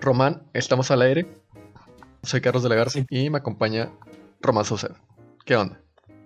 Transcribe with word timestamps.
Román, 0.00 0.42
estamos 0.54 0.90
al 0.90 1.02
aire. 1.02 1.26
Soy 2.22 2.40
Carlos 2.40 2.62
de 2.62 2.68
la 2.68 2.74
Garza 2.74 3.00
y 3.08 3.30
me 3.30 3.38
acompaña 3.38 3.90
Román 4.40 4.64
Sosa. 4.64 4.94
¿Qué 5.44 5.56
onda? 5.56 5.80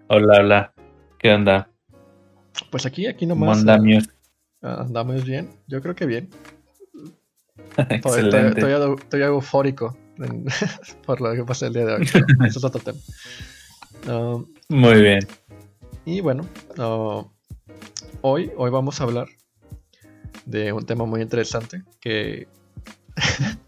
Hola, 0.08 0.39
hola. 0.41 0.75
¿Qué 1.19 1.32
onda? 1.32 1.71
Pues 2.71 2.87
aquí, 2.87 3.06
aquí 3.06 3.26
nomás. 3.26 3.58
Andamios. 3.58 4.08
ah, 4.62 4.82
andamos 4.87 5.24
bien. 5.24 5.50
Yo 5.66 5.80
creo 5.80 5.95
que 5.95 6.06
bien. 6.06 6.30
Excelente. 7.76 8.48
Estoy, 8.48 8.72
estoy- 8.72 8.95
estoy 8.98 9.23
eufórico 9.23 9.96
en- 10.18 10.46
por 11.06 11.20
lo 11.20 11.32
que 11.34 11.45
pasa 11.45 11.66
el 11.66 11.72
día 11.75 11.86
de 11.86 11.95
hoy. 11.95 12.02
Eso 12.46 12.59
es 12.59 12.64
otro 12.64 12.80
tema. 12.80 12.98
Ah, 14.09 14.38
Muy 14.68 15.00
bien. 15.02 15.27
y 16.04 16.20
bueno, 16.20 16.46
ah, 16.79 17.25
hoy, 18.20 18.52
hoy 18.56 18.70
vamos 18.70 19.00
a 19.00 19.04
hablar 19.04 19.27
de 20.45 20.72
un 20.72 20.84
tema 20.84 21.06
muy 21.06 21.22
interesante 21.22 21.82
que 22.00 22.46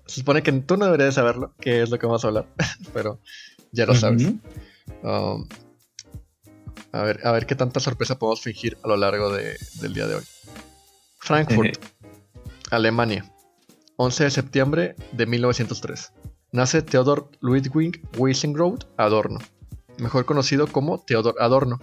se 0.07 0.21
supone 0.21 0.43
que 0.43 0.53
tú 0.53 0.77
no 0.77 0.87
deberías 0.87 1.15
saberlo, 1.15 1.55
que 1.61 1.83
es 1.83 1.91
lo 1.91 1.99
que 1.99 2.07
vamos 2.07 2.25
a 2.25 2.29
hablar, 2.29 2.47
pero 2.93 3.21
ya 3.73 3.87
lo 3.87 3.95
sabes. 3.95 4.25
Um, 5.03 5.47
a, 6.93 7.03
ver, 7.03 7.21
a 7.27 7.33
ver 7.33 7.47
qué 7.47 7.55
tanta 7.55 7.81
sorpresa 7.81 8.19
podemos 8.19 8.41
fingir 8.41 8.79
a 8.85 8.89
lo 8.89 8.97
largo 8.97 9.33
de- 9.33 9.57
del 9.81 9.93
día 9.95 10.07
de 10.07 10.15
hoy. 10.17 10.25
Frankfurt, 11.19 11.77
Alemania, 12.71 13.31
11 13.97 14.25
de 14.25 14.31
septiembre 14.31 14.97
de 15.13 15.27
1903. 15.27 16.13
Nace 16.53 16.83
Theodor 16.83 17.31
Ludwig 17.41 18.01
Wiesengrod 18.17 18.85
Adorno, 18.97 19.41
mejor 19.99 20.25
conocido 20.25 20.67
como 20.69 20.99
Theodor 21.05 21.35
Adorno, 21.41 21.81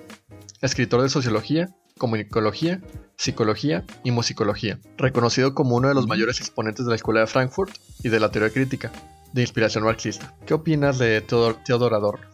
escritor 0.62 1.02
de 1.02 1.10
sociología, 1.10 1.76
comunicología, 1.98 2.82
psicología 3.16 3.84
y 4.04 4.12
musicología, 4.12 4.80
reconocido 4.98 5.54
como 5.54 5.76
uno 5.76 5.88
de 5.88 5.94
los 5.94 6.08
mayores 6.08 6.40
exponentes 6.40 6.86
de 6.86 6.90
la 6.90 6.96
escuela 6.96 7.22
de 7.22 7.28
Frankfurt 7.28 7.74
y 8.04 8.10
de 8.10 8.20
la 8.20 8.32
teoría 8.32 8.52
crítica, 8.52 8.92
de 9.34 9.42
inspiración 9.42 9.84
marxista. 9.84 10.34
¿Qué 10.46 10.54
opinas 10.54 10.98
de 10.98 11.22
Theodor 11.22 11.94
Adorno? 11.94 12.26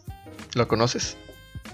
¿Lo 0.55 0.67
conoces? 0.67 1.17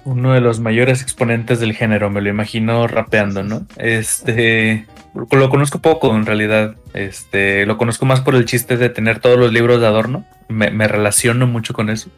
Uno 0.03 0.33
de 0.33 0.41
los 0.41 0.59
mayores 0.59 1.01
exponentes 1.01 1.59
del 1.59 1.73
género, 1.73 2.09
me 2.09 2.21
lo 2.21 2.29
imagino 2.29 2.87
rapeando, 2.87 3.43
¿no? 3.43 3.65
Este. 3.77 4.85
Lo 5.13 5.49
conozco 5.49 5.79
poco 5.79 6.15
en 6.15 6.25
realidad. 6.25 6.75
Este. 6.93 7.65
Lo 7.65 7.77
conozco 7.77 8.05
más 8.05 8.21
por 8.21 8.35
el 8.35 8.45
chiste 8.45 8.77
de 8.77 8.89
tener 8.89 9.19
todos 9.19 9.39
los 9.39 9.51
libros 9.51 9.81
de 9.81 9.87
adorno. 9.87 10.25
Me, 10.47 10.69
me 10.69 10.87
relaciono 10.87 11.47
mucho 11.47 11.73
con 11.73 11.89
eso. 11.89 12.09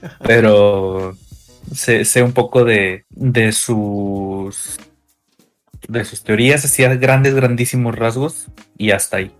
Pero. 0.26 1.16
Sé, 1.72 2.04
sé 2.04 2.22
un 2.22 2.32
poco 2.32 2.64
de, 2.64 3.06
de 3.08 3.52
sus. 3.52 4.78
De 5.88 6.04
sus 6.04 6.22
teorías, 6.22 6.64
hacía 6.64 6.94
grandes, 6.96 7.34
grandísimos 7.34 7.94
rasgos. 7.94 8.46
Y 8.76 8.90
hasta 8.90 9.18
ahí. 9.18 9.34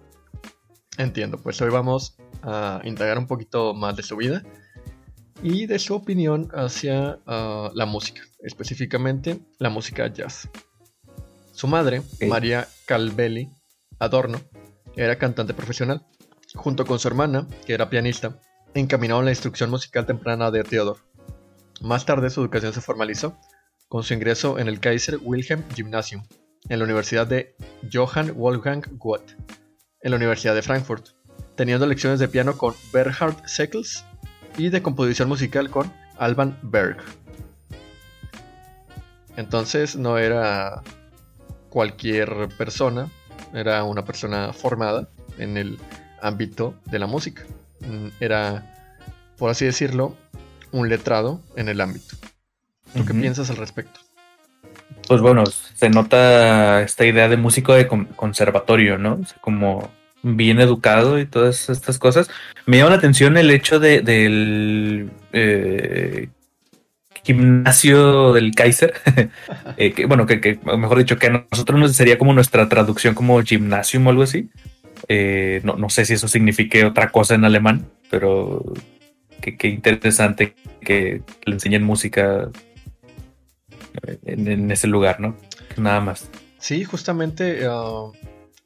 Entiendo, 0.99 1.39
pues 1.39 1.61
hoy 1.61 1.71
vamos 1.71 2.17
a 2.43 2.81
indagar 2.85 3.19
un 3.19 3.27
poquito 3.27 3.75
más 3.75 3.97
de 3.97 4.03
su 4.03 4.17
vida 4.17 4.43
y 5.43 5.67
de 5.67 5.79
su 5.79 5.95
opinión 5.95 6.49
hacia 6.55 7.19
ah, 7.27 7.71
la 7.75 7.87
música, 7.87 8.23
específicamente 8.41 9.41
la 9.59 9.71
música 9.71 10.07
jazz. 10.07 10.49
Su 11.53 11.67
madre. 11.67 12.03
María 12.29 12.69
Calvelli 12.87 13.51
Adorno, 13.99 14.41
era 14.97 15.19
cantante 15.19 15.55
profesional. 15.55 16.05
Junto 16.55 16.85
con 16.85 16.99
su 16.99 17.09
hermana, 17.09 17.49
que 17.67 17.75
era 17.75 17.91
pianista, 17.91 18.39
encaminaron 18.75 19.25
la 19.25 19.33
instrucción 19.33 19.71
musical 19.71 20.07
temprana 20.07 20.51
de 20.51 20.63
Theodor. 20.63 20.99
Más 21.81 22.07
tarde 22.07 22.31
su 22.31 22.41
educación 22.41 22.73
se 22.73 22.81
formalizó 22.81 23.37
con 23.89 24.03
su 24.03 24.15
ingreso 24.15 24.59
en 24.59 24.69
el 24.69 24.81
Kaiser 24.81 25.19
Wilhelm 25.23 25.63
Gymnasium, 25.75 26.23
en 26.69 26.79
la 26.79 26.85
Universidad 26.85 27.27
de 27.27 27.55
Johann 27.93 28.33
Wolfgang 28.35 28.85
Goethe 28.99 29.37
en 30.05 30.11
la 30.11 30.17
Universidad 30.17 30.55
de 30.55 30.63
Frankfurt, 30.63 31.09
teniendo 31.57 31.87
lecciones 31.87 32.21
de 32.21 32.29
piano 32.29 32.57
con 32.57 32.75
Bernhard 32.93 33.37
Seckels 33.47 34.05
y 34.59 34.69
de 34.69 34.83
composición 34.83 35.29
musical 35.29 35.71
con 35.71 35.91
Alban 36.19 36.59
Berg. 36.63 36.99
Entonces 39.37 39.97
no 39.97 40.19
era 40.19 40.83
cualquier 41.71 42.49
persona, 42.57 43.11
era 43.55 43.83
una 43.85 44.05
persona 44.05 44.53
formada 44.53 45.09
en 45.39 45.57
el 45.57 45.79
ámbito 46.21 46.75
de 46.85 46.99
la 46.99 47.07
música. 47.07 47.43
Mm, 47.81 48.09
Era, 48.21 49.03
por 49.39 49.51
así 49.51 49.65
decirlo, 49.65 50.15
un 50.71 50.89
letrado 50.89 51.41
en 51.57 51.69
el 51.69 51.81
ámbito. 51.81 52.17
¿Tú 52.97 53.05
qué 53.05 53.15
piensas 53.15 53.51
al 53.51 53.57
respecto? 53.57 54.01
Pues 55.09 55.21
bueno, 55.21 55.45
se 55.47 55.91
nota 55.91 56.83
esta 56.83 57.05
idea 57.05 57.29
de 57.29 57.37
músico 57.37 57.75
de 57.75 57.87
con- 57.87 58.07
conservatorio, 58.07 58.97
¿no? 58.99 59.19
O 59.23 59.25
sea, 59.25 59.37
como 59.41 59.91
bien 60.23 60.61
educado 60.61 61.19
y 61.19 61.27
todas 61.27 61.69
estas 61.69 61.99
cosas. 61.99 62.31
Me 62.67 62.79
llama 62.79 62.91
la 62.91 62.97
atención 62.97 63.37
el 63.37 63.51
hecho 63.51 63.79
de, 63.79 64.01
del 64.01 65.11
eh, 65.33 66.29
gimnasio 67.23 68.33
del 68.33 68.55
Kaiser. 68.55 68.95
Eh, 69.77 69.93
que, 69.93 70.07
bueno, 70.07 70.25
que, 70.25 70.41
que, 70.41 70.59
mejor 70.65 70.99
dicho, 70.99 71.17
que 71.19 71.27
a 71.27 71.47
nosotros 71.51 71.79
nos 71.81 71.97
sería 71.97 72.17
como 72.17 72.33
nuestra 72.33 72.69
traducción 72.69 73.15
como 73.15 73.43
gymnasium 73.43 74.07
o 74.07 74.11
algo 74.11 74.23
así. 74.23 74.49
Eh, 75.09 75.61
no, 75.65 75.75
no 75.77 75.91
sé 75.91 76.05
si 76.05 76.15
eso 76.15 76.29
signifique 76.29 76.85
otra 76.85 77.11
cosa 77.11 77.35
en 77.35 77.45
alemán, 77.45 77.87
pero 78.09 78.65
qué 79.41 79.69
interesante 79.69 80.55
que 80.81 81.23
le 81.45 81.53
enseñen 81.55 81.83
música 81.83 82.51
en, 84.25 84.49
en 84.49 84.71
ese 84.71 84.87
lugar, 84.87 85.21
¿no? 85.21 85.37
Nada 85.77 86.01
más. 86.01 86.29
Sí, 86.59 86.85
justamente 86.85 87.67
ah, 87.69 88.11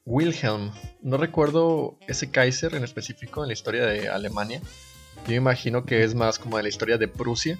Wilhelm. 0.05 0.71
No 1.03 1.17
recuerdo 1.17 1.97
ese 2.09 2.31
Kaiser 2.31 2.75
en 2.75 2.85
específico 2.85 3.43
en 3.43 3.49
la 3.49 3.53
historia 3.53 3.87
de 3.87 4.09
Alemania. 4.09 4.61
Yo 5.27 5.35
imagino 5.35 5.85
que 5.85 6.05
es 6.05 6.15
más 6.15 6.39
como 6.39 6.57
de 6.57 6.63
la 6.63 6.69
historia 6.69 6.97
de 6.99 7.09
Prusia. 7.09 7.59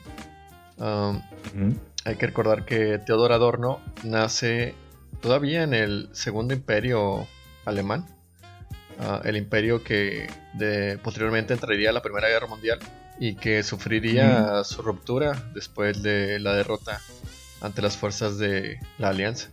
Ujú. 0.79 1.75
hay 2.05 2.15
que 2.17 2.27
recordar 2.27 2.65
que 2.65 2.99
Theodor 2.99 3.33
Adorno 3.33 3.81
nace 4.05 4.75
todavía 5.21 5.65
en 5.65 5.75
el 5.75 6.09
segundo 6.13 6.55
imperio 6.55 7.27
alemán. 7.65 8.07
Ah, 9.01 9.21
el 9.25 9.37
imperio 9.37 9.83
que 9.83 10.29
de- 10.55 10.99
posteriormente 10.99 11.55
entraría 11.55 11.91
a 11.91 11.93
la 11.93 12.03
Primera 12.03 12.29
Guerra 12.29 12.47
Mundial 12.47 12.79
y 13.21 13.35
que 13.35 13.63
sufriría 13.65 14.63
su 14.65 14.83
ruptura 14.83 15.51
después 15.55 16.03
de 16.03 16.39
la 16.39 16.55
derrota 16.55 17.01
ante 17.61 17.83
las 17.83 17.97
fuerzas 17.97 18.39
de 18.39 18.79
la 18.99 19.11
Alianza. 19.11 19.49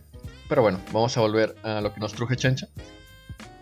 Pero 0.48 0.62
bueno, 0.62 0.80
vamos 0.92 1.16
a 1.16 1.20
volver 1.20 1.56
a 1.62 1.80
lo 1.80 1.92
que 1.92 2.00
nos 2.00 2.12
truje 2.12 2.36
Chencha. 2.36 2.68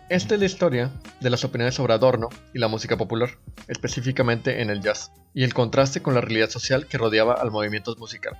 Esta 0.07 0.35
es 0.35 0.39
la 0.39 0.45
historia 0.45 0.91
de 1.19 1.29
las 1.31 1.43
opiniones 1.43 1.73
sobre 1.73 1.93
Adorno 1.93 2.29
y 2.53 2.59
la 2.59 2.67
música 2.67 2.95
popular, 2.95 3.31
específicamente 3.67 4.61
en 4.61 4.69
el 4.69 4.81
jazz, 4.81 5.11
y 5.33 5.43
el 5.43 5.53
contraste 5.55 6.01
con 6.01 6.13
la 6.13 6.21
realidad 6.21 6.49
social 6.51 6.85
que 6.85 6.99
rodeaba 6.99 7.33
al 7.33 7.49
movimiento 7.49 7.95
musical. 7.95 8.37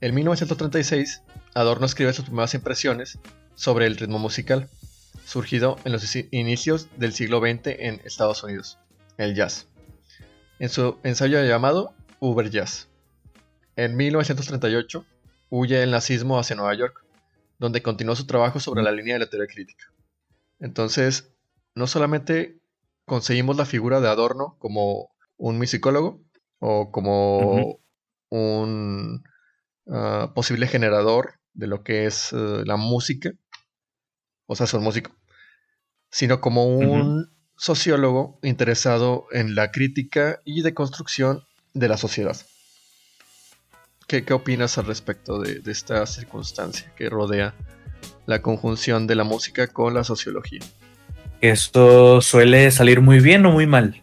En 0.00 0.14
1936, 0.14 1.22
Adorno 1.52 1.84
escribe 1.84 2.12
sus 2.14 2.24
primeras 2.24 2.54
impresiones 2.54 3.18
sobre 3.54 3.86
el 3.86 3.96
ritmo 3.96 4.18
musical, 4.18 4.70
surgido 5.26 5.76
en 5.84 5.92
los 5.92 6.16
inicios 6.30 6.88
del 6.96 7.12
siglo 7.12 7.40
XX 7.40 7.66
en 7.66 8.00
Estados 8.04 8.42
Unidos, 8.42 8.78
el 9.18 9.34
jazz, 9.34 9.66
en 10.58 10.70
su 10.70 10.96
ensayo 11.02 11.42
llamado 11.44 11.92
Uber 12.18 12.48
Jazz. 12.48 12.88
En 13.76 13.96
1938, 13.96 15.04
huye 15.50 15.82
el 15.82 15.90
nazismo 15.90 16.38
hacia 16.38 16.56
Nueva 16.56 16.74
York, 16.74 17.04
donde 17.58 17.82
continuó 17.82 18.14
su 18.14 18.26
trabajo 18.26 18.60
sobre 18.60 18.82
la 18.82 18.92
línea 18.92 19.14
de 19.14 19.20
la 19.20 19.30
teoría 19.30 19.52
crítica. 19.52 19.86
Entonces, 20.60 21.32
no 21.74 21.86
solamente 21.86 22.60
conseguimos 23.04 23.56
la 23.56 23.64
figura 23.64 24.00
de 24.00 24.08
Adorno 24.08 24.56
como 24.58 25.10
un 25.36 25.58
musicólogo 25.58 26.20
o 26.58 26.90
como 26.90 27.80
un 28.30 29.24
ah, 29.88 30.32
posible 30.34 30.66
generador 30.66 31.34
de 31.54 31.66
lo 31.66 31.82
que 31.82 32.06
es 32.06 32.32
eh, 32.32 32.62
la 32.64 32.76
música, 32.76 33.32
o 34.46 34.54
sea, 34.54 34.66
son 34.66 34.82
músico, 34.82 35.10
sino 36.10 36.40
como 36.40 36.66
un 36.66 37.32
sociólogo 37.56 38.38
interesado 38.42 39.26
en 39.32 39.54
la 39.54 39.70
crítica 39.72 40.40
y 40.44 40.62
deconstrucción 40.62 41.42
de 41.74 41.88
la 41.88 41.96
sociedad. 41.96 42.36
¿Qué, 44.08 44.24
qué 44.24 44.32
opinas 44.32 44.78
al 44.78 44.86
respecto 44.86 45.38
de, 45.38 45.60
de 45.60 45.70
esta 45.70 46.04
circunstancia 46.06 46.90
que 46.96 47.10
rodea 47.10 47.54
la 48.24 48.40
conjunción 48.40 49.06
de 49.06 49.14
la 49.14 49.22
música 49.22 49.66
con 49.66 49.92
la 49.92 50.02
sociología? 50.02 50.60
Esto 51.42 52.22
suele 52.22 52.70
salir 52.70 53.02
muy 53.02 53.20
bien 53.20 53.44
o 53.44 53.52
muy 53.52 53.66
mal. 53.66 54.02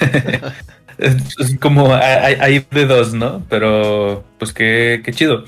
es 0.98 1.58
como 1.58 1.94
hay, 1.94 2.36
hay 2.38 2.66
de 2.70 2.86
dos, 2.86 3.14
¿no? 3.14 3.44
Pero 3.48 4.24
pues 4.38 4.52
qué, 4.52 5.00
qué 5.02 5.12
chido. 5.12 5.44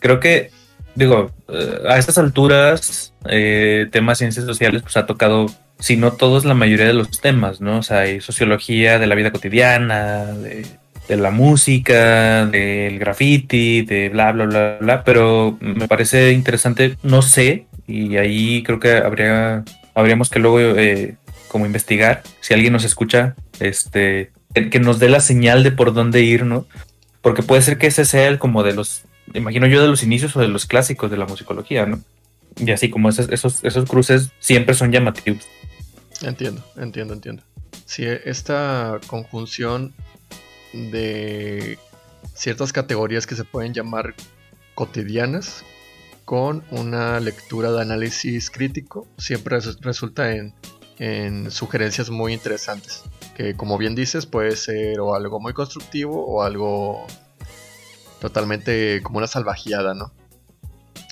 Creo 0.00 0.20
que, 0.20 0.50
digo, 0.94 1.30
eh, 1.48 1.82
a 1.88 1.98
estas 1.98 2.18
alturas, 2.18 3.14
eh, 3.28 3.86
temas 3.92 4.18
ciencias 4.18 4.44
sociales, 4.44 4.82
pues 4.82 4.96
ha 4.96 5.06
tocado, 5.06 5.46
si 5.78 5.96
no 5.96 6.12
todos, 6.12 6.44
la 6.44 6.54
mayoría 6.54 6.86
de 6.86 6.94
los 6.94 7.20
temas, 7.20 7.60
¿no? 7.60 7.78
O 7.78 7.82
sea, 7.82 8.00
hay 8.00 8.20
sociología 8.20 8.98
de 8.98 9.06
la 9.06 9.14
vida 9.14 9.30
cotidiana, 9.30 10.24
de, 10.24 10.66
de 11.08 11.16
la 11.16 11.30
música, 11.30 12.46
del 12.46 12.98
graffiti, 12.98 13.82
de 13.82 14.08
bla, 14.08 14.32
bla, 14.32 14.46
bla, 14.46 14.78
bla, 14.80 15.04
pero 15.04 15.56
me 15.60 15.88
parece 15.88 16.32
interesante, 16.32 16.96
no 17.02 17.22
sé, 17.22 17.66
y 17.86 18.16
ahí 18.16 18.62
creo 18.62 18.80
que 18.80 18.92
habría, 18.92 19.64
habríamos 19.94 20.30
que 20.30 20.38
luego 20.38 20.60
eh, 20.60 21.16
como 21.48 21.66
investigar. 21.66 22.22
Si 22.40 22.54
alguien 22.54 22.72
nos 22.72 22.84
escucha, 22.84 23.36
este, 23.60 24.32
que 24.70 24.80
nos 24.80 24.98
dé 24.98 25.08
la 25.08 25.20
señal 25.20 25.62
de 25.62 25.72
por 25.72 25.92
dónde 25.92 26.22
ir, 26.22 26.44
¿no? 26.44 26.66
Porque 27.22 27.42
puede 27.42 27.62
ser 27.62 27.78
que 27.78 27.86
ese 27.86 28.04
sea 28.04 28.28
el 28.28 28.38
como 28.38 28.62
de 28.62 28.74
los, 28.74 29.04
imagino 29.34 29.66
yo, 29.66 29.82
de 29.82 29.88
los 29.88 30.02
inicios 30.02 30.34
o 30.36 30.40
de 30.40 30.48
los 30.48 30.66
clásicos 30.66 31.10
de 31.10 31.16
la 31.16 31.26
musicología, 31.26 31.86
¿no? 31.86 32.00
Y 32.56 32.70
así 32.70 32.88
como 32.88 33.08
esos, 33.10 33.28
esos, 33.28 33.62
esos 33.64 33.88
cruces 33.88 34.30
siempre 34.38 34.74
son 34.74 34.90
llamativos. 34.90 35.46
Entiendo, 36.22 36.64
entiendo, 36.76 37.14
entiendo. 37.14 37.42
Si 37.84 38.04
esta 38.04 38.98
conjunción 39.06 39.94
de 40.90 41.78
ciertas 42.34 42.72
categorías 42.72 43.26
que 43.26 43.34
se 43.34 43.44
pueden 43.44 43.72
llamar 43.72 44.14
cotidianas 44.74 45.64
con 46.24 46.64
una 46.70 47.20
lectura 47.20 47.70
de 47.72 47.82
análisis 47.82 48.50
crítico 48.50 49.06
siempre 49.16 49.58
resulta 49.80 50.34
en, 50.34 50.54
en 50.98 51.50
sugerencias 51.50 52.10
muy 52.10 52.32
interesantes 52.32 53.04
que 53.36 53.54
como 53.54 53.76
bien 53.76 53.94
dices 53.94 54.24
puede 54.24 54.56
ser 54.56 54.98
o 54.98 55.14
algo 55.14 55.38
muy 55.40 55.52
constructivo 55.52 56.24
o 56.26 56.42
algo 56.42 57.06
totalmente 58.18 59.02
como 59.02 59.18
una 59.18 59.26
salvajeada, 59.26 59.94
¿no? 59.94 60.12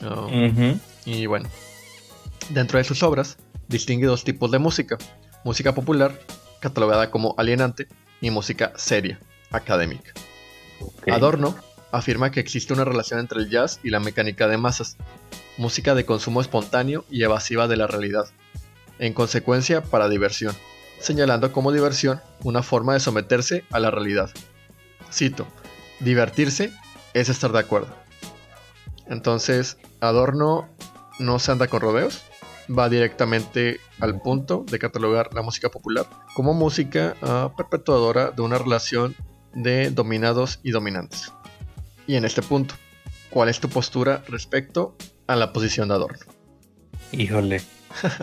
Um, 0.02 0.78
y 1.04 1.26
bueno, 1.26 1.48
dentro 2.48 2.78
de 2.78 2.84
sus 2.84 3.02
obras 3.02 3.36
distingue 3.68 4.06
dos 4.06 4.24
tipos 4.24 4.50
de 4.50 4.58
música, 4.58 4.96
música 5.44 5.74
popular, 5.74 6.18
catalogada 6.60 7.10
como 7.10 7.34
alienante, 7.36 7.88
y 8.20 8.30
música 8.30 8.72
seria, 8.76 9.20
académica. 9.50 10.12
Adorno 11.10 11.56
afirma 11.92 12.30
que 12.30 12.40
existe 12.40 12.72
una 12.72 12.84
relación 12.84 13.20
entre 13.20 13.40
el 13.40 13.50
jazz 13.50 13.80
y 13.82 13.90
la 13.90 14.00
mecánica 14.00 14.48
de 14.48 14.58
masas, 14.58 14.96
música 15.56 15.94
de 15.94 16.04
consumo 16.04 16.40
espontáneo 16.40 17.04
y 17.10 17.22
evasiva 17.22 17.68
de 17.68 17.76
la 17.76 17.86
realidad, 17.86 18.26
en 18.98 19.12
consecuencia 19.12 19.82
para 19.82 20.08
diversión 20.08 20.54
señalando 21.04 21.52
como 21.52 21.70
diversión 21.70 22.20
una 22.42 22.62
forma 22.62 22.94
de 22.94 23.00
someterse 23.00 23.64
a 23.70 23.78
la 23.78 23.90
realidad. 23.90 24.30
Cito, 25.12 25.46
divertirse 26.00 26.72
es 27.12 27.28
estar 27.28 27.52
de 27.52 27.58
acuerdo. 27.58 27.94
Entonces, 29.06 29.76
Adorno 30.00 30.66
no 31.18 31.38
se 31.38 31.52
anda 31.52 31.68
con 31.68 31.82
rodeos, 31.82 32.22
va 32.66 32.88
directamente 32.88 33.80
al 34.00 34.20
punto 34.20 34.64
de 34.66 34.78
catalogar 34.78 35.34
la 35.34 35.42
música 35.42 35.68
popular 35.68 36.06
como 36.34 36.54
música 36.54 37.14
ah, 37.20 37.52
perpetuadora 37.54 38.30
de 38.30 38.40
una 38.40 38.56
relación 38.56 39.14
de 39.54 39.90
dominados 39.90 40.60
y 40.62 40.70
dominantes. 40.70 41.32
Y 42.06 42.16
en 42.16 42.24
este 42.24 42.42
punto, 42.42 42.74
¿cuál 43.30 43.48
es 43.48 43.60
tu 43.60 43.68
postura 43.68 44.22
respecto 44.28 44.96
a 45.26 45.36
la 45.36 45.52
posición 45.52 45.88
de 45.88 45.94
Adorno? 45.94 46.18
Híjole, 47.12 47.62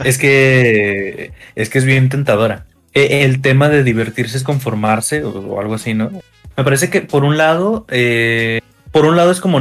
es 0.03 0.17
que 0.17 1.33
es 1.55 1.69
que 1.69 1.77
es 1.77 1.85
bien 1.85 2.09
tentadora. 2.09 2.67
E, 2.93 3.23
el 3.23 3.41
tema 3.41 3.69
de 3.69 3.83
divertirse 3.83 4.37
es 4.37 4.43
conformarse 4.43 5.23
o, 5.23 5.59
algo 5.59 5.75
así, 5.75 5.93
¿no? 5.93 6.11
Me 6.57 6.63
parece 6.63 6.89
que 6.89 7.01
por 7.01 7.23
un 7.23 7.37
lado, 7.37 7.85
eh, 7.89 8.61
por 8.91 9.05
un 9.05 9.15
lado 9.15 9.31
es 9.31 9.39
como, 9.39 9.59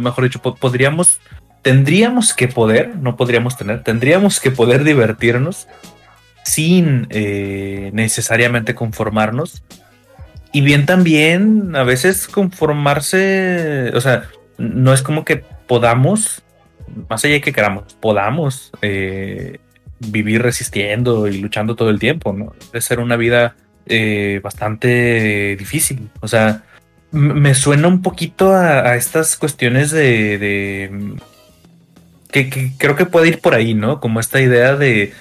mejor 0.00 0.24
dicho, 0.24 0.40
podríamos, 0.40 1.18
tendríamos 1.62 2.32
que 2.34 2.48
poder, 2.48 2.94
no 2.96 3.16
podríamos 3.16 3.56
tener, 3.56 3.82
tendríamos 3.82 4.40
que 4.40 4.52
poder 4.52 4.84
divertirnos 4.84 5.66
sin 6.44 7.06
eh, 7.10 7.90
necesariamente 7.92 8.74
conformarnos. 8.74 9.62
Y 10.52 10.60
bien 10.60 10.84
también, 10.84 11.74
a 11.74 11.82
veces 11.82 12.28
conformarse, 12.28 13.90
o 13.94 14.00
sea, 14.00 14.28
no 14.58 14.92
es 14.92 15.02
como 15.02 15.24
que 15.24 15.44
podamos, 15.66 16.42
más 17.08 17.24
allá 17.24 17.34
de 17.34 17.40
que 17.40 17.54
queramos, 17.54 17.94
podamos 17.94 18.70
eh, 18.82 19.58
vivir 19.98 20.42
resistiendo 20.42 21.26
y 21.26 21.38
luchando 21.38 21.74
todo 21.74 21.88
el 21.88 21.98
tiempo, 21.98 22.34
¿no? 22.34 22.52
Debe 22.66 22.82
ser 22.82 23.00
una 23.00 23.16
vida 23.16 23.56
eh, 23.86 24.40
bastante 24.42 25.56
difícil. 25.56 26.10
O 26.20 26.28
sea, 26.28 26.64
me 27.10 27.54
suena 27.54 27.88
un 27.88 28.02
poquito 28.02 28.54
a, 28.54 28.96
estas 28.96 29.36
cuestiones 29.36 29.90
de, 29.90 31.16
que, 32.30 32.72
creo 32.76 32.96
que 32.96 33.06
puede 33.06 33.28
ir 33.28 33.40
por 33.40 33.54
ahí, 33.54 33.72
¿no? 33.72 34.00
Como 34.00 34.20
esta 34.20 34.40
idea 34.40 34.76
de 34.76 35.14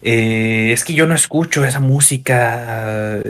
eh, 0.00 0.70
es 0.72 0.84
que 0.84 0.94
yo 0.94 1.06
no 1.06 1.14
escucho 1.14 1.64
esa 1.64 1.80
música 1.80 3.20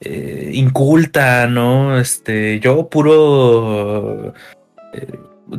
eh, 0.00 0.50
inculta, 0.52 1.46
¿no? 1.46 1.98
Este, 1.98 2.60
yo 2.60 2.88
puro 2.88 4.34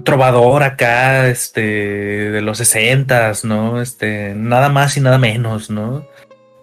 trovador 0.03 0.63
acá, 0.63 1.29
este, 1.29 1.61
de 1.61 2.41
los 2.41 2.57
sesentas, 2.57 3.45
¿no? 3.45 3.81
Este, 3.81 4.33
nada 4.35 4.69
más 4.69 4.97
y 4.97 5.01
nada 5.01 5.17
menos, 5.17 5.69
¿no? 5.69 6.05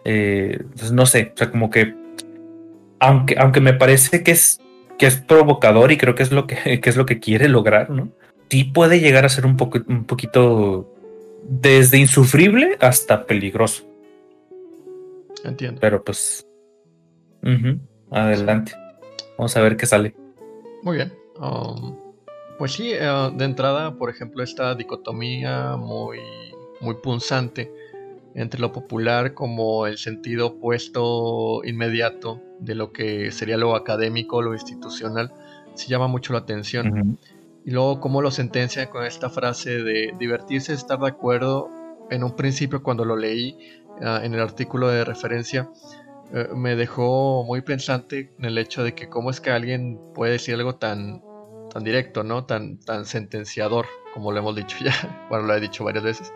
Eh, 0.04 0.62
pues 0.76 0.92
no 0.92 1.06
sé, 1.06 1.32
o 1.34 1.36
sea, 1.36 1.50
como 1.50 1.70
que, 1.70 1.94
aunque, 3.00 3.36
aunque 3.38 3.60
me 3.60 3.72
parece 3.72 4.22
que 4.22 4.32
es, 4.32 4.60
que 4.98 5.06
es 5.06 5.16
provocador 5.16 5.92
y 5.92 5.96
creo 5.96 6.14
que 6.14 6.22
es 6.22 6.32
lo 6.32 6.46
que, 6.46 6.58
es 6.82 6.96
lo 6.96 7.06
que 7.06 7.20
quiere 7.20 7.48
lograr, 7.48 7.90
¿no? 7.90 8.10
Sí 8.50 8.64
puede 8.64 9.00
llegar 9.00 9.24
a 9.24 9.30
ser 9.30 9.46
un, 9.46 9.56
poco, 9.56 9.80
un 9.88 10.04
poquito 10.04 10.92
desde 11.42 11.98
insufrible 11.98 12.76
hasta 12.80 13.26
peligroso. 13.26 13.84
Entiendo. 15.44 15.80
Pero 15.80 16.04
pues, 16.04 16.46
adelante. 18.10 18.72
Vamos 19.38 19.56
a 19.56 19.60
ver 19.60 19.76
qué 19.76 19.86
sale. 19.86 20.14
Muy 20.82 20.96
bien. 20.96 21.12
Um, 21.40 21.96
pues 22.58 22.72
sí, 22.72 22.92
eh, 22.92 23.30
de 23.34 23.44
entrada, 23.44 23.96
por 23.96 24.10
ejemplo, 24.10 24.42
esta 24.42 24.74
dicotomía 24.74 25.76
muy, 25.76 26.18
muy 26.80 26.94
punzante 27.02 27.72
entre 28.34 28.60
lo 28.60 28.72
popular 28.72 29.34
como 29.34 29.86
el 29.86 29.96
sentido 29.98 30.48
opuesto 30.48 31.62
inmediato 31.64 32.40
de 32.58 32.74
lo 32.74 32.92
que 32.92 33.30
sería 33.30 33.56
lo 33.56 33.76
académico, 33.76 34.42
lo 34.42 34.54
institucional, 34.54 35.32
sí 35.74 35.88
llama 35.88 36.08
mucho 36.08 36.32
la 36.32 36.40
atención. 36.40 37.18
Y 37.64 37.70
luego 37.70 38.00
cómo 38.00 38.20
lo 38.20 38.30
sentencia 38.30 38.90
con 38.90 39.04
esta 39.04 39.30
frase 39.30 39.82
de 39.82 40.14
divertirse, 40.18 40.72
estar 40.72 40.98
de 40.98 41.08
acuerdo. 41.08 41.70
En 42.10 42.22
un 42.22 42.36
principio 42.36 42.82
cuando 42.82 43.04
lo 43.04 43.16
leí 43.16 43.56
eh, 44.00 44.20
en 44.22 44.34
el 44.34 44.40
artículo 44.40 44.88
de 44.88 45.04
referencia, 45.04 45.70
eh, 46.32 46.48
me 46.54 46.76
dejó 46.76 47.44
muy 47.44 47.60
pensante 47.60 48.32
en 48.38 48.44
el 48.44 48.58
hecho 48.58 48.82
de 48.82 48.94
que 48.94 49.08
cómo 49.08 49.30
es 49.30 49.40
que 49.40 49.50
alguien 49.50 50.00
puede 50.14 50.32
decir 50.32 50.54
algo 50.54 50.76
tan 50.76 51.22
tan 51.74 51.82
directo, 51.82 52.22
¿no? 52.22 52.44
Tan, 52.44 52.78
tan 52.78 53.04
sentenciador, 53.04 53.86
como 54.14 54.30
lo 54.30 54.38
hemos 54.38 54.54
dicho 54.54 54.76
ya. 54.84 55.26
Bueno, 55.28 55.46
lo 55.46 55.54
he 55.54 55.60
dicho 55.60 55.84
varias 55.84 56.04
veces. 56.04 56.32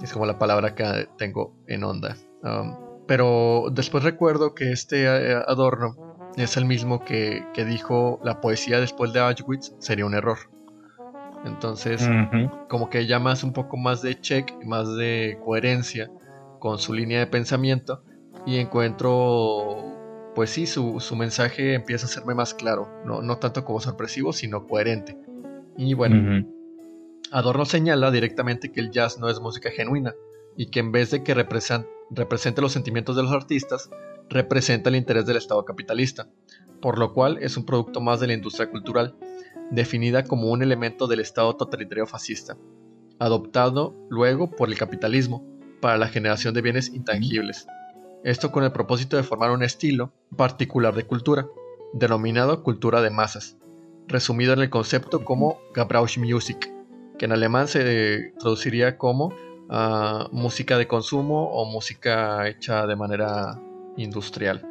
Es 0.00 0.12
como 0.12 0.24
la 0.24 0.38
palabra 0.38 0.74
que 0.74 1.08
tengo 1.18 1.54
en 1.66 1.84
onda. 1.84 2.16
Um, 2.42 2.76
pero 3.06 3.66
después 3.72 4.04
recuerdo 4.04 4.54
que 4.54 4.72
este 4.72 5.04
eh, 5.04 5.34
Adorno 5.46 5.96
es 6.36 6.56
el 6.56 6.64
mismo 6.64 7.04
que, 7.04 7.44
dijo 7.54 8.20
la 8.24 8.40
poesía 8.40 8.80
después 8.80 9.12
de 9.12 9.20
Auschwitz 9.20 9.74
sería 9.78 10.06
un 10.06 10.14
error. 10.14 10.38
Entonces, 11.44 12.08
como 12.68 12.88
que 12.88 13.06
ya 13.08 13.18
más 13.18 13.42
un 13.42 13.52
poco 13.52 13.76
más 13.76 14.00
de 14.00 14.20
check, 14.20 14.52
más 14.64 14.94
de 14.94 15.40
coherencia 15.44 16.08
con 16.60 16.78
su 16.78 16.94
línea 16.94 17.18
de 17.18 17.26
pensamiento 17.26 18.04
y 18.46 18.58
encuentro 18.58 19.92
pues 20.34 20.50
sí, 20.50 20.66
su, 20.66 21.00
mensaje 21.16 21.74
empieza 21.74 22.06
a 22.06 22.08
serme 22.08 22.34
más 22.34 22.54
claro, 22.54 22.88
no, 23.04 23.36
tanto 23.38 23.64
como 23.64 23.80
sorpresivo, 23.80 24.32
sino 24.32 24.66
coherente. 24.66 25.18
Y 25.76 25.94
bueno, 25.94 26.46
Adorno 27.30 27.64
señala 27.64 28.10
directamente 28.10 28.72
que 28.72 28.80
el 28.80 28.90
jazz 28.90 29.18
no 29.18 29.28
es 29.28 29.40
música 29.40 29.70
genuina 29.70 30.14
y 30.56 30.66
que 30.66 30.80
en 30.80 30.92
vez 30.92 31.10
de 31.10 31.22
que 31.22 31.34
represente 31.34 32.62
los 32.62 32.72
sentimientos 32.72 33.16
de 33.16 33.22
los 33.22 33.32
artistas, 33.32 33.90
representa 34.28 34.88
el 34.88 34.96
interés 34.96 35.26
del 35.26 35.36
Estado 35.36 35.64
capitalista, 35.64 36.28
por 36.80 36.98
lo 36.98 37.12
cual 37.12 37.38
es 37.40 37.56
un 37.56 37.66
producto 37.66 38.00
más 38.00 38.20
de 38.20 38.28
la 38.28 38.34
industria 38.34 38.70
cultural, 38.70 39.16
definida 39.70 40.24
como 40.24 40.50
un 40.50 40.62
elemento 40.62 41.06
del 41.06 41.20
Estado 41.20 41.54
totalitario 41.56 42.06
fascista, 42.06 42.56
adoptado 43.18 43.94
luego 44.08 44.50
por 44.50 44.68
el 44.68 44.78
capitalismo 44.78 45.46
para 45.80 45.98
la 45.98 46.08
generación 46.08 46.54
de 46.54 46.62
bienes 46.62 46.88
intangibles 46.88 47.66
esto 48.24 48.52
con 48.52 48.64
el 48.64 48.72
propósito 48.72 49.16
de 49.16 49.22
formar 49.22 49.50
un 49.50 49.62
estilo 49.62 50.12
particular 50.36 50.94
de 50.94 51.04
cultura, 51.04 51.46
denominado 51.92 52.62
cultura 52.62 53.02
de 53.02 53.10
masas, 53.10 53.56
resumido 54.06 54.52
en 54.52 54.60
el 54.60 54.70
concepto 54.70 55.24
como 55.24 55.58
Gebrauchmusik, 55.74 56.70
que 57.18 57.24
en 57.24 57.32
alemán 57.32 57.68
se 57.68 58.32
traduciría 58.38 58.96
como 58.96 59.34
ah, 59.70 60.28
música 60.32 60.78
de 60.78 60.86
consumo 60.86 61.50
o 61.50 61.64
música 61.64 62.48
hecha 62.48 62.86
de 62.86 62.96
manera 62.96 63.60
industrial. 63.96 64.66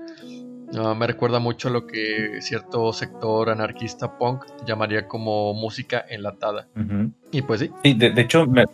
Ah, 0.77 0.95
me 0.97 1.05
recuerda 1.05 1.39
mucho 1.39 1.69
lo 1.69 1.85
que 1.85 2.41
cierto 2.41 2.93
sector 2.93 3.49
anarquista 3.49 4.17
punk 4.17 4.45
llamaría 4.65 5.07
como 5.07 5.53
música 5.53 6.05
enlatada. 6.09 6.67
Y 7.31 7.41
pues 7.41 7.59
sí. 7.59 7.71
de, 7.83 8.11
de 8.11 8.21
hecho, 8.21 8.45
me, 8.47 8.65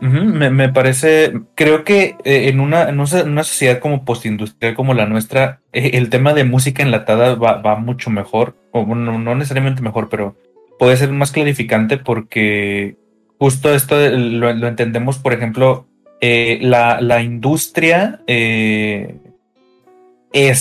me, 0.00 0.68
parece, 0.68 1.32
creo 1.54 1.84
que 1.84 2.16
eh, 2.24 2.48
en, 2.48 2.60
una, 2.60 2.88
en, 2.88 3.00
una, 3.00 3.44
sociedad 3.44 3.78
como 3.78 4.04
postindustrial 4.04 4.74
como 4.74 4.94
la 4.94 5.06
nuestra, 5.06 5.60
eh, 5.72 5.92
el 5.94 6.10
tema 6.10 6.34
de 6.34 6.44
música 6.44 6.82
enlatada 6.82 7.34
va, 7.34 7.76
mucho 7.76 8.10
mejor, 8.10 8.56
o 8.72 8.84
no, 8.84 9.18
no, 9.18 9.34
necesariamente 9.34 9.82
mejor, 9.82 10.08
pero 10.08 10.36
puede 10.78 10.96
ser 10.96 11.10
más 11.12 11.32
clarificante 11.32 11.96
porque 11.96 12.96
justo 13.38 13.74
esto 13.74 13.96
lo, 14.10 14.68
entendemos, 14.68 15.18
por 15.18 15.32
ejemplo, 15.32 15.86
eh, 16.20 16.58
la, 16.60 17.00
la, 17.00 17.22
industria 17.22 18.20
es, 18.26 19.08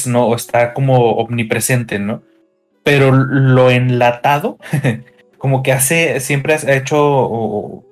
¿no? 0.08 0.28
O 0.28 0.36
está 0.36 0.74
como 0.74 1.16
omnipresente, 1.16 2.00
¿no? 2.00 2.24
Pero 2.84 3.12
lo 3.12 3.72
enlatado, 3.72 4.58
como 5.38 5.64
que 5.64 5.74
hace, 5.74 6.20
siempre 6.20 6.54
ha 6.54 6.76
hecho, 6.76 7.84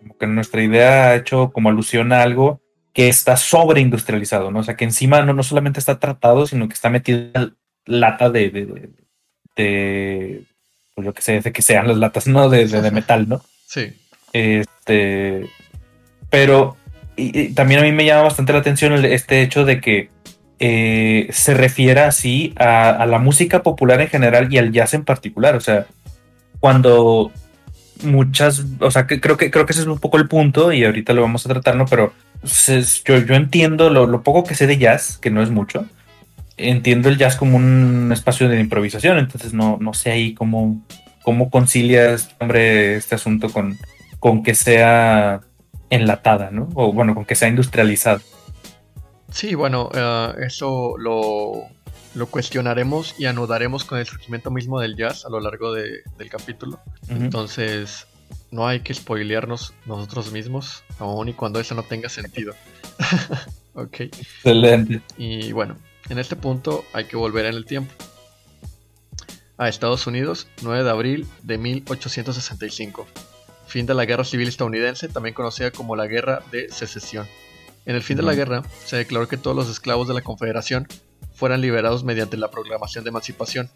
como 0.00 0.18
que 0.18 0.26
nuestra 0.26 0.62
idea 0.62 1.08
ha 1.08 1.16
hecho 1.16 1.52
como 1.52 1.68
alusión 1.68 2.12
a 2.12 2.22
algo 2.22 2.60
que 2.92 3.08
está 3.08 3.36
sobreindustrializado, 3.36 4.50
¿no? 4.50 4.60
O 4.60 4.62
sea, 4.62 4.76
que 4.76 4.84
encima 4.84 5.22
no, 5.22 5.32
no 5.32 5.42
solamente 5.42 5.78
está 5.78 5.98
tratado, 6.00 6.46
sino 6.46 6.66
que 6.68 6.74
está 6.74 6.90
metida 6.90 7.52
lata 7.86 8.30
de, 8.30 8.50
de, 8.50 8.90
de, 9.56 10.42
pues 10.94 11.04
yo 11.04 11.14
que 11.14 11.22
sé, 11.22 11.40
de 11.40 11.52
que 11.52 11.62
sean 11.62 11.86
las 11.86 11.96
latas, 11.96 12.26
¿no? 12.26 12.48
De, 12.48 12.66
de, 12.66 12.90
metal, 12.90 13.28
¿no? 13.28 13.42
Sí. 13.66 13.92
Este, 14.32 15.48
pero 16.30 16.76
y, 17.16 17.52
también 17.52 17.80
a 17.80 17.82
mí 17.84 17.92
me 17.92 18.04
llama 18.04 18.22
bastante 18.22 18.52
la 18.52 18.60
atención 18.60 19.04
este 19.04 19.42
hecho 19.42 19.64
de 19.64 19.80
que 19.80 20.10
eh, 20.58 21.28
se 21.32 21.54
refiera 21.54 22.06
así 22.06 22.54
a, 22.56 23.06
la 23.06 23.18
música 23.18 23.62
popular 23.62 24.00
en 24.00 24.08
general 24.08 24.52
y 24.52 24.58
al 24.58 24.72
jazz 24.72 24.94
en 24.94 25.04
particular. 25.04 25.56
O 25.56 25.60
sea, 25.60 25.86
cuando 26.60 27.32
muchas, 28.02 28.64
o 28.80 28.90
sea, 28.90 29.06
que 29.06 29.20
creo 29.20 29.36
que 29.36 29.50
creo 29.50 29.66
que 29.66 29.72
ese 29.72 29.82
es 29.82 29.86
un 29.86 29.98
poco 29.98 30.18
el 30.18 30.28
punto 30.28 30.72
y 30.72 30.84
ahorita 30.84 31.12
lo 31.12 31.22
vamos 31.22 31.44
a 31.44 31.48
tratar, 31.48 31.76
¿no? 31.76 31.86
Pero 31.86 32.12
yo, 33.04 33.18
yo 33.18 33.34
entiendo 33.34 33.90
lo, 33.90 34.22
poco 34.22 34.44
que 34.44 34.54
sé 34.54 34.66
de 34.66 34.78
jazz, 34.78 35.18
que 35.18 35.30
no 35.30 35.42
es 35.42 35.50
mucho. 35.50 35.86
Entiendo 36.56 37.08
el 37.08 37.16
jazz 37.16 37.36
como 37.36 37.56
un 37.56 38.10
espacio 38.12 38.48
de 38.48 38.60
improvisación, 38.60 39.18
entonces 39.18 39.54
no, 39.54 39.78
no 39.80 39.94
sé 39.94 40.10
ahí 40.10 40.34
cómo, 40.34 40.84
cómo 41.22 41.50
concilias, 41.50 42.34
hombre, 42.38 42.96
este 42.96 43.14
asunto 43.14 43.50
con, 43.50 43.78
con 44.18 44.42
que 44.42 44.54
sea 44.54 45.40
enlatada, 45.88 46.50
¿no? 46.50 46.68
O 46.74 46.92
bueno, 46.92 47.14
con 47.14 47.24
que 47.24 47.34
sea 47.34 47.48
industrializada. 47.48 48.20
Sí, 49.30 49.54
bueno, 49.54 49.90
eh, 49.94 50.32
eso 50.46 50.96
lo, 50.98 51.68
cuestionaremos 52.26 53.14
y 53.18 53.26
anudaremos 53.26 53.84
con 53.84 53.98
el 53.98 54.06
surgimiento 54.06 54.50
mismo 54.50 54.80
del 54.80 54.96
jazz 54.96 55.24
a 55.24 55.30
lo 55.30 55.40
largo 55.40 55.72
del 55.72 56.30
capítulo. 56.30 56.80
Entonces, 57.08 58.06
no 58.50 58.66
hay 58.66 58.80
que 58.80 58.94
spoilearnos 58.94 59.74
nosotros 59.86 60.32
mismos, 60.32 60.82
aun 60.98 61.28
y 61.28 61.34
cuando 61.34 61.60
eso 61.60 61.74
no 61.74 61.82
tenga 61.82 62.08
sentido. 62.08 62.54
ok. 63.74 64.00
Excelente. 64.00 65.02
Y 65.16 65.52
bueno, 65.52 65.76
en 66.08 66.18
este 66.18 66.36
punto 66.36 66.84
hay 66.92 67.04
que 67.04 67.16
volver 67.16 67.46
en 67.46 67.54
el 67.54 67.64
tiempo. 67.64 67.92
A 69.56 69.68
Estados 69.68 70.06
Unidos, 70.06 70.48
9 70.62 70.84
de 70.84 70.90
abril 70.90 71.26
de 71.42 71.58
1865 71.58 73.06
fin 73.70 73.86
de 73.86 73.94
la 73.94 74.04
Guerra 74.04 74.24
Civil 74.24 74.48
Estadounidense, 74.48 75.08
también 75.08 75.34
conocida 75.34 75.70
como 75.70 75.96
la 75.96 76.06
Guerra 76.06 76.42
de 76.50 76.68
Secesión. 76.70 77.26
En 77.86 77.94
el 77.94 78.02
fin 78.02 78.16
de 78.16 78.22
la 78.22 78.34
guerra, 78.34 78.62
se 78.84 78.96
declaró 78.96 79.26
que 79.26 79.38
todos 79.38 79.56
los 79.56 79.70
esclavos 79.70 80.06
de 80.06 80.14
la 80.14 80.20
Confederación 80.20 80.86
fueran 81.40 81.62
liberados 81.62 82.04
mediante 82.04 82.36
la 82.36 82.50
Proclamación 82.50 83.02
de 83.02 83.08
Emancipación, 83.08 83.70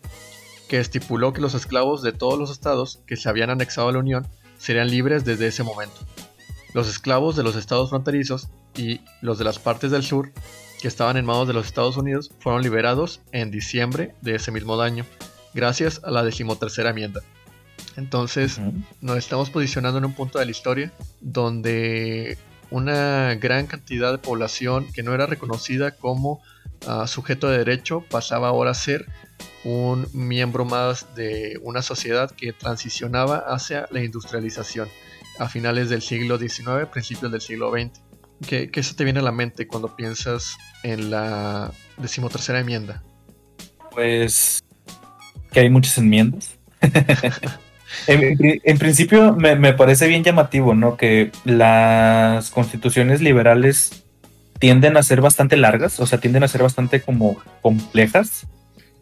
que 0.69 0.81
estipuló 0.81 1.33
que 1.33 1.41
los 1.41 1.55
esclavos 1.55 2.03
de 2.03 2.13
todos 2.13 2.39
los 2.39 2.51
estados 2.51 3.01
que 3.07 3.17
se 3.17 3.31
habían 3.31 3.49
anexado 3.49 3.89
a 3.89 3.93
la 3.93 4.01
Unión 4.01 4.29
serían 4.59 4.91
libres 4.91 5.25
desde 5.25 5.47
ese 5.47 5.63
momento. 5.63 5.97
Los 6.75 6.91
esclavos 6.91 7.37
de 7.37 7.43
los 7.43 7.57
estados 7.57 7.89
fronterizos 7.89 8.49
y 8.77 9.01
los 9.23 9.39
de 9.39 9.45
las 9.45 9.59
partes 9.59 9.91
del 9.91 10.03
sur 10.03 10.31
que 10.83 10.89
estaban 10.89 11.17
en 11.17 11.25
manos 11.25 11.49
de 11.49 11.55
los 11.55 11.65
Estados 11.65 11.97
Unidos 11.97 12.33
fueron 12.39 12.61
liberados 12.61 13.23
en 13.33 13.51
diciembre 13.51 14.15
de 14.21 14.35
ese 14.35 14.51
mismo 14.51 14.79
año, 14.79 15.07
gracias 15.55 16.03
a 16.05 16.11
la 16.11 16.23
decimotercera 16.23 16.91
enmienda. 16.91 17.23
Entonces 17.97 18.61
nos 19.01 19.17
estamos 19.17 19.49
posicionando 19.49 19.97
en 19.97 20.05
un 20.05 20.13
punto 20.13 20.39
de 20.39 20.45
la 20.45 20.51
historia 20.51 20.93
donde 21.23 22.37
una 22.71 23.35
gran 23.37 23.67
cantidad 23.67 24.13
de 24.13 24.19
población 24.19 24.87
que 24.93 25.03
no 25.03 25.15
era 25.15 25.25
reconocida 25.25 25.93
como 25.93 26.43
sujeto 27.07 27.49
de 27.49 27.59
derecho 27.59 28.05
pasaba 28.11 28.49
ahora 28.49 28.71
a 28.73 28.75
ser 28.75 29.07
un 29.65 30.07
miembro 30.13 30.65
más 30.65 31.15
de 31.15 31.59
una 31.63 31.83
sociedad 31.83 32.31
que 32.31 32.53
transicionaba 32.53 33.39
hacia 33.39 33.87
la 33.91 34.03
industrialización 34.03 34.89
a 35.39 35.49
finales 35.49 35.89
del 35.89 36.03
siglo 36.03 36.39
XIX, 36.39 36.87
principios 36.91 37.33
del 37.33 37.41
siglo 37.41 37.71
XX. 37.73 38.01
¿Qué, 38.47 38.71
qué 38.71 38.83
se 38.83 38.95
te 38.95 39.05
viene 39.05 39.21
a 39.21 39.23
la 39.23 39.33
mente 39.33 39.67
cuando 39.67 39.97
piensas 39.97 40.57
en 40.83 41.11
la 41.11 41.73
decimotercera 41.97 42.61
enmienda? 42.61 43.03
Pues 43.91 44.63
que 45.53 45.61
hay 45.61 45.71
muchas 45.71 45.97
enmiendas. 45.99 46.59
En, 48.07 48.79
principio 48.79 49.35
me, 49.35 49.73
parece 49.73 50.09
bien 50.09 50.25
llamativo, 50.25 50.75
¿no? 50.75 50.97
Que 50.97 51.31
las 51.45 52.51
constituciones 52.51 53.21
liberales 53.21 54.04
tienden 54.65 54.97
a 54.97 55.03
ser 55.03 55.21
bastante 55.21 55.59
largas, 55.59 56.01
o 56.01 56.07
sea, 56.07 56.21
tienden 56.21 56.43
a 56.43 56.49
ser 56.49 56.63
bastante 56.63 57.03
como 57.03 57.37
complejas. 57.61 58.47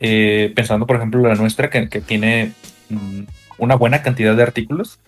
Eh, 0.00 0.52
pensando, 0.56 0.88
por 0.88 0.96
ejemplo, 0.96 1.20
la 1.20 1.36
nuestra, 1.36 1.70
que, 1.70 1.86
tiene 2.00 2.50
mm, 2.88 3.20
una 3.58 3.76
buena 3.76 4.02
cantidad 4.02 4.34
de 4.34 4.42
artículos. 4.42 4.98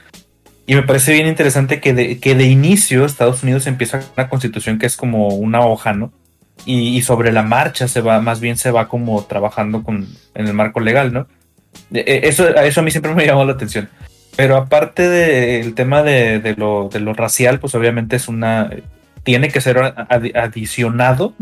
Y 0.64 0.76
me 0.76 0.84
parece 0.84 1.12
bien 1.12 1.26
interesante 1.26 1.80
que 1.80 1.92
de, 1.92 2.20
que 2.20 2.36
de 2.36 2.44
inicio 2.44 3.04
Estados 3.04 3.42
Unidos 3.42 3.66
empieza 3.66 4.00
una 4.16 4.28
constitución 4.28 4.78
que 4.78 4.86
es 4.86 4.96
como 4.96 5.30
una 5.30 5.66
hoja, 5.66 5.92
¿no? 5.92 6.12
Y, 6.64 6.96
y, 6.96 7.02
sobre 7.02 7.32
la 7.32 7.42
marcha 7.42 7.88
se 7.88 8.00
va, 8.00 8.20
más 8.20 8.38
bien 8.38 8.56
se 8.56 8.70
va 8.70 8.86
como 8.86 9.24
trabajando 9.24 9.82
con, 9.82 10.06
en 10.36 10.46
el 10.46 10.54
marco 10.54 10.78
legal, 10.78 11.12
¿no? 11.12 11.26
Eh, 11.92 12.20
eso, 12.22 12.46
eso 12.54 12.80
a 12.80 12.84
mí 12.84 12.92
siempre 12.92 13.12
me 13.12 13.26
llamó 13.26 13.44
la 13.44 13.54
atención. 13.54 13.88
Pero 14.36 14.56
aparte 14.56 15.08
del 15.08 15.74
tema 15.74 16.04
de, 16.04 16.54
lo, 16.56 16.88
racial, 17.12 17.58
pues 17.58 17.74
obviamente 17.74 18.14
es 18.14 18.28
una. 18.28 18.70
Tiene 19.24 19.48
que 19.48 19.60
ser 19.60 19.78
adicionado. 19.78 21.34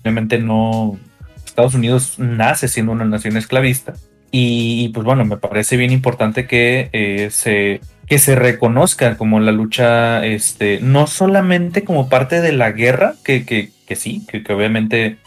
Obviamente 0.00 0.38
no. 0.38 0.98
Estados 1.44 1.74
Unidos 1.74 2.18
nace 2.18 2.68
siendo 2.68 2.92
una 2.92 3.04
nación 3.04 3.36
esclavista. 3.36 3.94
Y 4.30 4.90
pues 4.90 5.04
bueno, 5.04 5.24
me 5.24 5.36
parece 5.36 5.76
bien 5.76 5.90
importante 5.90 6.46
que 6.46 6.88
eh, 6.92 7.28
se 7.30 7.80
que 8.10 8.18
se 8.18 8.34
reconozca 8.34 9.16
como 9.16 9.38
la 9.38 9.52
lucha, 9.52 10.26
este, 10.26 10.80
no 10.82 11.06
solamente 11.06 11.84
como 11.84 12.08
parte 12.08 12.40
de 12.40 12.50
la 12.50 12.72
guerra, 12.72 13.14
que, 13.22 13.44
que, 13.44 13.94
sí, 13.94 14.26
que, 14.26 14.42
obviamente 14.52 15.18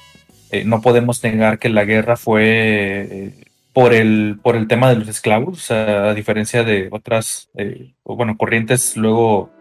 eh, 0.52 0.66
no 0.66 0.82
podemos 0.82 1.24
negar 1.24 1.60
que 1.60 1.70
la 1.70 1.86
guerra 1.86 2.18
fue 2.18 3.32
por 3.72 3.94
el, 3.94 4.38
por 4.44 4.58
el 4.58 4.68
tema 4.68 4.90
de 4.90 4.98
los 4.98 5.08
esclavos, 5.08 5.72
a 5.72 6.14
diferencia 6.14 6.66
de 6.66 6.90
otras, 6.92 7.48
eh, 7.56 7.94
bueno, 8.04 8.36
corrientes 8.36 8.98
luego 8.98 9.53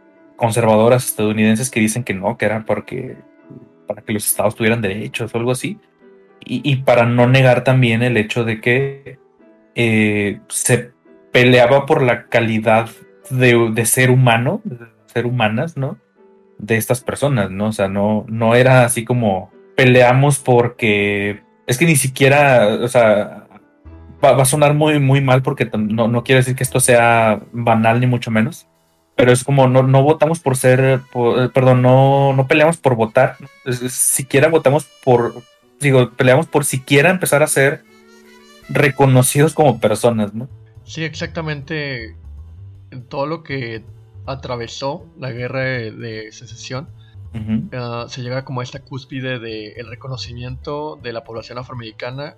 conservadoras 0.42 1.04
estadounidenses 1.04 1.70
que 1.70 1.78
dicen 1.78 2.02
que 2.02 2.14
no, 2.14 2.36
que 2.36 2.46
era 2.46 2.64
porque, 2.64 3.16
para 3.86 4.02
que 4.02 4.12
los 4.12 4.26
estados 4.26 4.56
tuvieran 4.56 4.82
derechos 4.82 5.32
o 5.32 5.38
algo 5.38 5.52
así, 5.52 5.78
y, 6.44 6.74
para 6.78 7.06
no 7.06 7.28
negar 7.28 7.62
también 7.62 8.02
el 8.02 8.16
hecho 8.16 8.42
de 8.42 8.60
que 8.60 9.20
eh, 9.76 10.40
se 10.48 10.90
peleaba 11.30 11.86
por 11.86 12.02
la 12.02 12.26
calidad 12.26 12.90
de, 13.30 13.86
ser 13.86 14.10
humano, 14.10 14.60
de 14.64 14.78
ser 15.06 15.26
humanas, 15.26 15.76
¿no? 15.76 15.98
De 16.58 16.76
estas 16.76 17.00
personas, 17.00 17.52
¿no? 17.52 17.66
O 17.66 17.72
sea, 17.72 17.86
no, 17.86 18.24
no 18.26 18.56
era 18.56 18.84
así 18.84 19.04
como 19.04 19.52
peleamos 19.76 20.40
porque 20.40 21.42
es 21.68 21.78
que 21.78 21.86
ni 21.86 21.94
siquiera, 21.94 22.66
o 22.82 22.88
sea, 22.88 23.46
va, 24.24 24.42
a 24.42 24.44
sonar 24.44 24.74
muy, 24.74 24.98
muy 24.98 25.20
mal 25.20 25.42
porque 25.42 25.70
no, 25.72 26.08
no 26.08 26.24
quiere 26.24 26.40
decir 26.40 26.56
que 26.56 26.64
esto 26.64 26.80
sea 26.80 27.40
banal 27.52 28.00
ni 28.00 28.08
mucho 28.08 28.32
menos, 28.32 28.66
pero 29.22 29.30
es 29.30 29.44
como 29.44 29.68
no, 29.68 29.84
no 29.84 30.02
votamos 30.02 30.40
por 30.40 30.56
ser, 30.56 30.80
eh, 30.80 31.48
perdón, 31.54 31.80
no, 31.80 32.32
no 32.32 32.48
peleamos 32.48 32.78
por 32.78 32.96
votar, 32.96 33.36
siquiera 33.88 34.48
votamos 34.48 34.88
por, 35.04 35.44
digo, 35.78 36.10
peleamos 36.10 36.48
por 36.48 36.64
siquiera 36.64 37.08
empezar 37.08 37.40
a 37.44 37.46
ser 37.46 37.84
reconocidos 38.68 39.54
como 39.54 39.78
personas, 39.78 40.34
¿no? 40.34 40.48
Sí, 40.82 41.04
exactamente. 41.04 42.16
Todo 43.08 43.26
lo 43.26 43.44
que 43.44 43.84
atravesó 44.26 45.06
la 45.16 45.30
guerra 45.30 45.60
de, 45.60 46.32
secesión, 46.32 46.88
ah, 47.74 48.06
se 48.08 48.22
llega 48.22 48.44
como 48.44 48.60
a 48.60 48.64
esta 48.64 48.80
cúspide 48.80 49.38
del 49.38 49.86
reconocimiento 49.86 50.98
de 51.00 51.12
la 51.12 51.22
población 51.22 51.58
afroamericana, 51.58 52.34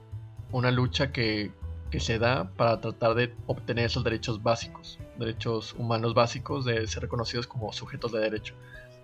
una 0.53 0.71
lucha 0.71 1.13
que 1.13 1.51
que 1.95 2.01
se 2.01 2.19
da 2.19 2.51
para 2.57 2.81
tratar 2.81 3.15
de 3.15 3.33
obtener 3.47 3.85
esos 3.85 4.03
derechos 4.03 4.43
básicos, 4.43 4.99
derechos 5.17 5.75
humanos 5.75 6.13
básicos 6.13 6.65
de 6.65 6.85
ser 6.89 7.03
reconocidos 7.03 7.47
como 7.47 7.73
sujetos 7.73 8.11
de 8.11 8.19
derecho 8.19 8.53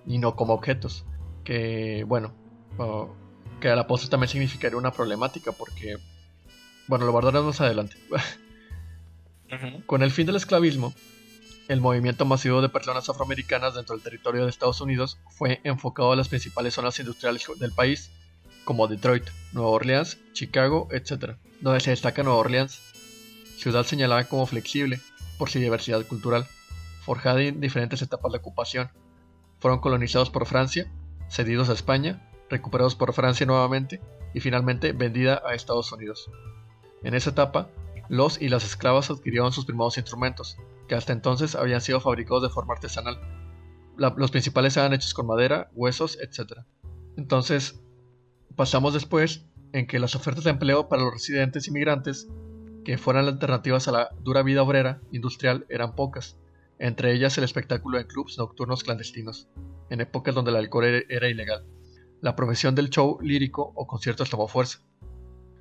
y 0.05 0.19
no 0.19 0.35
como 0.35 0.55
objetos. 0.55 1.05
Que 1.45 2.03
bueno, 2.09 2.35
que 3.61 3.69
a 3.69 3.77
la 3.77 3.87
postre 3.87 4.11
también 4.11 4.29
significaría 4.29 4.77
una 4.77 4.91
problemática 4.91 5.53
porque, 5.53 5.99
bueno, 6.89 7.05
lo 7.05 7.13
guardaremos 7.13 7.47
más 7.47 7.61
adelante. 7.61 7.95
Con 9.87 10.03
el 10.03 10.11
fin 10.11 10.27
del 10.27 10.35
esclavismo, 10.35 10.93
el 11.69 11.81
movimiento 11.81 12.25
masivo 12.25 12.61
de 12.61 12.71
personas 12.71 13.09
afroamericanas 13.09 13.77
dentro 13.77 13.95
del 13.95 14.03
territorio 14.03 14.43
de 14.43 14.51
Estados 14.51 14.81
Unidos 14.81 15.17
fue 15.29 15.61
enfocado 15.63 16.11
a 16.11 16.17
las 16.17 16.29
principales 16.29 16.75
zonas 16.75 16.99
industriales 16.99 17.47
del 17.57 17.71
país, 17.71 18.11
como 18.65 18.89
Detroit, 18.89 19.29
Nueva 19.53 19.71
Orleans, 19.71 20.19
Chicago, 20.33 20.89
etc 20.91 21.37
donde 21.61 21.81
se 21.81 21.91
destaca 21.91 22.23
Nueva 22.23 22.39
Orleans, 22.39 22.81
ciudad 23.57 23.85
señalada 23.85 24.29
como 24.29 24.47
flexible 24.47 25.01
por 25.39 25.51
su 25.51 25.59
diversidad 25.59 26.07
cultural, 26.07 26.47
forjada 27.03 27.43
en 27.43 27.61
diferentes 27.61 28.03
etapas 28.03 28.33
de 28.33 28.39
ocupación. 28.39 28.91
Fueron 29.59 29.81
colonizados 29.81 30.31
por 30.31 30.47
Francia, 30.47 30.91
cedidos 31.29 31.69
a 31.69 31.75
España, 31.75 32.27
recuperados 32.49 32.95
por 32.95 33.13
Francia 33.13 33.47
nuevamente 33.47 34.01
y 34.35 34.41
finalmente 34.41 34.93
vendida 34.93 35.43
a 35.47 35.55
Estados 35.55 35.93
Unidos. 35.93 36.31
En 37.03 37.15
esa 37.15 37.31
etapa, 37.31 37.69
los 38.09 38.41
y 38.41 38.49
las 38.49 38.65
esclavas 38.65 39.11
adquirieron 39.11 39.53
sus 39.53 39.67
primeros 39.67 39.97
instrumentos, 39.99 40.57
que 40.89 40.95
hasta 40.95 41.13
entonces 41.13 41.55
habían 41.55 41.81
sido 41.81 42.01
fabricados 42.01 42.43
de 42.43 42.49
forma 42.49 42.75
artesanal. 42.75 43.19
los 43.97 44.31
principales 44.31 44.77
eran 44.77 44.95
hechos 44.95 45.15
con 45.15 45.27
madera, 45.27 45.71
huesos, 45.75 46.19
etc. 46.21 46.61
Entonces, 47.17 47.81
pasamos 48.57 48.95
después 48.95 49.45
en 49.73 49.87
que 49.87 49.99
las 49.99 50.15
ofertas 50.15 50.45
de 50.45 50.51
empleo 50.51 50.89
para 50.89 51.03
los 51.03 51.13
residentes 51.13 51.69
inmigrantes 51.69 52.29
que 52.85 52.99
fueran 52.99 53.27
alternativas 53.27 53.89
a 53.89 53.93
la 53.93 54.11
dura 54.21 54.43
vida 54.43 54.63
obrera 54.63 55.01
industrial 55.13 55.67
eran 55.69 55.95
pocas, 55.95 56.39
entre 56.79 57.13
ellas 57.13 57.37
el 57.39 57.45
espectáculo 57.45 57.99
en 57.99 58.07
clubs 58.07 58.39
nocturnos 58.39 58.85
clandestinos, 58.85 59.49
en 59.91 60.01
épocas 60.01 60.35
donde 60.35 60.51
el 60.51 60.57
alcohol 60.57 61.05
era 61.09 61.29
ilegal. 61.29 61.65
La 62.21 62.37
profesión 62.37 62.75
del 62.75 62.91
show 62.91 63.19
lírico 63.23 63.73
o 63.75 63.87
conciertos 63.87 64.31
tomó 64.31 64.49
fuerza, 64.49 64.81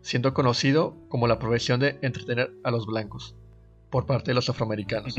siendo 0.01 0.34
conocido 0.34 0.96
como 1.10 1.28
la 1.28 1.39
profesión 1.39 1.80
de 1.80 2.00
entretener 2.01 2.51
a 2.63 2.72
los 2.72 2.86
blancos 2.86 3.36
por 3.89 4.06
parte 4.06 4.32
de 4.32 4.36
los 4.36 4.50
afroamericanos, 4.50 5.16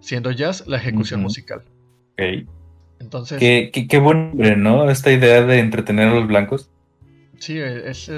siendo 0.00 0.30
jazz 0.30 0.66
la 0.66 0.76
ejecución 0.76 1.22
musical. 1.22 1.64
Entonces. 2.98 3.38
Qué, 3.38 3.70
qué, 3.88 3.98
buen 3.98 4.28
nombre, 4.30 4.56
¿no? 4.56 4.88
Esta 4.90 5.12
idea 5.12 5.42
de 5.42 5.58
entretener 5.58 6.08
a 6.08 6.14
los 6.14 6.26
blancos. 6.26 6.70
Sí, 7.38 7.58
es 7.58 8.10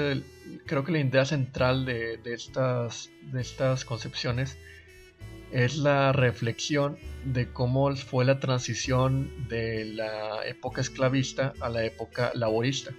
creo 0.65 0.83
que 0.83 0.91
la 0.91 0.99
idea 0.99 1.25
central 1.25 1.85
de, 1.85 2.17
de, 2.17 2.33
estas, 2.33 3.09
de 3.31 3.41
estas 3.41 3.85
concepciones 3.85 4.57
es 5.51 5.77
la 5.77 6.11
reflexión 6.11 6.97
de 7.25 7.51
cómo 7.51 7.95
fue 7.95 8.23
la 8.25 8.39
transición 8.39 9.47
de 9.47 9.85
la 9.85 10.45
época 10.45 10.81
esclavista 10.81 11.53
a 11.59 11.69
la 11.69 11.83
época 11.83 12.31
laborista. 12.35 12.91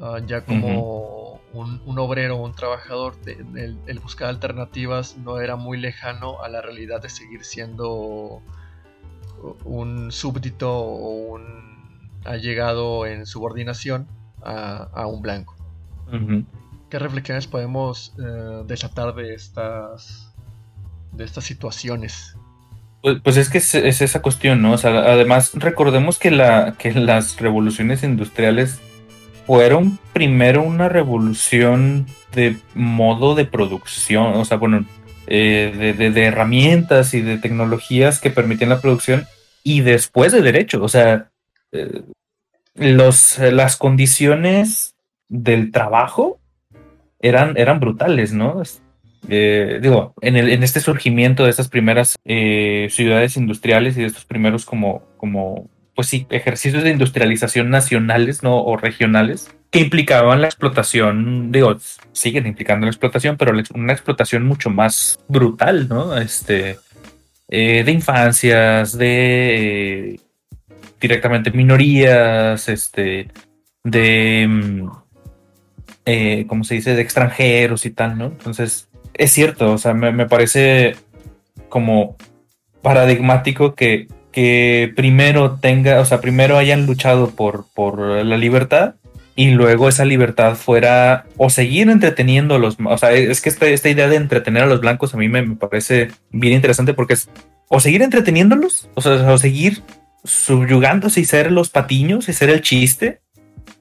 Ah, 0.00 0.20
ya 0.24 0.44
como 0.44 1.40
un, 1.52 1.82
un, 1.84 1.98
obrero, 1.98 2.36
un 2.36 2.54
trabajador, 2.54 3.16
el, 3.26 3.98
buscar 3.98 4.28
alternativas 4.28 5.16
no 5.18 5.40
era 5.40 5.56
muy 5.56 5.76
lejano 5.78 6.40
a 6.40 6.48
la 6.48 6.62
realidad 6.62 7.02
de 7.02 7.08
seguir 7.08 7.44
siendo 7.44 8.40
un 9.64 10.12
súbdito 10.12 10.72
o 10.72 11.32
un 11.32 12.20
allegado 12.24 13.06
en 13.06 13.26
subordinación 13.26 14.06
a, 14.42 15.06
un 15.06 15.22
blanco. 15.22 15.56
¿Qué 16.90 16.98
reflexiones 16.98 17.46
podemos 17.46 18.14
eh, 18.18 18.62
desatar 18.66 19.14
de 19.14 19.34
estas, 19.34 20.32
de 21.12 21.24
estas 21.24 21.44
situaciones? 21.44 22.36
Pues, 23.02 23.18
pues 23.22 23.36
es 23.36 23.50
que 23.50 23.58
es, 23.58 23.74
esa 23.74 24.22
cuestión, 24.22 24.62
¿no? 24.62 24.72
O 24.72 24.78
sea, 24.78 24.90
además 24.90 25.52
recordemos 25.54 26.18
que, 26.18 26.30
la, 26.30 26.74
que 26.78 26.92
las 26.92 27.38
revoluciones 27.40 28.02
industriales 28.02 28.80
fueron 29.46 29.98
primero 30.12 30.62
una 30.62 30.88
revolución 30.88 32.06
de 32.34 32.56
modo 32.74 33.34
de 33.34 33.44
producción, 33.44 34.34
o 34.34 34.44
sea, 34.44 34.56
bueno, 34.58 34.84
eh, 35.26 35.94
de, 35.96 36.24
herramientas 36.24 37.14
y 37.14 37.20
de 37.20 37.38
tecnologías 37.38 38.20
que 38.20 38.30
permitían 38.30 38.70
la 38.70 38.80
producción 38.80 39.26
y 39.62 39.80
después 39.82 40.32
de 40.32 40.42
derecho, 40.42 40.82
o 40.82 40.88
sea, 40.88 41.30
eh, 41.72 42.02
los, 42.78 43.38
las 43.38 43.76
condiciones 43.76 44.94
del 45.28 45.70
trabajo 45.72 46.40
eran, 47.20 47.56
eran 47.56 47.80
brutales, 47.80 48.32
¿no? 48.32 48.62
Eh, 49.28 49.80
digo, 49.82 50.14
en, 50.20 50.36
el, 50.36 50.50
en, 50.50 50.62
este 50.62 50.80
surgimiento 50.80 51.44
de 51.44 51.50
estas 51.50 51.68
primeras 51.68 52.16
eh, 52.24 52.88
ciudades 52.90 53.36
industriales 53.36 53.96
y 53.96 54.02
de 54.02 54.06
estos 54.06 54.24
primeros 54.24 54.64
como, 54.64 55.02
como, 55.16 55.68
pues 55.94 56.08
sí, 56.08 56.26
ejercicios 56.30 56.84
de 56.84 56.90
industrialización 56.90 57.68
nacionales, 57.68 58.42
¿no? 58.42 58.62
O 58.62 58.76
regionales, 58.76 59.54
que 59.70 59.80
implicaban 59.80 60.40
la 60.40 60.46
explotación, 60.46 61.50
digo, 61.52 61.76
siguen 62.12 62.46
implicando 62.46 62.86
la 62.86 62.90
explotación, 62.90 63.36
pero 63.36 63.52
una 63.74 63.92
explotación 63.92 64.46
mucho 64.46 64.70
más 64.70 65.18
brutal, 65.28 65.88
¿no? 65.88 66.16
Este, 66.16 66.78
eh, 67.48 67.82
de 67.84 67.92
infancias, 67.92 68.96
de 68.96 70.20
directamente 71.00 71.50
minorías, 71.50 72.68
este, 72.68 73.28
de... 73.84 74.46
Mm, 74.48 74.88
eh, 76.10 76.46
como 76.46 76.64
se 76.64 76.74
dice, 76.74 76.94
de 76.94 77.02
extranjeros 77.02 77.84
y 77.84 77.90
tal, 77.90 78.16
¿no? 78.16 78.26
Entonces, 78.26 78.88
es 79.12 79.30
cierto, 79.30 79.72
o 79.72 79.78
sea, 79.78 79.92
me, 79.92 80.26
parece 80.26 80.96
como 81.68 82.16
paradigmático 82.80 83.74
que, 83.74 84.08
que, 84.32 84.90
primero 84.96 85.58
tenga, 85.60 86.00
o 86.00 86.06
sea, 86.06 86.22
primero 86.22 86.56
hayan 86.56 86.86
luchado 86.86 87.30
por, 87.32 87.66
por 87.74 87.98
la 88.00 88.38
libertad 88.38 88.94
y 89.36 89.50
luego 89.50 89.88
esa 89.88 90.04
libertad 90.04 90.54
fuera 90.54 91.26
o 91.36 91.50
seguir 91.50 91.90
entreteniendo 91.90 92.54
a 92.54 92.58
los, 92.58 92.78
o 92.82 92.98
sea, 92.98 93.12
es 93.12 93.42
que 93.42 93.50
esta, 93.50 93.66
esta 93.66 93.90
idea 93.90 94.08
de 94.08 94.16
entretener 94.16 94.62
a 94.62 94.66
los 94.66 94.80
blancos 94.80 95.12
a 95.12 95.18
mí 95.18 95.28
me, 95.28 95.56
parece 95.56 96.08
bien 96.30 96.54
interesante 96.54 96.94
porque 96.94 97.14
es 97.14 97.28
o 97.68 97.80
seguir 97.80 98.00
entreteniéndolos, 98.00 98.88
o 98.94 99.02
sea, 99.02 99.30
o 99.30 99.36
seguir 99.36 99.82
subyugándose 100.24 101.20
y 101.20 101.24
ser 101.24 101.50
los 101.50 101.70
patiños 101.70 102.28
y 102.28 102.32
ser 102.32 102.50
el 102.50 102.62
chiste, 102.62 103.20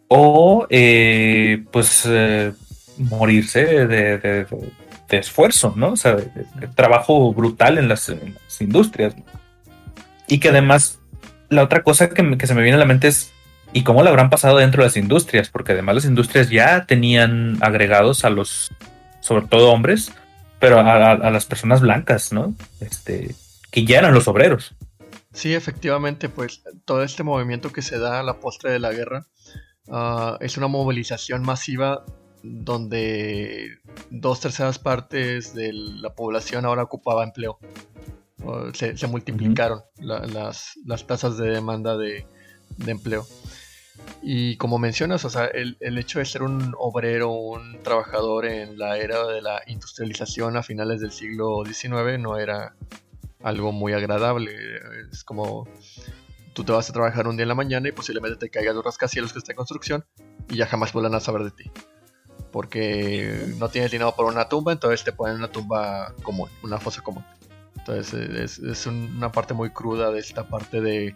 o 0.08 0.68
eh, 0.70 1.64
pues 1.72 2.04
eh, 2.08 2.54
morirse 2.98 3.88
de, 3.88 4.46
esfuerzo, 5.10 5.74
¿no? 5.76 5.94
O 5.94 5.96
sea, 5.96 6.16
de, 6.16 6.30
trabajo 6.76 7.34
brutal 7.34 7.78
en 7.78 7.88
las, 7.88 8.12
industrias. 8.60 9.16
Y 10.28 10.40
que 10.40 10.50
además, 10.50 11.00
la 11.50 11.64
otra 11.64 11.84
cosa 11.84 12.10
que, 12.10 12.38
que, 12.38 12.48
se 12.48 12.54
me 12.54 12.62
viene 12.62 12.76
a 12.76 12.80
la 12.80 12.86
mente 12.86 13.08
es, 13.08 13.32
¿y 13.74 13.84
cómo 13.84 14.04
lo 14.04 14.10
habrán 14.10 14.30
pasado 14.30 14.58
dentro 14.58 14.84
de 14.84 14.88
las 14.88 14.98
industrias? 14.98 15.50
Porque 15.50 15.74
además 15.74 15.96
las 15.96 16.06
industrias 16.06 16.50
ya 16.50 16.86
tenían 16.86 17.58
agregados 17.62 18.26
a 18.26 18.30
los, 18.30 18.72
sobre 19.22 19.48
todo 19.48 19.72
hombres, 19.72 20.12
pero 20.60 20.80
a, 20.80 21.12
a 21.12 21.32
las 21.32 21.46
personas 21.46 21.82
blancas, 21.82 22.34
¿no? 22.34 22.54
Este, 22.80 23.36
que 23.72 23.86
ya 23.86 24.00
eran 24.00 24.14
los 24.14 24.28
obreros. 24.28 24.74
Sí, 25.38 25.54
efectivamente, 25.54 26.30
pues 26.30 26.64
todo 26.86 27.04
este 27.04 27.24
movimiento 27.24 27.72
que 27.72 27.82
se 27.82 28.00
da 28.00 28.20
a 28.20 28.24
la 28.24 28.40
postre 28.40 28.72
de 28.72 28.80
la 28.80 28.92
guerra 28.92 29.28
Ah, 29.90 30.38
es 30.42 30.58
una 30.58 30.68
movilización 30.68 31.44
masiva 31.44 32.04
donde 32.44 33.80
dos 34.10 34.40
terceras 34.40 34.80
partes 34.80 35.54
de 35.54 35.72
la 35.74 36.14
población 36.14 36.66
ahora 36.66 36.84
ocupaba 36.84 37.24
empleo. 37.24 37.60
se, 38.74 39.08
multiplicaron 39.08 39.82
las, 40.00 40.76
tasas 41.08 41.38
de 41.38 41.50
demanda 41.50 41.98
de, 41.98 42.26
empleo. 42.86 43.26
Y 44.22 44.58
como 44.58 44.78
mencionas, 44.78 45.26
o 45.26 45.30
sea, 45.30 45.46
el, 45.46 45.78
hecho 45.98 46.20
de 46.20 46.26
ser 46.26 46.44
un 46.44 46.76
obrero, 46.78 47.32
un 47.32 47.82
trabajador 47.82 48.46
en 48.46 48.78
la 48.78 48.98
era 48.98 49.26
de 49.26 49.42
la 49.42 49.62
industrialización 49.68 50.58
a 50.58 50.64
finales 50.64 51.02
del 51.02 51.12
siglo 51.12 51.64
XIX 51.66 52.20
no 52.20 52.38
era 52.38 52.76
algo 53.44 53.72
muy 53.72 53.94
agradable. 53.94 54.52
Es 55.12 55.24
como 55.24 55.68
tú 56.58 56.64
te 56.64 56.72
vas 56.72 56.90
a 56.90 56.94
trabajar 56.94 57.28
un 57.28 57.38
día 57.38 57.44
en 57.44 57.50
la 57.50 57.56
mañana 57.56 57.88
y 57.88 57.92
posiblemente 57.92 58.36
te 58.36 58.50
caigas 58.50 58.74
los 58.74 58.84
rascacielos 58.84 59.32
que 59.32 59.38
está 59.38 59.52
en 59.52 59.58
construcción 59.58 60.06
y 60.50 60.56
ya 60.56 60.66
jamás 60.66 60.92
vuelvan 60.92 61.14
a 61.14 61.20
saber 61.20 61.44
de 61.44 61.52
ti. 61.52 61.72
Porque 62.52 63.54
no 63.58 63.70
tienes 63.70 63.92
dinero 63.92 64.16
por 64.16 64.26
una 64.26 64.50
tumba, 64.50 64.72
entonces 64.72 65.04
te 65.04 65.12
ponen 65.12 65.36
una 65.36 65.50
tumba 65.50 66.16
común, 66.24 66.50
una 66.64 66.80
fosa 66.80 67.02
común. 67.02 67.24
Entonces 67.78 68.60
es, 68.60 68.88
una 68.88 69.32
parte 69.32 69.54
muy 69.54 69.70
cruda 69.70 70.10
de 70.10 70.20
esta 70.20 70.48
parte 70.48 70.82
de 70.82 71.16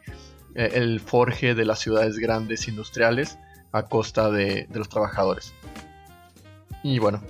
eh, 0.53 0.69
el 0.73 0.99
forje 0.99 1.55
de 1.55 1.65
las 1.65 1.79
ciudades 1.79 2.19
grandes 2.19 2.67
industriales 2.67 3.39
a 3.71 3.83
costa 3.83 4.29
de, 4.29 4.67
los 4.71 4.89
trabajadores. 4.89 5.53
Y 6.83 6.99
bueno, 6.99 7.23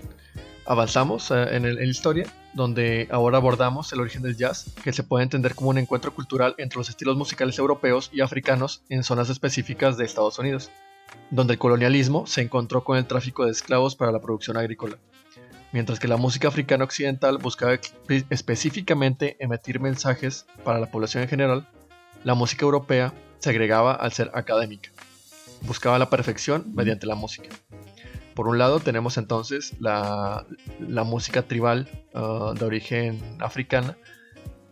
avanzamos 0.66 1.32
eh, 1.32 1.56
en, 1.56 1.66
en 1.66 1.76
la 1.76 1.84
historia 1.86 2.26
donde 2.54 3.08
ahora 3.12 3.38
abordamos 3.38 3.92
el 3.94 4.02
origen 4.02 4.22
del 4.22 4.38
jazz, 4.38 4.66
que 4.84 4.94
se 4.94 5.04
puede 5.04 5.24
entender 5.24 5.56
como 5.56 5.70
un 5.70 5.78
encuentro 5.78 6.14
cultural 6.14 6.56
entre 6.58 6.78
los 6.78 6.90
estilos 6.90 7.16
musicales 7.16 7.58
europeos 7.58 8.10
y 8.14 8.22
africanos 8.22 8.84
en 8.90 9.04
zonas 9.04 9.30
específicas 9.30 9.98
de 9.98 10.06
Estados 10.06 10.40
Unidos, 10.40 10.70
donde 11.30 11.54
el 11.54 11.60
colonialismo 11.60 12.28
se 12.28 12.42
encontró 12.42 12.84
con 12.84 12.98
el 12.98 13.06
tráfico 13.06 13.46
de 13.46 13.52
esclavos 13.52 13.96
para 13.96 14.12
la 14.12 14.22
producción 14.22 14.58
agrícola, 14.58 14.98
mientras 15.72 16.00
que 16.00 16.08
la 16.08 16.18
música 16.18 16.50
africana 16.50 16.84
occidental 16.84 17.38
buscaba 17.38 17.80
específicamente 18.30 19.38
emitir 19.40 19.80
mensajes 19.80 20.46
para 20.64 20.80
la 20.80 20.92
población 20.92 21.24
en 21.24 21.30
general, 21.30 21.68
la 22.24 22.36
música 22.36 22.66
europea 22.66 23.14
se 23.40 23.50
agregaba 23.50 23.94
al 23.94 24.12
ser 24.12 24.30
académica, 24.34 24.92
buscaba 25.62 25.98
la 26.00 26.10
perfección 26.10 26.66
mediante 26.76 27.08
la 27.08 27.16
música. 27.16 27.50
Por 28.34 28.48
un 28.48 28.58
lado 28.58 28.80
tenemos 28.80 29.17
entonces 29.17 29.74
la, 29.80 30.46
música 30.80 31.44
tribal 31.44 31.89
ah, 32.13 32.54
de 32.58 32.65
origen 32.65 33.20
africana, 33.39 33.98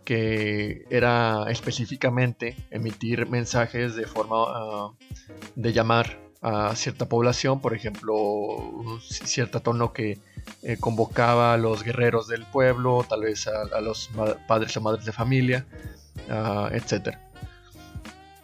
que 0.05 0.85
era 0.89 1.45
específicamente 1.49 2.55
emitir 2.71 3.27
mensajes 3.27 3.95
de 3.95 4.05
forma 4.05 4.37
ah, 4.47 4.91
de 5.55 5.73
llamar 5.73 6.29
a 6.41 6.73
cierta 6.75 7.07
población, 7.07 7.59
por 7.59 7.73
ejemplo, 7.73 8.15
cierto 9.01 9.59
tono 9.59 9.91
que 9.91 10.19
eh, 10.63 10.77
convocaba 10.79 11.53
a 11.53 11.57
los 11.57 11.83
guerreros 11.83 12.27
del 12.27 12.45
pueblo, 12.45 13.05
tal 13.07 13.21
vez 13.23 13.47
a, 13.47 13.81
los 13.81 14.09
padres 14.47 14.75
o 14.77 14.81
madres 14.81 15.05
de 15.05 15.11
familia, 15.11 15.65
uh, 16.29 16.73
etc. 16.73 17.17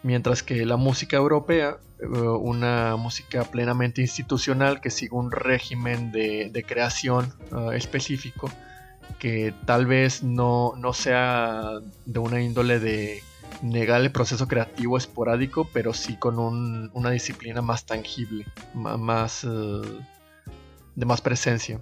mientras 0.06 0.44
que 0.44 0.64
la 0.64 0.76
música 0.76 1.16
europea, 1.16 1.78
eh, 1.98 2.06
una 2.06 2.94
música 2.94 3.42
plenamente 3.42 4.00
institucional 4.00 4.80
que 4.80 4.90
sigue 4.90 5.16
un 5.16 5.32
régimen 5.32 6.12
de, 6.12 6.64
creación 6.66 7.34
ah, 7.50 7.70
específico, 7.74 8.48
que 9.18 9.52
tal 9.64 9.84
vez 9.86 10.22
no, 10.22 10.74
no, 10.76 10.92
sea 10.92 11.80
de 12.04 12.18
una 12.20 12.40
índole 12.40 12.78
de 12.78 13.20
negar 13.62 14.00
el 14.00 14.12
proceso 14.12 14.46
creativo 14.46 14.96
esporádico, 14.96 15.68
pero 15.72 15.92
sí 15.92 16.16
con 16.16 16.38
una 16.38 17.10
disciplina 17.10 17.60
más 17.60 17.84
tangible, 17.84 18.46
más 18.74 19.42
eh, 19.42 19.48
de 20.94 21.04
más 21.04 21.20
presencia. 21.20 21.80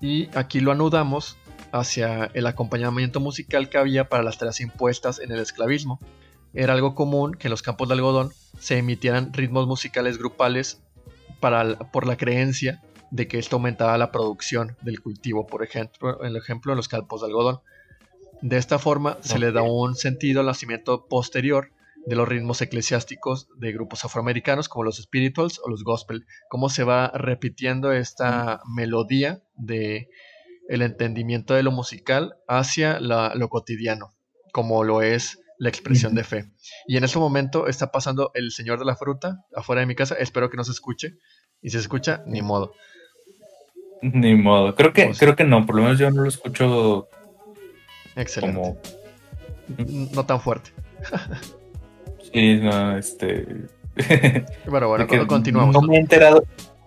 Y 0.00 0.30
aquí 0.36 0.60
lo 0.60 0.70
anudamos 0.70 1.36
hacia 1.72 2.30
el 2.34 2.46
acompañamiento 2.46 3.20
musical 3.20 3.68
que 3.68 3.78
había 3.78 4.08
para 4.08 4.22
las 4.22 4.38
tareas 4.38 4.60
impuestas 4.60 5.20
en 5.20 5.32
el 5.32 5.40
esclavismo. 5.40 6.00
Era 6.52 6.72
algo 6.72 6.94
común 6.94 7.34
que 7.34 7.48
en 7.48 7.50
los 7.50 7.62
campos 7.62 7.88
de 7.88 7.94
algodón 7.94 8.32
se 8.58 8.78
emitieran 8.78 9.32
ritmos 9.32 9.66
musicales 9.66 10.18
grupales 10.18 10.82
para, 11.40 11.78
por 11.78 12.06
la 12.06 12.16
creencia 12.16 12.82
de 13.10 13.26
que 13.28 13.38
esto 13.38 13.56
aumentaba 13.56 13.98
la 13.98 14.12
producción 14.12 14.76
del 14.82 15.00
cultivo, 15.00 15.46
por 15.46 15.62
ejemplo, 15.62 16.22
el 16.22 16.36
ejemplo 16.36 16.72
en 16.72 16.76
los 16.76 16.88
campos 16.88 17.20
de 17.20 17.28
algodón. 17.28 17.60
De 18.42 18.56
esta 18.56 18.78
forma 18.78 19.18
se 19.20 19.38
le 19.38 19.52
da 19.52 19.62
un 19.62 19.96
sentido 19.96 20.40
al 20.40 20.46
nacimiento 20.46 21.06
posterior 21.06 21.72
de 22.06 22.16
los 22.16 22.28
ritmos 22.28 22.62
eclesiásticos 22.62 23.48
de 23.56 23.72
grupos 23.72 24.04
afroamericanos 24.04 24.68
como 24.68 24.84
los 24.84 24.96
spirituals 24.96 25.60
o 25.62 25.68
los 25.68 25.84
gospel, 25.84 26.26
cómo 26.48 26.70
se 26.70 26.84
va 26.84 27.08
repitiendo 27.14 27.92
esta 27.92 28.60
melodía 28.66 29.42
de 29.56 30.08
el 30.70 30.82
entendimiento 30.82 31.54
de 31.54 31.64
lo 31.64 31.72
musical 31.72 32.36
hacia 32.46 33.00
lo 33.00 33.48
cotidiano, 33.48 34.14
como 34.52 34.84
lo 34.84 35.02
es 35.02 35.40
la 35.58 35.68
expresión 35.68 36.14
de 36.14 36.22
fe. 36.22 36.52
Y 36.86 36.96
en 36.96 37.02
ese 37.02 37.18
momento 37.18 37.66
está 37.66 37.90
pasando 37.90 38.30
el 38.34 38.52
Señor 38.52 38.78
de 38.78 38.84
la 38.84 38.94
Fruta 38.94 39.44
afuera 39.54 39.80
de 39.80 39.86
mi 39.86 39.96
casa, 39.96 40.14
espero 40.14 40.48
que 40.48 40.56
no 40.56 40.62
se 40.62 40.70
escuche, 40.70 41.16
y 41.60 41.70
si 41.70 41.72
se 41.72 41.80
escucha, 41.80 42.22
ni 42.24 42.40
modo. 42.40 42.72
Ni 44.00 44.36
modo, 44.36 44.76
creo 44.76 44.92
que, 44.92 45.06
pues 45.06 45.18
creo 45.18 45.34
que 45.34 45.42
no, 45.42 45.66
por 45.66 45.74
lo 45.74 45.82
menos 45.82 45.98
yo 45.98 46.08
no 46.12 46.22
lo 46.22 46.28
escucho 46.28 47.08
Excelente. 48.14 48.76
No 50.14 50.24
tan 50.24 50.40
fuerte. 50.40 50.70
sí, 52.32 52.56
no, 52.58 52.96
este... 52.96 53.66
bueno, 54.66 54.86
bueno, 54.86 55.26
continuamos. 55.26 55.74
No 55.74 55.82
me 55.82 55.96
he 55.96 56.00
enterado, 56.00 56.44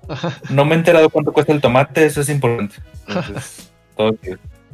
no 0.49 0.63
me 0.63 0.75
he 0.75 0.77
enterado 0.77 1.09
cuánto 1.09 1.33
cuesta 1.33 1.51
el 1.51 1.59
tomate, 1.59 2.05
eso 2.05 2.21
es 2.21 2.29
importante. 2.29 2.75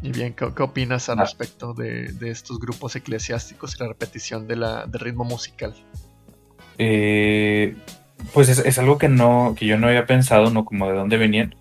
Y 0.01 0.11
bien, 0.11 0.33
¿qué, 0.33 0.45
opinas 0.45 1.09
al 1.09 1.19
ah. 1.19 1.23
respecto 1.23 1.73
de, 1.73 2.13
estos 2.21 2.59
grupos 2.59 2.95
eclesiásticos 2.95 3.75
y 3.75 3.79
la 3.79 3.89
repetición 3.89 4.47
de 4.47 4.55
la, 4.55 4.85
del 4.85 5.01
ritmo 5.01 5.25
musical? 5.25 5.75
Eh, 6.77 7.75
pues 8.33 8.47
es, 8.49 8.77
algo 8.79 8.97
que 8.97 9.09
no, 9.09 9.55
que 9.57 9.65
yo 9.65 9.77
no 9.77 9.87
había 9.87 10.05
pensado, 10.05 10.49
¿no? 10.51 10.63
Como 10.63 10.87
de 10.87 10.95
dónde 10.95 11.17
venían. 11.17 11.55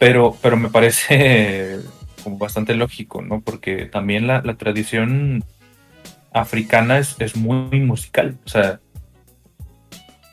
Pero, 0.00 0.36
pero 0.40 0.56
me 0.56 0.70
parece 0.70 1.80
como 2.24 2.38
bastante 2.38 2.74
lógico, 2.74 3.20
¿no? 3.20 3.42
Porque 3.42 3.84
también 3.84 4.26
la, 4.26 4.42
tradición 4.56 5.44
africana 6.32 6.98
es, 6.98 7.36
muy 7.36 7.80
musical. 7.80 8.38
O 8.46 8.48
sea, 8.48 8.80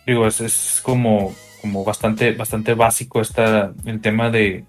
digo, 0.07 0.25
es, 0.25 0.39
es 0.39 0.79
como, 0.81 1.35
como 1.61 1.83
bastante, 1.83 2.31
bastante 2.31 2.73
básico 2.75 3.19
esta, 3.19 3.73
el 3.85 3.99
tema 3.99 4.29
de, 4.29 4.63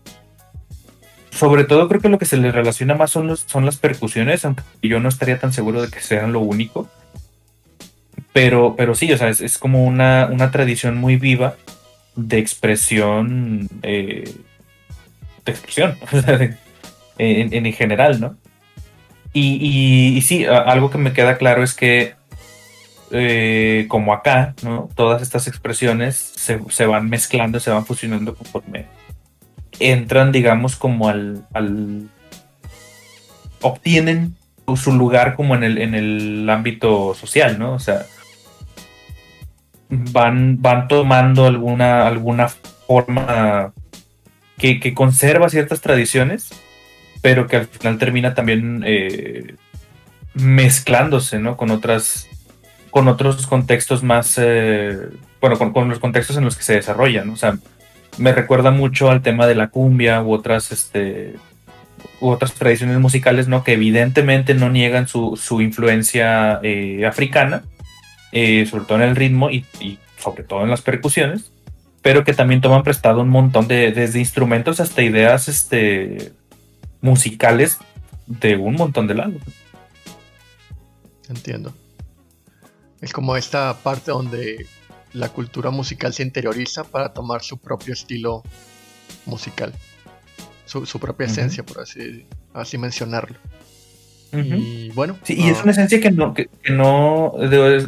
sobre 1.33 1.65
todo 1.65 1.89
creo 1.89 2.01
que 2.01 2.09
lo 2.09 2.19
que 2.19 2.27
se 2.27 2.37
le 2.37 2.53
relaciona 2.53 2.95
más 2.95 3.11
son, 3.11 3.37
son 3.37 3.65
las 3.65 3.79
percusiones, 3.79 4.45
aunque 4.45 4.63
yo 4.83 5.01
no 5.01 5.09
estaría 5.09 5.39
tan 5.39 5.53
seguro 5.53 5.81
de 5.83 5.89
que 5.89 6.01
sean 6.01 6.33
lo 6.33 6.41
único. 6.41 6.89
Pero, 8.33 8.75
pero 8.77 8.95
sí, 8.95 9.13
o 9.13 9.19
sea, 9.19 9.29
es, 9.29 9.59
como 9.59 9.85
una, 9.85 10.51
tradición 10.53 10.99
muy 10.99 11.17
viva 11.17 11.57
de 12.17 12.39
expresión, 12.39 13.69
eh, 13.83 14.31
de 15.45 15.53
expresión, 15.53 15.97
en, 17.19 17.67
en, 17.67 17.73
general, 17.73 18.21
¿no? 18.21 18.37
Y, 19.33 20.23
sí, 20.27 20.45
algo 20.45 20.91
que 20.91 20.99
me 20.99 21.15
queda 21.15 21.39
claro 21.39 21.63
es 21.63 21.73
que, 21.73 22.15
eh, 23.11 23.87
como 23.89 24.13
acá, 24.13 24.55
¿no? 24.63 24.91
Todas 24.95 25.23
estas 25.23 25.47
expresiones 25.47 26.17
se, 26.17 26.61
se, 26.69 26.87
van 26.87 27.09
mezclando, 27.09 27.59
se 27.61 27.71
van 27.71 27.87
fusionando 27.87 28.35
conforme 28.35 28.87
entran, 29.81 30.33
digamos, 30.33 30.77
como 30.77 31.09
al, 31.09 31.45
obtienen 33.61 34.37
su 34.77 34.93
lugar 34.93 35.35
como 35.35 35.55
en 35.55 35.65
el, 35.65 35.79
en 35.79 35.95
el 35.95 36.49
ámbito 36.49 37.15
social, 37.15 37.59
¿no? 37.59 37.75
O 37.75 37.79
sea, 37.79 38.07
van, 39.89 40.61
van 40.63 40.89
tomando 40.89 41.47
alguna, 41.47 42.07
alguna 42.07 42.49
forma 42.49 43.73
que, 44.57 44.95
conserva 44.95 45.49
ciertas 45.49 45.81
tradiciones, 45.81 46.51
pero 47.21 47.47
que 47.47 47.57
al 47.57 47.67
final 47.67 47.99
termina 47.99 48.35
también 48.35 48.83
eh, 48.87 49.57
mezclándose, 50.35 51.39
¿no? 51.39 51.57
Con 51.57 51.71
otras, 51.71 52.29
con 52.91 53.09
otros 53.09 53.47
contextos 53.47 54.03
más, 54.03 54.39
eh, 54.39 54.97
bueno, 55.41 55.59
con, 55.59 55.73
con, 55.73 55.89
los 55.89 55.99
contextos 55.99 56.37
en 56.37 56.45
los 56.45 56.57
que 56.57 56.63
se 56.63 56.75
desarrollan, 56.75 57.27
¿no? 57.27 57.33
O 57.35 57.37
sea, 57.37 57.59
me 58.19 58.33
recuerda 58.33 58.71
mucho 58.71 59.11
al 59.11 59.23
tema 59.23 59.47
de 59.47 59.55
la 59.55 59.69
cumbia 59.69 60.23
u 60.23 60.33
otras, 60.33 60.73
este, 60.73 61.35
u 62.21 62.29
otras 62.29 62.55
tradiciones 62.55 62.99
musicales, 62.99 63.49
¿no? 63.49 63.65
Que 63.65 63.75
evidentemente 63.75 64.55
no 64.55 64.71
niegan 64.71 65.09
su, 65.09 65.61
influencia 65.61 66.61
eh, 66.63 67.07
africana, 67.07 67.65
eh, 68.33 68.67
sobre 68.67 68.85
todo 68.85 68.99
en 68.99 69.09
el 69.09 69.17
ritmo 69.17 69.51
y, 69.51 69.65
sobre 70.19 70.45
todo 70.45 70.63
en 70.63 70.71
las 70.71 70.83
percusiones, 70.83 71.51
pero 72.01 72.25
que 72.25 72.35
también 72.35 72.61
toman 72.61 72.83
prestado 72.83 73.21
un 73.21 73.29
montón 73.29 73.69
de, 73.69 73.93
desde 73.93 74.19
instrumentos 74.19 74.81
hasta 74.81 75.03
ideas 75.03 75.49
este, 75.49 76.33
musicales 77.01 77.79
de 78.27 78.57
un 78.57 78.75
montón 78.75 79.07
de 79.07 79.15
lados. 79.15 79.43
Entiendo. 81.29 81.75
Es 83.01 83.13
como 83.13 83.37
esta 83.37 83.75
parte 83.83 84.13
donde 84.13 84.67
la 85.13 85.29
cultura 85.29 85.71
musical 85.71 86.13
se 86.13 86.23
interioriza 86.23 86.85
para 86.85 87.13
tomar 87.13 87.43
su 87.43 87.59
propio 87.59 87.93
estilo 87.93 88.43
musical, 89.27 89.73
su, 90.65 90.99
propia 90.99 91.27
esencia, 91.27 91.65
por 91.65 91.81
así, 91.81 92.27
así 92.55 92.79
mencionarlo. 92.79 93.37
Y 94.33 94.91
bueno. 94.93 95.19
Sí, 95.25 95.35
y 95.39 95.49
es 95.51 95.59
ah, 95.59 95.63
una 95.65 95.73
esencia 95.73 96.01
que 96.01 96.11
no, 96.11 96.33
que, 96.33 96.49
no 96.71 97.35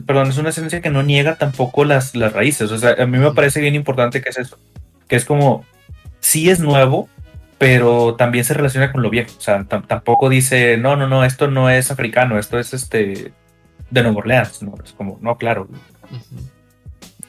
perdón, 0.07 0.29
es 0.29 0.37
una 0.37 0.51
esencia 0.51 0.83
que 0.83 0.91
no 0.91 1.03
niega 1.03 1.37
tampoco 1.37 1.87
las, 1.87 2.15
las 2.15 2.35
raíces. 2.35 2.71
O 2.71 2.79
sea, 2.79 2.95
a 2.99 3.07
mí 3.07 3.17
me 3.17 3.33
parece 3.33 3.63
bien 3.63 3.75
importante 3.75 4.21
que 4.21 4.29
es 4.29 4.39
eso, 4.39 4.59
que 5.09 5.17
es 5.17 5.25
como, 5.25 5.65
sí 6.21 6.51
es 6.51 6.61
nuevo, 6.61 7.09
pero 7.57 8.17
también 8.17 8.45
se 8.45 8.53
relaciona 8.53 8.93
con 8.93 9.01
lo 9.01 9.09
viejo. 9.09 9.31
O 9.39 9.41
sea, 9.41 9.65
tampoco 9.65 10.29
dice, 10.29 10.77
no, 10.77 10.97
no, 10.97 11.09
no, 11.09 11.25
esto 11.25 11.49
no 11.49 11.71
es 11.71 11.91
africano, 11.91 12.39
esto 12.39 12.59
es 12.59 12.75
este 12.75 13.33
de 13.91 14.03
Nueva 14.03 14.19
Orleans. 14.19 14.63
No, 14.63 14.75
es 14.85 14.93
como, 14.93 15.19
no, 15.23 15.39
claro 15.39 15.67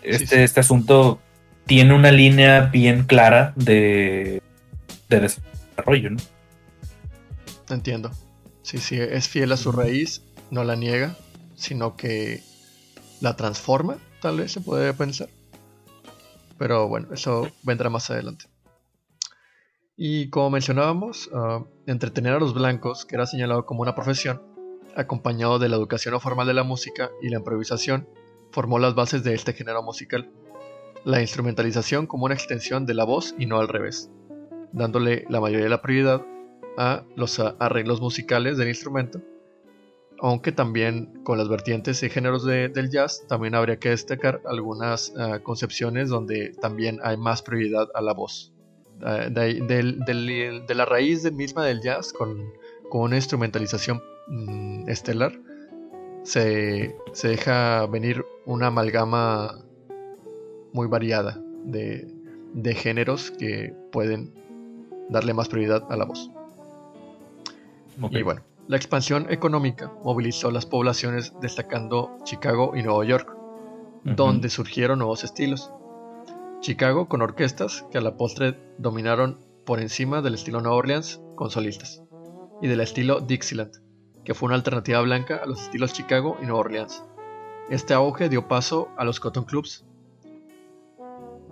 este, 0.06 0.44
este 0.44 0.60
asunto 0.60 1.20
tiene 1.66 1.94
una 1.94 2.12
línea 2.12 2.62
bien 2.62 3.04
clara 3.04 3.54
de, 3.56 4.42
desarrollo, 5.10 6.12
¿no? 6.12 6.18
Entiendo. 7.70 8.12
Sí, 8.62 8.78
sí, 8.78 9.00
es 9.00 9.28
fiel 9.28 9.52
a 9.52 9.58
su 9.58 9.72
raíz, 9.72 10.22
no 10.52 10.64
la 10.64 10.76
niega, 10.76 11.16
sino 11.56 11.96
que 11.96 12.42
la 13.22 13.36
transforma, 13.36 13.98
tal 14.22 14.38
vez 14.38 14.52
se 14.52 14.62
puede 14.62 14.94
pensar. 14.94 15.30
Pero 16.58 16.88
bueno, 16.88 17.14
eso 17.14 17.52
vendrá 17.64 17.90
más 17.90 18.10
adelante. 18.10 18.46
Y 19.98 20.30
como 20.30 20.50
mencionábamos, 20.50 21.30
ah, 21.34 21.64
entretener 21.88 22.34
a 22.34 22.40
los 22.40 22.54
blancos, 22.54 23.06
que 23.06 23.16
era 23.16 23.26
señalado 23.26 23.66
como 23.66 23.82
una 23.82 23.96
profesión, 23.96 24.42
acompañado 24.96 25.60
de 25.60 25.70
la 25.70 25.76
educación 25.76 26.14
no 26.14 26.20
formal 26.20 26.48
de 26.48 26.54
la 26.54 26.64
música 26.64 27.10
y 27.22 27.30
la 27.30 27.38
improvisación, 27.38 28.08
formó 28.56 28.80
las 28.80 28.96
bases 28.96 29.22
de 29.26 29.34
este 29.34 29.52
género 29.52 29.84
musical, 29.84 30.32
la 31.04 31.20
instrumentalización 31.20 32.08
como 32.08 32.24
una 32.24 32.36
extensión 32.36 32.86
de 32.86 32.94
la 32.94 33.04
voz 33.04 33.36
y 33.38 33.48
no 33.48 33.60
al 33.60 33.68
revés, 33.68 34.10
dándole 34.72 35.26
la 35.30 35.42
mayoría 35.42 35.66
de 35.66 35.70
la 35.70 35.82
prioridad 35.82 36.26
a 36.78 37.04
los 37.18 37.38
arreglos 37.60 38.00
musicales 38.00 38.58
del 38.58 38.70
instrumento, 38.70 39.22
aunque 40.22 40.54
también 40.54 41.22
con 41.26 41.38
las 41.38 41.50
vertientes 41.50 42.02
y 42.02 42.10
géneros 42.10 42.46
del 42.46 42.90
jazz 42.90 43.26
también 43.28 43.56
habría 43.56 43.78
que 43.78 43.90
destacar 43.90 44.42
algunas 44.46 45.14
ah, 45.18 45.40
concepciones 45.44 46.08
donde 46.08 46.54
también 46.62 47.00
hay 47.04 47.18
más 47.18 47.42
prioridad 47.42 47.90
a 47.94 48.02
la 48.02 48.14
voz. 48.14 48.54
Ah, 49.02 49.28
de, 49.30 50.74
la 50.74 50.86
raíz 50.86 51.30
misma 51.30 51.66
del 51.66 51.82
jazz 51.82 52.14
con, 52.14 52.54
una 52.90 53.18
instrumentalización 53.18 54.02
mm, 54.28 54.88
estelar, 54.88 55.34
se, 56.26 56.96
deja 57.24 57.86
venir 57.86 58.26
una 58.46 58.68
amalgama 58.68 59.60
muy 60.74 60.88
variada 60.88 61.40
de, 61.64 62.12
géneros 62.76 63.32
que 63.32 63.74
pueden 63.92 64.34
darle 65.10 65.34
más 65.34 65.48
prioridad 65.48 65.84
a 65.90 65.96
la 65.96 66.06
voz. 66.06 66.32
Y 68.12 68.24
bueno, 68.24 68.42
La 68.68 68.76
expansión 68.76 69.28
económica 69.30 69.92
movilizó 70.04 70.52
las 70.52 70.66
poblaciones 70.66 71.32
destacando 71.42 72.18
Chicago 72.24 72.74
y 72.76 72.82
Nueva 72.82 73.06
York, 73.06 73.38
donde 74.04 74.50
surgieron 74.50 75.00
nuevos 75.00 75.24
estilos. 75.24 75.72
Chicago 76.60 77.08
con 77.08 77.22
orquestas 77.22 77.86
que 77.92 78.00
a 78.00 78.02
la 78.02 78.18
postre 78.18 78.58
dominaron 78.80 79.38
por 79.66 79.80
encima 79.80 80.22
del 80.22 80.34
estilo 80.34 80.62
Nueva 80.62 80.78
Orleans 80.78 81.22
con 81.36 81.52
solistas, 81.52 82.02
y 82.62 82.68
del 82.68 82.82
estilo 82.82 83.22
Dixieland, 83.22 83.85
que 84.26 84.34
fue 84.34 84.48
una 84.48 84.56
alternativa 84.56 85.00
blanca 85.02 85.40
a 85.42 85.46
los 85.46 85.62
estilos 85.62 85.94
Chicago 85.94 86.38
y 86.42 86.46
Nueva 86.46 86.60
Orleans. 86.60 87.04
Este 87.70 87.94
auge 87.94 88.28
dio 88.28 88.48
paso 88.48 88.90
a 88.98 89.06
los 89.06 89.20
Cotton 89.20 89.46
Clubs. 89.46 89.86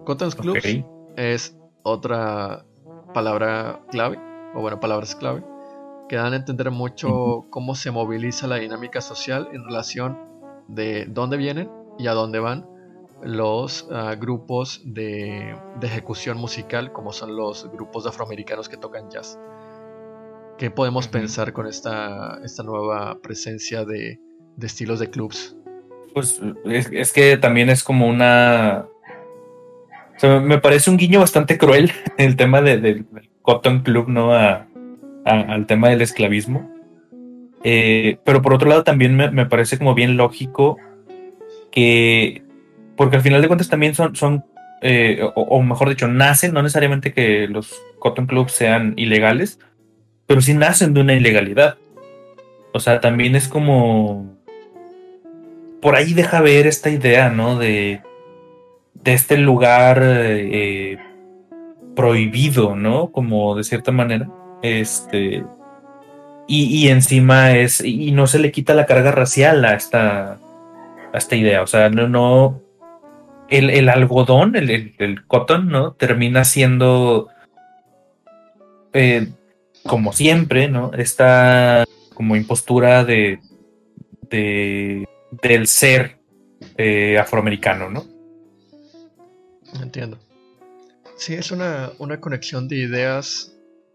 Cotton 0.03 0.31
Clubs 0.31 0.83
es 1.15 1.55
otra 1.83 2.65
palabra 3.13 3.79
clave, 3.89 4.19
o 4.53 4.61
bueno, 4.61 4.79
palabras 4.79 5.15
clave, 5.15 5.43
que 6.09 6.15
dan 6.17 6.33
a 6.33 6.35
entender 6.35 6.71
mucho 6.71 7.45
cómo 7.49 7.75
se 7.75 7.91
moviliza 7.91 8.47
la 8.47 8.57
dinámica 8.57 9.01
social 9.01 9.47
en 9.53 9.63
relación 9.63 10.17
de 10.67 11.05
dónde 11.05 11.37
vienen 11.37 11.71
y 11.97 12.07
a 12.07 12.13
dónde 12.13 12.39
van 12.39 12.67
los 13.21 13.87
ah, 13.91 14.15
grupos 14.15 14.81
de, 14.83 15.55
ejecución 15.81 16.37
musical, 16.37 16.91
como 16.91 17.13
son 17.13 17.35
los 17.35 17.71
grupos 17.71 18.05
afroamericanos 18.05 18.67
que 18.67 18.77
tocan 18.77 19.09
jazz. 19.09 19.39
¿Qué 20.57 20.69
podemos 20.69 21.07
pensar 21.07 21.53
con 21.53 21.67
esta, 21.67 22.39
esta 22.43 22.63
nueva 22.63 23.19
presencia 23.21 23.85
de, 23.85 24.19
estilos 24.61 24.99
de 24.99 25.09
clubs? 25.09 25.55
Pues 26.13 26.39
es, 26.65 27.11
que 27.11 27.37
también 27.37 27.69
es 27.69 27.83
como 27.83 28.07
una... 28.07 28.87
me 30.21 30.59
parece 30.59 30.89
un 30.89 30.97
guiño 30.97 31.19
bastante 31.19 31.57
cruel 31.57 31.91
el 32.17 32.35
tema 32.35 32.61
del 32.61 33.05
Cotton 33.41 33.81
Club, 33.81 34.07
¿no? 34.09 34.31
al 34.33 35.65
tema 35.67 35.89
del 35.89 36.01
esclavismo. 36.01 36.69
Eh, 37.63 38.17
pero 38.25 38.41
por 38.41 38.53
otro 38.53 38.69
lado 38.69 38.83
también 38.83 39.15
me, 39.15 39.45
parece 39.45 39.77
como 39.77 39.95
bien 39.95 40.17
lógico 40.17 40.77
que, 41.71 42.43
porque 42.97 43.15
al 43.15 43.21
final 43.21 43.41
de 43.41 43.47
cuentas 43.47 43.69
también 43.69 43.95
son, 43.95 44.15
son 44.15 44.43
eh, 44.81 45.21
o, 45.35 45.61
mejor 45.61 45.87
dicho, 45.87 46.09
nacen, 46.09 46.53
no 46.53 46.61
necesariamente 46.61 47.13
que 47.13 47.47
los 47.47 47.81
cotton 47.99 48.27
clubs 48.27 48.51
sean 48.51 48.93
ilegales, 48.97 49.59
pero 50.27 50.41
sí 50.41 50.53
nacen 50.53 50.93
de 50.93 51.01
una 51.01 51.13
ilegalidad. 51.13 51.77
O 52.73 52.79
sea, 52.79 52.99
también 52.99 53.35
es 53.35 53.47
como... 53.47 54.35
Por 55.81 55.95
ahí 55.95 56.13
deja 56.13 56.41
ver 56.41 56.65
esta 56.65 56.89
idea, 56.89 57.29
¿no? 57.29 57.59
De, 57.59 58.01
de 59.03 59.13
este 59.13 59.37
lugar 59.37 59.99
eh, 60.01 60.97
prohibido, 61.95 62.75
¿no? 62.75 63.11
Como 63.11 63.55
de 63.55 63.63
cierta 63.63 63.91
manera. 63.91 64.29
Este. 64.61 65.43
Y, 66.47 66.87
encima 66.87 67.51
es. 67.51 67.81
Y 67.81 68.11
no 68.11 68.27
se 68.27 68.39
le 68.39 68.51
quita 68.51 68.73
la 68.73 68.85
carga 68.85 69.11
racial 69.11 69.63
a 69.65 69.73
esta. 69.75 70.37
A 71.13 71.17
esta 71.17 71.35
idea. 71.35 71.61
O 71.61 71.67
sea, 71.67 71.89
no. 71.89 72.07
no 72.07 72.61
el, 73.49 73.87
algodón, 73.89 74.55
el, 74.55 74.95
el, 74.97 75.25
cotton, 75.27 75.67
¿no? 75.69 75.91
Termina 75.93 76.43
siendo. 76.43 77.27
Eh, 78.93 79.27
como 79.85 80.13
siempre, 80.13 80.67
¿no? 80.69 80.91
Esta 80.93 81.85
como 82.13 82.35
impostura 82.35 83.03
de. 83.03 83.39
de 84.29 85.07
del 85.41 85.67
ser 85.67 86.19
eh, 86.77 87.17
afroamericano, 87.17 87.89
¿no? 87.89 88.05
Entiendo. 89.81 90.19
Sí, 91.17 91.33
es 91.33 91.51
una, 91.51 91.91
una 91.99 92.19
conexión 92.19 92.67
de 92.67 92.77
ideas 92.77 93.53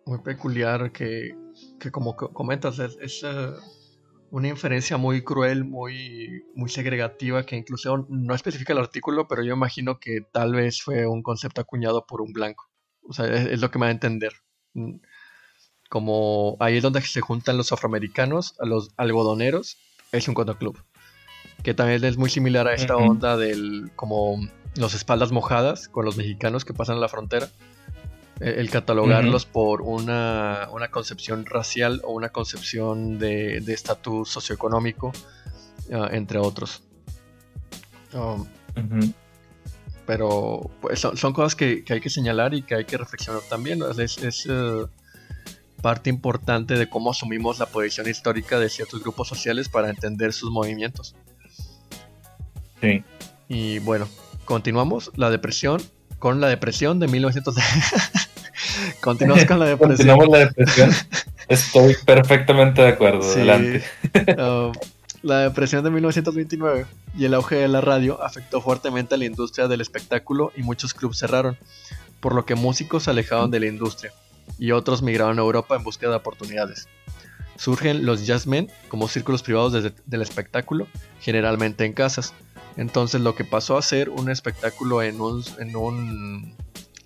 muy 0.08 0.18
peculiar 0.20 0.90
que, 0.90 1.34
como 1.92 2.16
comentas, 2.16 2.78
es, 2.78 3.22
eh, 3.22 3.52
una 4.30 4.48
inferencia 4.48 4.96
muy 4.96 5.22
cruel, 5.22 5.64
muy, 5.64 6.44
muy 6.54 6.68
segregativa, 6.68 7.44
que 7.44 7.56
incluso 7.56 8.06
no 8.08 8.34
especifica 8.34 8.72
el 8.72 8.78
artículo, 8.78 9.28
pero 9.28 9.42
yo 9.42 9.54
imagino 9.54 9.98
que 10.00 10.20
tal 10.32 10.54
vez 10.54 10.82
fue 10.82 11.06
un 11.06 11.22
concepto 11.22 11.60
acuñado 11.60 12.06
por 12.06 12.20
un 12.20 12.32
blanco. 12.32 12.70
O 13.02 13.12
sea, 13.12 13.26
es, 13.26 13.60
lo 13.60 13.70
que 13.70 13.78
me 13.78 13.86
va 13.86 13.88
a 13.88 13.92
entender. 13.92 14.32
Como 15.88 16.56
ahí 16.60 16.76
es 16.76 16.82
donde 16.82 17.00
se 17.02 17.20
juntan 17.20 17.56
los 17.56 17.72
afroamericanos 17.72 18.54
a 18.60 18.66
los 18.66 18.90
algodoneros, 18.96 19.78
es 20.12 20.28
un 20.28 20.34
club. 20.34 20.78
Que 21.62 21.74
también 21.74 22.04
es 22.04 22.16
muy 22.16 22.30
similar 22.30 22.68
a 22.68 22.74
esta 22.74 22.96
onda 22.96 23.36
del 23.36 23.90
como 23.96 24.36
los 24.76 24.94
espaldas 24.94 25.32
mojadas 25.32 25.88
con 25.88 26.04
los 26.04 26.16
mexicanos 26.16 26.64
que 26.64 26.72
pasan 26.72 26.96
a 26.96 27.00
la 27.00 27.08
frontera 27.08 27.48
el 28.40 28.70
catalogarlos 28.70 29.46
por 29.46 29.82
una, 29.82 30.68
concepción 30.92 31.44
racial 31.44 32.00
o 32.04 32.12
una 32.12 32.28
concepción 32.28 33.18
de 33.18 33.56
estatus 33.66 34.28
socioeconómico, 34.28 35.12
ah, 35.92 36.08
entre 36.12 36.38
otros. 36.38 36.84
Um, 38.12 38.46
pero 40.06 40.70
pues, 40.80 41.00
son, 41.00 41.32
cosas 41.32 41.54
que, 41.54 41.84
hay 41.88 42.00
que 42.00 42.10
señalar 42.10 42.54
y 42.54 42.62
que 42.62 42.74
hay 42.76 42.84
que 42.84 42.96
reflexionar 42.96 43.42
también. 43.48 43.80
Es, 43.98 44.46
eh, 44.48 44.86
parte 45.80 46.10
importante 46.10 46.74
de 46.74 46.88
cómo 46.88 47.10
asumimos 47.10 47.58
la 47.58 47.66
posición 47.66 48.08
histórica 48.08 48.58
de 48.58 48.68
ciertos 48.68 49.00
grupos 49.02 49.28
sociales 49.28 49.68
para 49.68 49.90
entender 49.90 50.32
sus 50.32 50.50
movimientos. 50.50 51.14
Sí. 52.80 53.02
Y 53.48 53.78
bueno, 53.80 54.08
continuamos. 54.44 55.10
La 55.16 55.30
depresión 55.30 55.80
con 56.18 56.40
la 56.40 56.48
depresión 56.48 56.98
de 56.98 57.08
1900. 57.08 57.54
Continuamos 59.00 59.44
con 59.44 59.60
la 59.60 59.66
depresión. 59.66 59.96
Continuamos 59.96 60.28
la 60.28 60.38
depresión. 60.38 60.90
Estoy 61.46 61.96
perfectamente 62.04 62.82
de 62.82 62.88
acuerdo. 62.88 63.22
Adelante. 63.22 63.84
Uh, 64.36 64.72
la 65.22 65.40
depresión 65.40 65.84
de 65.84 65.90
1929 65.90 66.86
y 67.16 67.24
el 67.24 67.34
auge 67.34 67.54
de 67.54 67.68
la 67.68 67.80
radio 67.80 68.22
afectó 68.22 68.60
fuertemente 68.60 69.14
a 69.14 69.18
la 69.18 69.26
industria 69.26 69.68
del 69.68 69.80
espectáculo 69.80 70.52
y 70.56 70.62
muchos 70.62 70.92
clubes 70.92 71.18
cerraron, 71.18 71.56
por 72.20 72.34
lo 72.34 72.44
que 72.44 72.56
músicos 72.56 73.04
se 73.04 73.10
alejaron 73.10 73.50
de 73.50 73.60
la 73.60 73.66
industria 73.66 74.12
y 74.58 74.72
otros 74.72 75.02
migraron 75.02 75.38
a 75.38 75.42
Europa 75.42 75.76
en 75.76 75.84
búsqueda 75.84 76.10
de 76.10 76.16
oportunidades. 76.16 76.88
Surgen 77.56 78.06
los 78.06 78.26
jazzmen 78.26 78.70
como 78.88 79.08
círculos 79.08 79.42
privados 79.42 79.72
del 79.72 80.22
espectáculo, 80.22 80.86
generalmente 81.20 81.84
en 81.84 81.92
casas. 81.92 82.32
Entonces 82.76 83.20
lo 83.20 83.34
que 83.34 83.44
pasó 83.44 83.76
a 83.76 83.82
ser 83.82 84.10
un 84.10 84.30
espectáculo 84.30 85.02
en 85.02 85.20
un, 85.20 85.44
en 85.58 85.74
un 85.74 86.54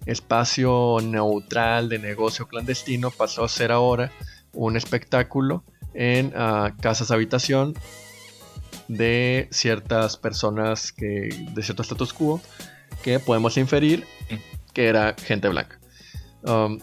espacio 0.05 0.99
neutral 1.03 1.89
de 1.89 1.99
negocio 1.99 2.47
clandestino 2.47 3.11
pasó 3.11 3.45
a 3.45 3.49
ser 3.49 3.73
ahora 3.73 4.13
un 4.53 4.77
espectáculo 4.77 5.65
en 5.95 6.33
ah, 6.37 6.75
casas 6.81 7.11
habitación 7.11 7.75
de 8.89 9.49
ciertas 9.51 10.17
personas 10.17 10.93
que 10.93 11.29
de 11.55 11.63
cierto 11.63 11.83
status 11.83 12.13
quo 12.13 12.41
que 13.03 13.19
podemos 13.19 13.57
inferir 13.57 14.07
que 14.73 14.89
era 14.89 15.15
gente 15.19 15.49
blanca. 15.49 15.79
Um, 16.43 16.81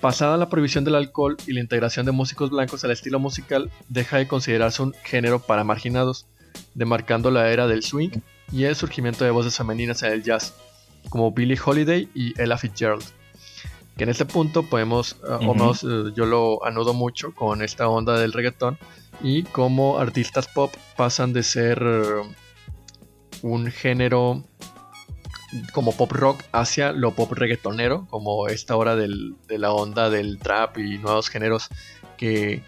pasada 0.00 0.36
la 0.36 0.48
prohibición 0.48 0.84
del 0.84 0.94
alcohol 0.94 1.36
y 1.46 1.52
la 1.52 1.60
integración 1.60 2.06
de 2.06 2.12
músicos 2.12 2.50
blancos 2.50 2.84
al 2.84 2.90
estilo 2.90 3.18
musical, 3.18 3.70
deja 3.88 4.18
de 4.18 4.28
considerarse 4.28 4.82
un 4.82 4.94
género 5.04 5.40
para 5.40 5.64
marginados, 5.64 6.26
demarcando 6.74 7.30
la 7.30 7.50
era 7.50 7.66
del 7.66 7.82
swing 7.82 8.10
y 8.52 8.64
el 8.64 8.76
surgimiento 8.76 9.24
de 9.24 9.30
voces 9.30 9.56
femeninas 9.56 10.02
en 10.02 10.12
el 10.12 10.22
jazz, 10.22 10.54
como 11.08 11.32
Billie 11.32 11.58
Holiday 11.62 12.08
y 12.14 12.40
Ella 12.40 12.58
Fitzgerald. 12.58 13.04
Que 13.96 14.04
en 14.04 14.10
este 14.10 14.26
punto 14.26 14.62
podemos, 14.62 15.16
ah, 15.26 15.38
o 15.40 15.54
menos 15.54 15.82
eh, 15.82 16.12
yo 16.14 16.26
lo 16.26 16.64
anudo 16.64 16.92
mucho 16.92 17.34
con 17.34 17.62
esta 17.62 17.88
onda 17.88 18.18
del 18.18 18.32
reggaetón 18.32 18.78
y 19.22 19.42
cómo 19.44 19.98
artistas 19.98 20.48
pop 20.48 20.72
pasan 20.96 21.32
de 21.32 21.42
ser 21.42 21.82
eh, 21.82 22.34
un 23.42 23.70
género 23.70 24.44
como 25.72 25.92
pop 25.92 26.12
rock 26.12 26.42
hacia 26.52 26.92
lo 26.92 27.12
pop 27.12 27.32
reggaetonero, 27.32 28.06
como 28.10 28.48
esta 28.48 28.76
hora 28.76 28.96
de 28.96 29.08
la 29.48 29.72
onda 29.72 30.10
del 30.10 30.38
trap 30.38 30.78
y 30.78 30.98
nuevos 30.98 31.28
géneros 31.28 31.68
que 32.16 32.62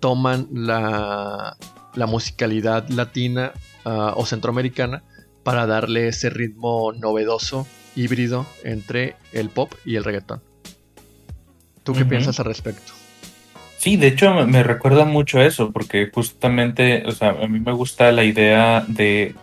toman 0.00 0.48
la, 0.52 1.56
musicalidad 1.94 2.88
latina 2.88 3.52
ah, 3.84 4.12
o 4.16 4.26
centroamericana 4.26 5.02
para 5.42 5.66
darle 5.66 6.08
ese 6.08 6.30
ritmo 6.30 6.92
novedoso, 6.92 7.66
híbrido 7.96 8.46
entre 8.64 9.16
el 9.32 9.50
pop 9.50 9.72
y 9.84 9.96
el 9.96 10.04
reggaetón. 10.04 10.42
¿Tú 11.84 11.92
qué 11.92 12.04
piensas 12.04 12.40
al 12.40 12.46
respecto? 12.46 12.92
Sí, 13.78 13.96
de 13.96 14.08
hecho 14.08 14.32
me 14.46 14.62
recuerda 14.62 15.04
mucho 15.04 15.42
eso, 15.42 15.70
porque 15.70 16.10
justamente, 16.12 17.04
o 17.06 17.12
sea, 17.12 17.30
a 17.30 17.46
mí 17.46 17.60
me 17.60 17.72
gusta 17.72 18.10
la 18.12 18.24
idea 18.24 18.82
de, 18.88 19.34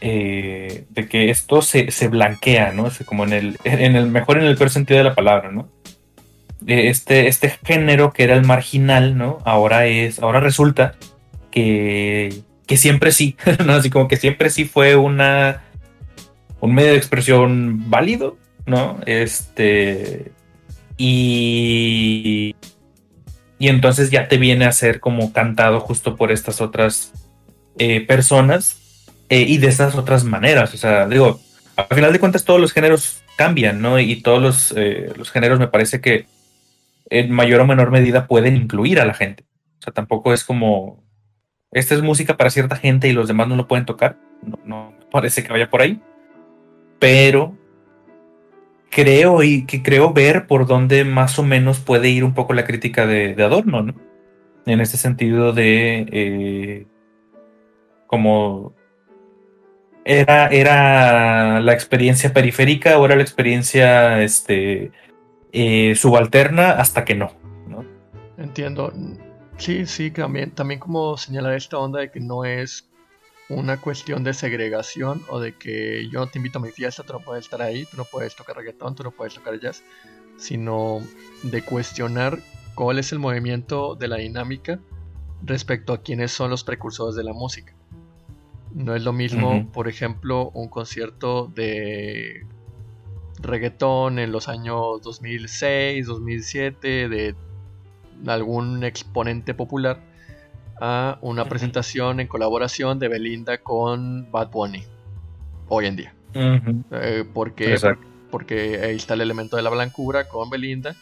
eh, 0.00 0.84
de 0.90 1.08
que 1.08 1.30
esto 1.30 1.62
se, 1.62 1.90
blanquea, 2.08 2.72
¿no? 2.72 2.88
como 3.04 3.24
en 3.24 3.32
el, 3.32 3.58
en 3.64 3.96
el, 3.96 4.06
mejor 4.06 4.38
en 4.38 4.44
el 4.44 4.56
peor 4.56 4.70
sentido 4.70 4.98
de 4.98 5.04
la 5.04 5.14
palabra, 5.14 5.50
¿no? 5.50 5.68
Este, 6.66 7.28
este 7.28 7.50
género 7.64 8.12
que 8.12 8.24
era 8.24 8.34
el 8.34 8.44
marginal, 8.44 9.16
¿no? 9.16 9.38
Ahora 9.44 9.86
es, 9.86 10.18
ahora 10.18 10.40
resulta 10.40 10.94
que 11.50 12.42
que 12.66 12.76
siempre 12.76 13.12
sí, 13.12 13.36
¿no? 13.64 13.74
Así 13.74 13.90
como 13.90 14.08
que 14.08 14.16
siempre 14.16 14.50
sí 14.50 14.64
fue 14.64 14.96
una 14.96 15.62
un 16.60 16.74
medio 16.74 16.90
de 16.90 16.96
expresión 16.96 17.90
válido, 17.90 18.36
¿no? 18.66 18.98
Este 19.06 20.32
y 20.96 22.54
y 23.58 23.68
entonces 23.68 24.10
ya 24.10 24.28
te 24.28 24.36
viene 24.36 24.66
a 24.66 24.72
ser 24.72 25.00
como 25.00 25.32
cantado 25.32 25.80
justo 25.80 26.16
por 26.16 26.32
estas 26.32 26.60
otras 26.60 27.12
eh, 27.78 28.00
personas 28.02 28.85
eh, 29.28 29.40
y 29.40 29.58
de 29.58 29.68
estas 29.68 29.94
otras 29.94 30.24
maneras. 30.24 30.74
O 30.74 30.76
sea, 30.76 31.06
digo, 31.08 31.40
al 31.76 31.86
final 31.94 32.12
de 32.12 32.20
cuentas 32.20 32.44
todos 32.44 32.60
los 32.60 32.72
géneros 32.72 33.22
cambian, 33.36 33.80
¿no? 33.80 33.98
Y 33.98 34.22
todos 34.22 34.42
los, 34.42 34.74
eh, 34.76 35.12
los 35.16 35.30
géneros 35.30 35.58
me 35.58 35.68
parece 35.68 36.00
que 36.00 36.26
en 37.10 37.30
mayor 37.30 37.60
o 37.60 37.66
menor 37.66 37.90
medida 37.90 38.26
pueden 38.26 38.56
incluir 38.56 39.00
a 39.00 39.04
la 39.04 39.14
gente. 39.14 39.44
O 39.78 39.82
sea, 39.82 39.92
tampoco 39.92 40.32
es 40.32 40.44
como, 40.44 41.04
esta 41.70 41.94
es 41.94 42.02
música 42.02 42.36
para 42.36 42.50
cierta 42.50 42.76
gente 42.76 43.08
y 43.08 43.12
los 43.12 43.28
demás 43.28 43.48
no 43.48 43.56
lo 43.56 43.68
pueden 43.68 43.86
tocar. 43.86 44.16
No, 44.42 44.58
no 44.64 44.94
parece 45.10 45.42
que 45.42 45.52
vaya 45.52 45.70
por 45.70 45.82
ahí. 45.82 46.00
Pero 46.98 47.56
creo 48.90 49.42
y 49.42 49.66
que 49.66 49.82
creo 49.82 50.12
ver 50.12 50.46
por 50.46 50.66
dónde 50.66 51.04
más 51.04 51.38
o 51.38 51.42
menos 51.42 51.80
puede 51.80 52.08
ir 52.08 52.24
un 52.24 52.34
poco 52.34 52.54
la 52.54 52.64
crítica 52.64 53.06
de, 53.06 53.34
Adorno, 53.42 53.82
¿no? 53.82 53.94
En 54.64 54.80
este 54.80 54.96
sentido 54.96 55.52
de 55.52 56.06
eh, 56.10 56.86
como 58.06 58.74
era, 60.06 60.46
era 60.48 61.60
la 61.60 61.72
experiencia 61.72 62.32
periférica 62.32 62.98
o 62.98 63.04
era 63.04 63.16
la 63.16 63.22
experiencia 63.22 64.22
este, 64.22 64.92
eh, 65.52 65.94
subalterna 65.96 66.70
hasta 66.72 67.04
que 67.04 67.16
no. 67.16 67.32
Entiendo. 68.38 68.92
Sí, 69.56 69.86
sí, 69.86 70.10
también, 70.10 70.50
también 70.50 70.78
como 70.78 71.16
señalar 71.16 71.54
esta 71.54 71.78
onda 71.78 72.00
de 72.00 72.10
que 72.10 72.20
no 72.20 72.44
es 72.44 72.88
una 73.48 73.80
cuestión 73.80 74.22
de 74.22 74.34
segregación 74.34 75.22
o 75.28 75.40
de 75.40 75.56
que 75.56 76.08
yo 76.10 76.26
te 76.26 76.38
invito 76.38 76.58
a 76.58 76.62
mi 76.62 76.70
fiesta, 76.70 77.02
tú 77.02 77.14
no 77.14 77.20
puedes 77.20 77.46
estar 77.46 77.62
ahí, 77.62 77.86
tú 77.86 77.96
no 77.96 78.04
puedes 78.04 78.36
tocar 78.36 78.56
reggaetón, 78.56 78.94
tú 78.94 79.02
no 79.02 79.10
puedes 79.10 79.34
tocar 79.34 79.58
jazz, 79.58 79.82
sino 80.36 81.00
de 81.42 81.62
cuestionar 81.62 82.38
cuál 82.74 82.98
es 82.98 83.10
el 83.12 83.18
movimiento 83.18 83.94
de 83.94 84.08
la 84.08 84.16
dinámica 84.16 84.78
respecto 85.42 85.92
a 85.94 86.02
quiénes 86.02 86.32
son 86.32 86.50
los 86.50 86.62
precursores 86.62 87.16
de 87.16 87.24
la 87.24 87.32
música. 87.32 87.74
No 88.76 88.94
es 88.94 89.02
lo 89.02 89.14
mismo, 89.14 89.72
por 89.72 89.88
ejemplo, 89.88 90.50
un 90.50 90.68
concierto 90.68 91.46
de 91.46 92.46
reggaetón 93.40 94.18
en 94.18 94.32
los 94.32 94.48
años 94.48 95.00
2006, 95.02 96.06
2007, 96.06 97.08
de 97.08 97.34
algún 98.26 98.84
exponente 98.84 99.54
popular 99.54 99.98
a 100.78 101.18
una 101.22 101.46
presentación 101.46 102.20
en 102.20 102.26
colaboración 102.26 102.98
de 102.98 103.08
Belinda 103.08 103.56
con 103.58 104.30
Bad 104.30 104.50
Bunny 104.50 104.84
hoy 105.68 105.86
en 105.86 105.96
día. 105.96 106.14
Eh, 106.34 107.24
porque, 107.32 107.78
porque 108.30 108.80
ahí 108.82 108.96
está 108.96 109.14
el 109.14 109.22
elemento 109.22 109.56
de 109.56 109.62
la 109.62 109.70
blancura 109.70 110.28
con 110.28 110.50
Belinda 110.50 110.94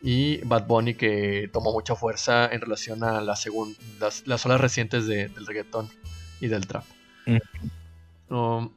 y 0.00 0.38
Bad 0.44 0.68
Bunny 0.68 0.94
que 0.94 1.50
tomó 1.52 1.72
mucha 1.72 1.96
fuerza 1.96 2.46
en 2.52 2.60
relación 2.60 3.02
a 3.02 3.20
la 3.20 3.36
las, 3.98 4.26
las, 4.26 4.46
olas 4.46 4.60
recientes 4.60 5.08
del 5.08 5.44
reggaetón 5.44 5.88
y 6.40 6.46
del 6.46 6.68
trap. 6.68 6.84
Um, 8.28 8.70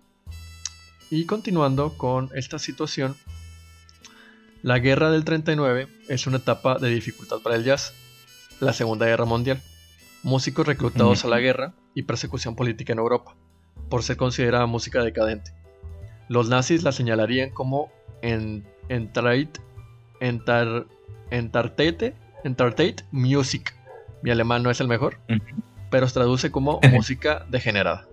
y 1.10 1.26
continuando 1.26 1.98
con 1.98 2.30
esta 2.36 2.60
situación, 2.60 3.16
la 4.62 4.80
guerra 4.80 5.12
del 5.12 5.24
39 5.24 5.88
es 6.08 6.28
una 6.28 6.38
etapa 6.38 6.78
de 6.78 6.90
dificultad 6.90 7.40
para 7.40 7.56
el 7.56 7.64
jazz, 7.64 7.94
la 8.60 8.74
Segunda 8.74 9.06
Guerra 9.06 9.26
Mundial 9.26 9.62
músicos 10.24 10.68
reclutados 10.68 11.24
a 11.24 11.28
la 11.28 11.40
guerra 11.40 11.74
y 11.94 12.04
persecución 12.04 12.56
política 12.56 12.94
en 12.94 13.00
Europa, 13.00 13.36
por 13.90 14.04
ser 14.04 14.18
considerada 14.18 14.66
música 14.66 15.04
decadente. 15.04 15.54
Los 16.28 16.50
nazis 16.50 16.84
la 16.84 16.92
señalarían 16.92 17.50
como 17.52 17.92
en, 18.22 18.68
entartate, 18.90 19.46
music. 23.12 23.76
Mi 24.22 24.32
alemán 24.32 24.64
no 24.64 24.70
es 24.70 24.82
el 24.82 24.88
mejor, 24.88 25.20
pero 25.90 26.08
se 26.08 26.14
traduce 26.14 26.52
como 26.52 26.80
música 26.92 27.46
degenerada. 27.50 28.09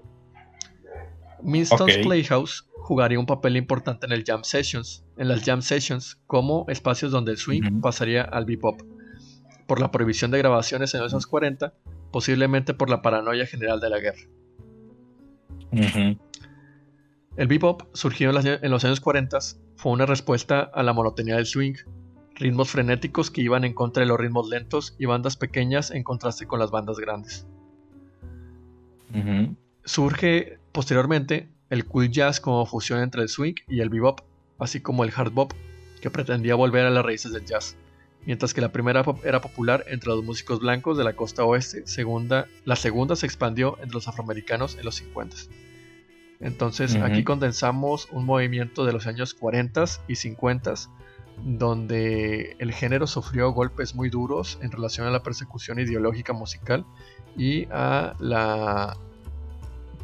Winston's 1.43 1.99
Playhouse 1.99 2.69
jugaría 2.77 3.19
un 3.19 3.27
papel 3.27 3.57
importante 3.57 4.07
en 4.07 4.13
el 4.13 4.25
jam 4.25 4.45
sessions, 4.45 5.05
en 5.17 5.29
las 5.29 5.45
jam 5.45 5.63
sessions, 5.63 6.21
como 6.27 6.65
espacios 6.69 7.13
donde 7.13 7.33
el 7.33 7.39
swing 7.39 7.81
pasaría 7.81 8.23
al 8.23 8.45
bebop. 8.45 8.81
Por 9.67 9.81
la 9.81 9.91
prohibición 9.91 10.31
de 10.31 10.39
grabaciones 10.39 10.95
en 10.95 11.01
los 11.01 11.13
años 11.13 11.27
40, 11.27 11.75
posiblemente 12.13 12.75
por 12.75 12.89
la 12.89 13.03
paranoia 13.03 13.47
general 13.47 13.81
de 13.81 13.91
la 13.91 13.99
guerra. 13.99 14.23
El 17.37 17.49
bebop 17.49 17.83
surgió 17.93 18.31
en 18.31 18.71
los 18.71 18.85
años 18.85 19.01
40, 19.01 19.39
fue 19.77 19.93
una 19.93 20.07
respuesta 20.07 20.61
a 20.61 20.83
la 20.83 20.93
monotonía 20.93 21.37
del 21.37 21.47
swing, 21.47 21.75
ritmos 22.37 22.71
frenéticos 22.71 23.31
que 23.31 23.43
iban 23.43 23.65
en 23.65 23.75
contra 23.75 24.03
de 24.03 24.09
los 24.09 24.19
ritmos 24.19 24.49
lentos 24.49 24.95
y 24.99 25.07
bandas 25.07 25.37
pequeñas 25.37 25.91
en 25.91 26.05
contraste 26.05 26.47
con 26.47 26.61
las 26.61 26.71
bandas 26.71 26.99
grandes. 26.99 27.47
Surge 29.85 30.59
posteriormente 30.77 31.49
el 31.71 31.87
cool 31.87 32.11
jazz 32.11 32.39
como 32.39 32.67
fusión 32.67 33.01
entre 33.01 33.23
el 33.23 33.31
swing 33.31 33.55
y 33.67 33.81
el 33.81 33.89
bebop, 33.89 34.21
así 34.59 34.81
como 34.81 35.05
el 35.05 35.13
hard 35.17 35.33
bop, 35.33 35.55
que 36.03 36.11
pretendía 36.11 36.55
volver 36.55 36.85
a 36.85 36.91
las 36.91 37.03
raíces 37.03 37.33
del 37.33 37.47
jazz 37.47 37.77
mientras 38.27 38.53
que 38.53 38.61
la 38.61 38.73
primera 38.73 39.05
era 39.25 39.41
popular 39.41 39.85
entre 39.89 40.11
los 40.11 40.23
músicos 40.23 40.61
blancos 40.61 40.99
de 40.99 41.05
la 41.05 41.15
costa 41.15 41.45
oeste, 41.45 41.87
segunda, 41.87 42.47
la 42.65 42.77
segunda 42.77 43.17
se 43.17 43.25
expandió 43.25 43.79
entre 43.79 43.95
los 43.95 44.09
afroamericanos 44.09 44.77
en 44.77 44.85
los 44.85 44.97
50. 44.97 45.37
Entonces 46.41 46.97
aquí 46.97 47.25
condensamos 47.25 48.09
un 48.13 48.27
movimiento 48.27 48.85
de 48.85 48.93
los 48.93 49.07
años 49.07 49.33
40 49.33 49.85
y 50.09 50.17
50 50.17 50.75
donde 51.45 52.57
el 52.59 52.73
género 52.73 53.07
sufrió 53.07 53.53
golpes 53.53 53.95
muy 53.95 54.11
duros 54.11 54.59
en 54.61 54.73
relación 54.73 55.07
a 55.07 55.11
la 55.11 55.23
persecución 55.23 55.79
ideológica 55.79 56.33
musical 56.33 56.85
y 57.37 57.67
a 57.71 58.15
la 58.19 58.97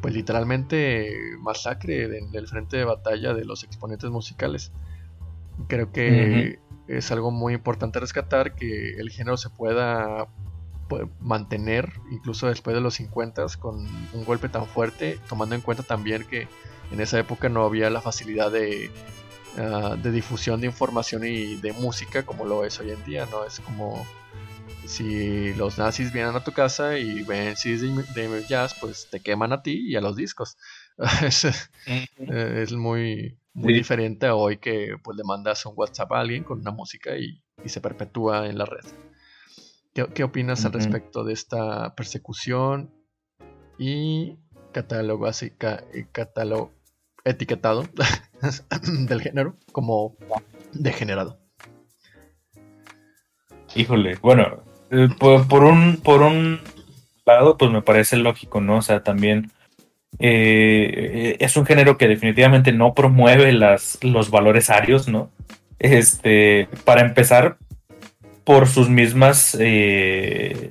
pues 0.02 0.14
literalmente 0.14 1.36
masacre 1.38 2.08
del 2.08 2.48
frente 2.48 2.76
de 2.76 2.84
batalla 2.84 3.32
de 3.32 3.44
los 3.44 3.62
exponentes 3.62 4.10
musicales. 4.10 4.72
Creo 5.68 5.92
que 5.92 6.58
es 6.88 7.12
algo 7.12 7.30
muy 7.30 7.54
importante 7.54 8.00
rescatar 8.00 8.56
que 8.56 8.94
el 8.98 9.10
género 9.10 9.36
se 9.36 9.48
pueda 9.48 10.26
mantener 11.20 11.90
incluso 12.10 12.48
después 12.48 12.74
de 12.74 12.82
los 12.82 12.94
50 12.94 13.46
con 13.58 13.86
un 14.12 14.24
golpe 14.26 14.48
tan 14.48 14.66
fuerte, 14.66 15.18
tomando 15.28 15.54
en 15.54 15.62
cuenta 15.62 15.84
también 15.84 16.24
que 16.24 16.48
en 16.90 17.00
esa 17.00 17.18
época 17.18 17.48
no 17.48 17.64
había 17.64 17.88
la 17.88 18.02
facilidad 18.02 18.50
de, 18.50 18.90
ah, 19.56 19.96
de 20.02 20.10
difusión 20.10 20.60
de 20.60 20.66
información 20.66 21.24
y 21.24 21.54
de 21.56 21.72
música 21.72 22.24
como 22.24 22.44
lo 22.44 22.64
es 22.64 22.78
hoy 22.80 22.90
en 22.90 23.02
día, 23.04 23.26
¿no? 23.30 23.44
Es 23.44 23.60
como 23.60 24.04
si 24.86 25.54
los 25.54 25.78
nazis 25.78 26.12
vienen 26.12 26.34
a 26.34 26.44
tu 26.44 26.52
casa 26.52 26.98
y 26.98 27.22
ven 27.22 27.56
CDs 27.56 28.14
de, 28.14 28.44
jazz, 28.48 28.74
pues 28.80 29.08
te 29.10 29.20
queman 29.20 29.52
a 29.52 29.62
ti 29.62 29.88
y 29.88 29.96
a 29.96 30.00
los 30.00 30.16
discos. 30.16 30.56
es 32.28 32.72
muy, 32.72 33.38
muy 33.54 33.72
diferente 33.72 34.26
a 34.26 34.34
hoy 34.34 34.58
que 34.58 34.96
pues 35.02 35.16
le 35.16 35.24
mandas 35.24 35.64
un 35.66 35.74
WhatsApp 35.76 36.12
a 36.12 36.20
alguien 36.20 36.44
con 36.44 36.60
una 36.60 36.70
música 36.70 37.16
y, 37.16 37.42
se 37.66 37.80
perpetúa 37.80 38.48
en 38.48 38.58
la 38.58 38.64
red. 38.64 38.84
¿Qué, 40.14 40.24
opinas 40.24 40.64
al 40.64 40.72
respecto 40.72 41.22
de 41.22 41.32
esta 41.32 41.94
persecución 41.94 42.90
y 43.78 44.36
catálogo 44.72 45.26
así, 45.26 45.52
eh, 45.60 46.06
catálogo 46.10 46.72
etiquetado 47.24 47.84
del 49.06 49.20
género 49.20 49.56
como 49.70 50.16
degenerado? 50.72 51.38
Híjole, 53.74 54.16
bueno, 54.16 54.64
eh, 54.92 55.08
por, 55.18 55.64
un, 55.64 55.96
por 55.96 56.20
un 56.20 56.60
lado, 57.24 57.56
pues 57.56 57.70
me 57.70 57.80
parece 57.80 58.16
lógico, 58.18 58.60
¿no? 58.60 58.76
O 58.76 58.82
sea, 58.82 59.02
también 59.02 59.50
eh, 60.18 61.36
es 61.40 61.56
un 61.56 61.64
género 61.64 61.96
que 61.96 62.08
definitivamente 62.08 62.72
no 62.72 62.92
promueve 62.92 63.52
las, 63.52 63.98
los 64.02 64.30
valores 64.30 64.68
arios, 64.68 65.08
¿no? 65.08 65.30
Este, 65.78 66.68
para 66.84 67.00
empezar, 67.00 67.56
por 68.44 68.68
sus 68.68 68.90
mismas, 68.90 69.56
eh, 69.58 70.70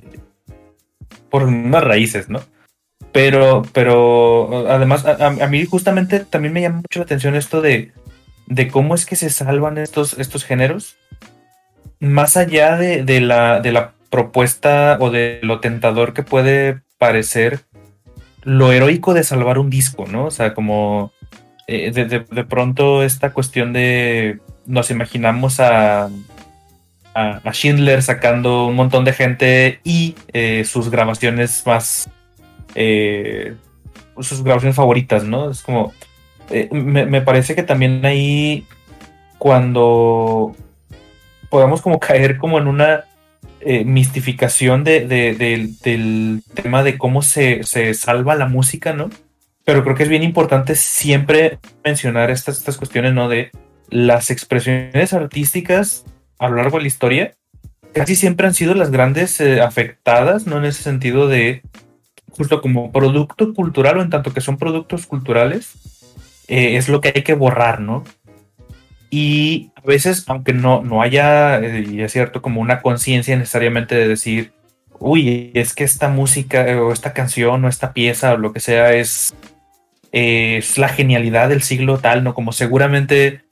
por 1.28 1.50
mismas 1.50 1.82
raíces, 1.82 2.28
¿no? 2.28 2.42
Pero, 3.10 3.62
pero 3.72 4.68
además, 4.68 5.04
a, 5.04 5.30
mí 5.48 5.66
justamente 5.66 6.20
también 6.20 6.54
me 6.54 6.62
llama 6.62 6.76
mucho 6.76 7.00
la 7.00 7.04
atención 7.04 7.34
esto 7.34 7.60
de, 7.60 7.92
de 8.46 8.68
cómo 8.68 8.94
es 8.94 9.04
que 9.04 9.16
se 9.16 9.30
salvan 9.30 9.78
estos, 9.78 10.16
estos 10.18 10.44
géneros, 10.44 10.96
más 11.98 12.36
allá 12.36 12.76
de, 12.76 13.04
de, 13.04 13.20
la, 13.20 13.60
de 13.60 13.72
la 13.72 13.92
propuesta 14.12 14.98
o 15.00 15.10
de 15.10 15.40
lo 15.42 15.58
tentador 15.58 16.12
que 16.12 16.22
puede 16.22 16.82
parecer 16.98 17.64
lo 18.42 18.70
heroico 18.70 19.14
de 19.14 19.24
salvar 19.24 19.58
un 19.58 19.70
disco, 19.70 20.04
¿no? 20.06 20.26
O 20.26 20.30
sea, 20.30 20.52
como 20.52 21.12
eh, 21.66 21.90
de, 21.92 22.44
pronto 22.44 23.02
esta 23.02 23.32
cuestión 23.32 23.72
de 23.72 24.40
nos 24.66 24.90
imaginamos 24.90 25.60
a, 25.60 26.10
a, 27.14 27.52
Schindler 27.52 28.02
sacando 28.02 28.66
un 28.66 28.76
montón 28.76 29.04
de 29.04 29.14
gente 29.14 29.80
y 29.82 30.14
eh, 30.32 30.64
sus 30.64 30.90
grabaciones 30.90 31.62
más, 31.64 32.10
eh, 32.74 33.54
sus 34.20 34.44
grabaciones 34.44 34.76
favoritas, 34.76 35.24
¿no? 35.24 35.50
Es 35.50 35.62
como, 35.62 35.94
me, 36.70 37.06
me 37.06 37.22
parece 37.22 37.54
que 37.54 37.62
también 37.62 38.04
ahí 38.04 38.66
cuando 39.38 40.54
podamos 41.48 41.80
como 41.80 41.98
caer 42.00 42.36
como 42.38 42.58
en 42.58 42.66
una 42.66 43.04
eh, 43.64 43.84
mistificación 43.84 44.84
de, 44.84 45.06
del 45.06 46.42
tema 46.54 46.82
de 46.82 46.98
cómo 46.98 47.22
se, 47.22 47.64
salva 47.94 48.34
la 48.34 48.46
música, 48.46 48.92
¿no? 48.92 49.10
Pero 49.64 49.84
creo 49.84 49.94
que 49.94 50.02
es 50.02 50.08
bien 50.08 50.22
importante 50.22 50.74
siempre 50.74 51.58
mencionar 51.84 52.30
estas, 52.30 52.58
estas 52.58 52.76
cuestiones, 52.76 53.14
¿no? 53.14 53.28
De 53.28 53.50
las 53.88 54.30
expresiones 54.30 55.12
artísticas 55.12 56.04
a 56.38 56.48
lo 56.48 56.56
largo 56.56 56.78
de 56.78 56.82
la 56.82 56.88
historia 56.88 57.34
casi 57.92 58.16
siempre 58.16 58.46
han 58.46 58.54
sido 58.54 58.74
las 58.74 58.90
grandes 58.90 59.40
eh, 59.40 59.60
afectadas, 59.60 60.46
¿no? 60.46 60.58
En 60.58 60.64
ese 60.64 60.82
sentido 60.82 61.28
de, 61.28 61.62
justo 62.30 62.60
como 62.60 62.90
producto 62.90 63.54
cultural 63.54 63.98
o 63.98 64.02
en 64.02 64.10
tanto 64.10 64.32
que 64.32 64.40
son 64.40 64.56
productos 64.56 65.06
culturales, 65.06 65.74
eh, 66.48 66.76
es 66.76 66.88
lo 66.88 67.00
que 67.00 67.12
hay 67.14 67.22
que 67.22 67.34
borrar, 67.34 67.80
¿no? 67.80 68.04
Y 69.10 69.71
a 69.84 69.86
veces, 69.86 70.24
aunque 70.28 70.52
no, 70.52 70.82
no 70.82 71.02
haya, 71.02 71.58
eh, 71.60 71.84
y 71.88 72.00
es 72.02 72.12
cierto, 72.12 72.42
como 72.42 72.60
una 72.60 72.82
conciencia 72.82 73.36
necesariamente 73.36 73.94
de 73.94 74.08
decir, 74.08 74.52
uy, 74.98 75.50
es 75.54 75.74
que 75.74 75.84
esta 75.84 76.08
música 76.08 76.64
o 76.80 76.92
esta 76.92 77.12
canción 77.12 77.64
o 77.64 77.68
esta 77.68 77.92
pieza 77.92 78.34
o 78.34 78.38
lo 78.38 78.52
que 78.52 78.60
sea 78.60 78.92
es, 78.94 79.34
es 80.12 80.78
la 80.78 80.88
genialidad 80.88 81.48
del 81.48 81.62
siglo 81.62 81.98
tal, 81.98 82.24
¿no? 82.24 82.34
Como 82.34 82.52
seguramente 82.52 83.42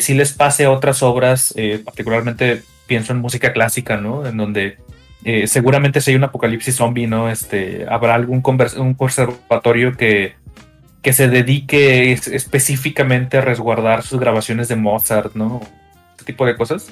si 0.00 0.12
les 0.12 0.32
pase 0.32 0.64
a 0.64 0.70
otras 0.70 1.02
obras, 1.02 1.54
particularmente 1.86 2.62
pienso 2.86 3.14
en 3.14 3.20
música 3.20 3.54
clásica, 3.54 3.96
¿no? 3.96 4.26
En 4.26 4.36
donde 4.36 4.76
eh, 5.24 5.46
seguramente 5.46 6.00
si 6.00 6.10
hay 6.10 6.16
un 6.16 6.24
apocalipsis 6.24 6.76
zombie, 6.76 7.06
¿no? 7.06 7.28
Este, 7.28 7.86
habrá 7.88 8.14
algún 8.14 8.42
un 8.76 8.94
conservatorio 8.94 9.96
que, 9.96 10.34
que 11.02 11.12
se 11.12 11.28
dedique 11.28 12.12
específicamente 12.12 13.38
a 13.38 13.40
resguardar 13.40 14.02
sus 14.02 14.20
grabaciones 14.20 14.68
de 14.68 14.76
Mozart, 14.76 15.34
¿no? 15.34 15.60
Este 16.12 16.24
tipo 16.24 16.46
de 16.46 16.56
cosas. 16.56 16.88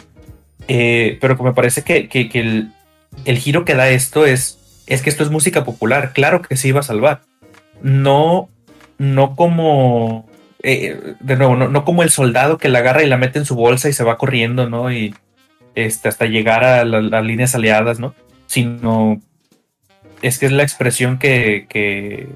Eh, 0.66 1.18
pero 1.20 1.36
me 1.42 1.52
parece 1.52 1.82
que, 1.82 2.08
que, 2.08 2.28
el, 2.34 2.72
el, 3.24 3.38
giro 3.38 3.64
que 3.64 3.74
da 3.74 3.88
esto 3.90 4.26
es, 4.26 4.82
es 4.86 5.02
que 5.02 5.10
esto 5.10 5.22
es 5.22 5.30
música 5.30 5.64
popular. 5.64 6.12
Claro 6.12 6.42
que 6.42 6.56
se 6.56 6.68
iba 6.68 6.80
a 6.80 6.84
salvar. 6.84 7.22
No, 7.82 8.48
no 8.96 9.36
como, 9.36 10.28
eh, 10.62 11.14
de 11.20 11.36
nuevo, 11.36 11.56
no, 11.56 11.68
no, 11.68 11.84
como 11.84 12.02
el 12.02 12.10
soldado 12.10 12.58
que 12.58 12.68
la 12.68 12.80
agarra 12.80 13.02
y 13.02 13.08
la 13.08 13.18
mete 13.18 13.38
en 13.38 13.44
su 13.44 13.54
bolsa 13.54 13.88
y 13.88 13.92
se 13.92 14.04
va 14.04 14.18
corriendo, 14.18 14.68
¿no? 14.68 14.90
Y, 14.90 15.14
este, 15.74 16.08
hasta 16.08 16.26
llegar 16.26 16.64
a 16.64 16.84
las 16.84 17.24
líneas 17.24 17.54
aliadas, 17.54 18.00
¿no? 18.00 18.14
Sino 18.46 19.20
es 20.22 20.38
que 20.38 20.46
es 20.46 20.52
la 20.52 20.64
expresión 20.64 21.18
que, 21.18 21.66
que, 21.68 22.28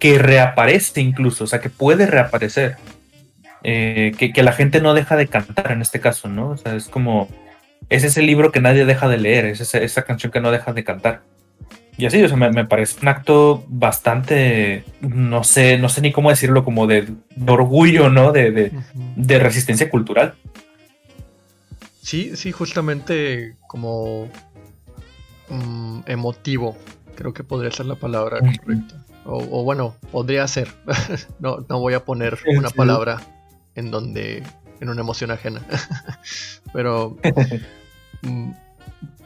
reaparece 0.00 1.00
incluso, 1.00 1.44
o 1.44 1.46
sea, 1.46 1.60
que 1.60 1.70
puede 1.70 2.06
reaparecer. 2.06 2.76
Eh, 3.62 4.12
que, 4.16 4.42
la 4.42 4.52
gente 4.52 4.80
no 4.80 4.94
deja 4.94 5.16
de 5.16 5.26
cantar 5.26 5.72
en 5.72 5.82
este 5.82 5.98
caso, 5.98 6.28
¿no? 6.28 6.50
O 6.50 6.56
sea, 6.56 6.76
es 6.76 6.88
como, 6.88 7.28
es 7.88 8.04
ese 8.04 8.22
libro 8.22 8.52
que 8.52 8.60
nadie 8.60 8.84
deja 8.84 9.08
de 9.08 9.18
leer, 9.18 9.46
es 9.46 9.74
esa, 9.74 10.02
canción 10.02 10.30
que 10.30 10.40
no 10.40 10.52
deja 10.52 10.72
de 10.72 10.84
cantar. 10.84 11.22
Y 11.98 12.06
así, 12.06 12.22
o 12.22 12.28
sea, 12.28 12.36
me, 12.36 12.64
parece 12.66 13.00
un 13.00 13.08
acto 13.08 13.64
bastante, 13.68 14.84
no 15.00 15.42
sé, 15.42 15.78
no 15.78 15.88
sé 15.88 16.00
ni 16.02 16.12
cómo 16.12 16.30
decirlo, 16.30 16.62
como 16.62 16.86
de, 16.86 17.08
orgullo, 17.46 18.08
¿no? 18.08 18.30
De, 18.30 18.70
de 19.16 19.38
resistencia 19.38 19.90
cultural. 19.90 20.34
Sí, 22.06 22.36
sí, 22.36 22.52
justamente 22.52 23.56
como 23.66 24.28
mm, 25.48 26.02
emotivo, 26.06 26.76
creo 27.16 27.34
que 27.34 27.42
podría 27.42 27.72
ser 27.72 27.86
la 27.86 27.96
palabra 27.96 28.38
correcta. 28.38 29.04
O, 29.26 29.64
bueno, 29.64 29.96
podría 30.12 30.46
ser. 30.46 30.68
no, 31.38 31.64
no 31.68 31.80
voy 31.80 31.94
a 31.94 32.04
poner 32.04 32.38
una 32.56 32.70
palabra 32.70 33.20
en 33.74 33.90
donde, 33.90 34.42
en 34.80 34.88
una 34.88 35.00
emoción 35.00 35.30
ajena. 35.30 35.62
Pero, 36.72 37.16
mm, 38.22 38.52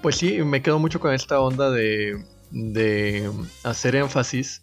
pues 0.03 0.17
sí, 0.17 0.43
me 0.43 0.63
quedo 0.63 0.79
mucho 0.79 1.01
con 1.01 1.13
esta 1.13 1.41
onda 1.41 1.71
de, 1.71 2.25
de 2.51 3.31
hacer 3.65 3.95
énfasis 3.97 4.63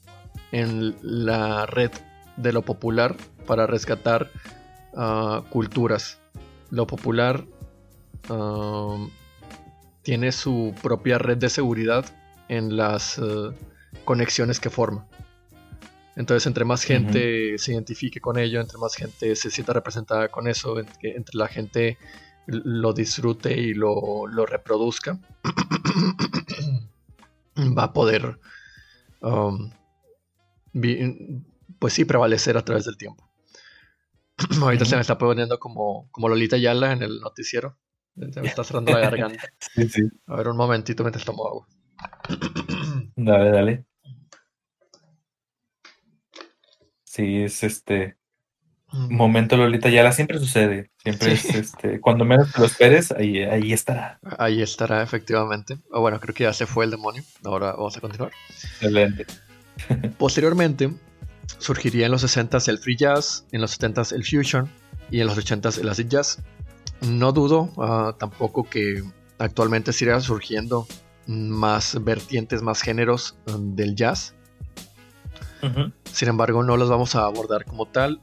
en 0.52 0.96
la 1.02 1.66
red 1.66 1.92
de 2.38 2.54
lo 2.54 2.62
popular 2.62 3.16
para 3.46 3.68
rescatar 3.68 4.30
ah, 4.96 5.44
culturas. 5.50 6.20
Lo 6.70 6.86
popular 6.86 7.46
tiene 10.04 10.34
su 10.34 10.76
propia 10.84 11.18
red 11.18 11.38
de 11.38 11.50
seguridad 11.50 12.06
en 12.50 12.76
las 12.76 13.18
eh, 13.18 13.52
conexiones 14.04 14.60
que 14.60 14.70
forma. 14.70 15.07
Entonces, 16.18 16.48
entre 16.48 16.66
más 16.66 16.84
gente 16.84 17.60
se 17.60 17.74
identifique 17.74 18.20
con 18.20 18.40
ello, 18.40 18.60
entre 18.60 18.80
más 18.80 18.96
gente 18.96 19.36
se 19.36 19.52
sienta 19.52 19.74
representada 19.74 20.30
con 20.30 20.48
eso, 20.48 20.80
entre, 20.80 21.24
la 21.34 21.48
gente 21.48 22.00
lo 22.48 22.92
disfrute 22.92 23.56
y 23.56 23.76
lo, 23.76 24.26
reproduzca, 24.48 25.20
va 27.78 27.84
a 27.84 27.94
poder, 27.94 28.40
pues 31.78 31.94
sí, 31.94 32.04
prevalecer 32.04 32.58
a 32.58 32.66
través 32.66 32.86
del 32.86 32.98
tiempo. 32.98 33.30
Ahorita 34.60 34.86
se 34.86 34.96
me 34.96 35.02
está 35.02 35.20
poniendo 35.20 35.60
como, 35.60 36.10
como 36.10 36.30
Lolita 36.30 36.58
Yala 36.58 36.94
en 36.94 37.04
el 37.04 37.20
noticiero. 37.20 37.78
Se 38.32 38.42
me 38.42 38.48
está 38.48 38.64
cerrando 38.64 38.92
la 38.92 39.00
garganta. 39.02 39.50
sí, 39.60 39.88
sí. 39.88 40.02
A 40.26 40.38
ver, 40.38 40.48
un 40.48 40.58
momentito 40.58 41.04
mientras 41.04 41.26
tomo 41.26 41.48
agua. 41.48 41.68
Dale, 43.16 43.52
dale. 43.52 43.87
Sí, 47.18 47.42
es 47.42 47.64
este 47.64 48.16
momento 48.92 49.58
Lolita 49.58 49.90
Yala 49.90 50.12
siempre 50.12 50.38
sucede. 50.38 50.92
Siempre 51.02 51.32
es 51.32 51.46
este, 51.46 52.00
cuando 52.00 52.26
menos 52.26 52.56
lo 52.60 52.66
esperes, 52.66 53.12
ahí, 53.12 53.40
ahí 53.40 53.74
estará. 53.74 54.20
Ahí 54.38 54.62
estará, 54.62 55.02
efectivamente. 55.02 55.80
O 55.90 56.02
bueno, 56.02 56.20
creo 56.20 56.36
que 56.36 56.44
ya 56.44 56.54
se 56.54 56.68
fue 56.68 56.86
el 56.86 56.92
demonio. 56.92 57.24
Ahora 57.44 57.72
vamos 57.72 57.98
a 57.98 58.02
continuar. 58.02 58.34
Excelente. 58.60 59.26
Posteriormente, 60.20 60.94
surgiría 61.58 62.06
en 62.06 62.12
los 62.12 62.24
60s 62.24 62.68
el 62.68 62.78
free 62.78 62.98
jazz, 62.98 63.48
en 63.52 63.62
los 63.62 63.80
70s 63.80 64.14
el 64.14 64.24
fusion 64.24 64.70
y 65.10 65.20
en 65.20 65.26
los 65.26 65.40
80s 65.40 65.80
el 65.80 65.90
acid 65.90 66.10
jazz. 66.10 66.44
No 67.02 67.32
dudo 67.32 67.74
ah, 67.80 68.16
tampoco 68.20 68.64
que 68.64 69.04
actualmente 69.40 69.92
siga 69.92 70.22
surgiendo 70.22 70.88
más 71.26 71.98
vertientes, 72.04 72.62
más 72.62 72.84
géneros 72.84 73.40
um, 73.48 73.76
del 73.76 73.96
jazz. 73.96 74.37
Sin 76.12 76.28
embargo, 76.28 76.64
no 76.64 76.78
los 76.78 76.90
vamos 76.90 77.16
a 77.16 77.26
abordar 77.26 77.66
como 77.66 77.86
tal. 77.86 78.22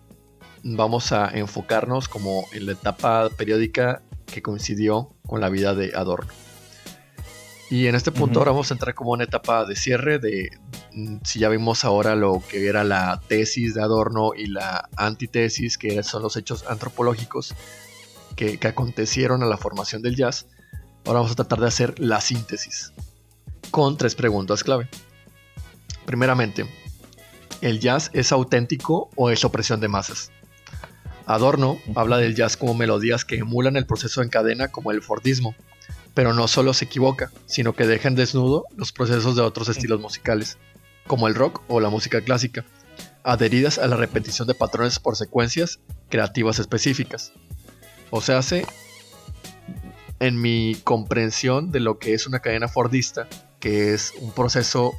Vamos 0.62 1.12
a 1.12 1.28
enfocarnos 1.28 2.08
como 2.08 2.46
en 2.52 2.66
la 2.66 2.72
etapa 2.72 3.28
periódica 3.36 4.02
que 4.26 4.42
coincidió 4.42 5.14
con 5.26 5.40
la 5.40 5.48
vida 5.48 5.74
de 5.74 5.92
Adorno. 5.94 6.32
Y 7.70 7.86
en 7.86 7.94
este 7.94 8.12
punto 8.12 8.38
ahora 8.38 8.52
vamos 8.52 8.70
a 8.70 8.74
entrar 8.74 8.94
como 8.94 9.12
una 9.12 9.24
etapa 9.24 9.64
de 9.64 9.74
cierre 9.74 10.18
de 10.18 10.50
mm, 10.92 11.16
si 11.24 11.38
ya 11.38 11.48
vimos 11.48 11.84
ahora 11.84 12.14
lo 12.14 12.42
que 12.48 12.68
era 12.68 12.84
la 12.84 13.20
tesis 13.26 13.74
de 13.74 13.82
Adorno 13.82 14.32
y 14.36 14.46
la 14.46 14.88
antitesis, 14.96 15.78
que 15.78 16.02
son 16.02 16.22
los 16.22 16.36
hechos 16.36 16.64
antropológicos, 16.68 17.54
que, 18.36 18.58
acontecieron 18.62 19.42
a 19.42 19.46
la 19.46 19.56
formación 19.56 20.02
del 20.02 20.16
jazz, 20.16 20.46
ahora 21.04 21.20
vamos 21.20 21.32
a 21.32 21.36
tratar 21.36 21.60
de 21.60 21.66
hacer 21.66 21.98
la 21.98 22.20
síntesis 22.20 22.92
con 23.70 23.96
tres 23.96 24.14
preguntas 24.14 24.62
clave. 24.62 24.88
Primeramente, 26.04 26.66
¿el 27.64 27.80
jazz 27.80 28.10
es 28.12 28.30
auténtico 28.30 29.08
o 29.16 29.30
es 29.30 29.42
opresión 29.42 29.80
de 29.80 29.88
masas? 29.88 30.30
Adorno 31.24 31.78
habla 31.94 32.18
del 32.18 32.34
jazz 32.34 32.58
como 32.58 32.74
melodías 32.74 33.24
que 33.24 33.36
emulan 33.36 33.76
el 33.76 33.86
proceso 33.86 34.20
en 34.20 34.28
cadena 34.28 34.68
como 34.68 34.90
el 34.90 35.00
Fordismo, 35.00 35.54
pero 36.12 36.34
no 36.34 36.46
solo 36.46 36.74
se 36.74 36.84
equivoca, 36.84 37.32
sino 37.46 37.72
que 37.72 37.86
deja 37.86 38.08
en 38.08 38.16
desnudo 38.16 38.66
los 38.76 38.92
procesos 38.92 39.34
de 39.34 39.40
otros 39.40 39.70
estilos 39.70 39.98
musicales, 39.98 40.58
como 41.06 41.26
el 41.26 41.34
rock 41.34 41.62
o 41.68 41.80
la 41.80 41.88
música 41.88 42.20
clásica, 42.20 42.66
adheridas 43.22 43.78
a 43.78 43.86
la 43.86 43.96
repetición 43.96 44.46
de 44.46 44.54
patrones 44.54 44.98
por 44.98 45.16
secuencias 45.16 45.80
creativas 46.10 46.58
específicas. 46.58 47.32
O 48.10 48.20
sea, 48.20 48.38
hace 48.38 48.66
en 50.20 50.38
mi 50.38 50.76
comprensión 50.84 51.72
de 51.72 51.80
lo 51.80 51.98
que 51.98 52.12
es 52.12 52.26
una 52.26 52.40
cadena 52.40 52.68
Fordista, 52.68 53.26
que 53.58 53.94
es 53.94 54.12
un 54.20 54.32
proceso 54.32 54.92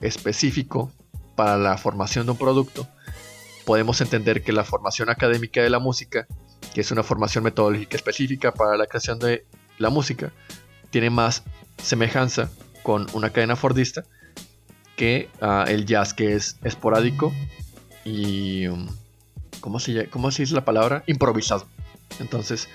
específico 0.00 0.90
para 1.34 1.56
la 1.56 1.78
formación 1.78 2.26
de 2.26 2.32
un 2.32 2.38
producto, 2.38 2.86
podemos 3.64 4.00
entender 4.00 4.42
que 4.42 4.52
la 4.52 4.64
formación 4.64 5.10
académica 5.10 5.62
de 5.62 5.70
la 5.70 5.78
música, 5.78 6.26
que 6.74 6.80
es 6.80 6.90
una 6.90 7.02
formación 7.02 7.44
metodológica 7.44 7.96
específica 7.96 8.52
para 8.52 8.76
la 8.76 8.86
creación 8.86 9.18
de 9.18 9.44
la 9.78 9.90
música, 9.90 10.32
tiene 10.90 11.10
más 11.10 11.42
semejanza 11.82 12.50
con 12.82 13.06
una 13.12 13.30
cadena 13.30 13.56
Fordista 13.56 14.04
que 14.96 15.30
ah, 15.40 15.64
el 15.68 15.86
jazz, 15.86 16.14
que 16.14 16.34
es 16.34 16.58
esporádico 16.62 17.32
y... 18.04 18.66
Um, 18.66 18.88
¿Cómo 19.60 19.78
se, 19.78 20.08
¿Cómo 20.08 20.32
se 20.32 20.42
dice 20.42 20.56
la 20.56 20.64
palabra? 20.64 21.04
Improvisado. 21.06 21.68
Entonces, 22.18 22.68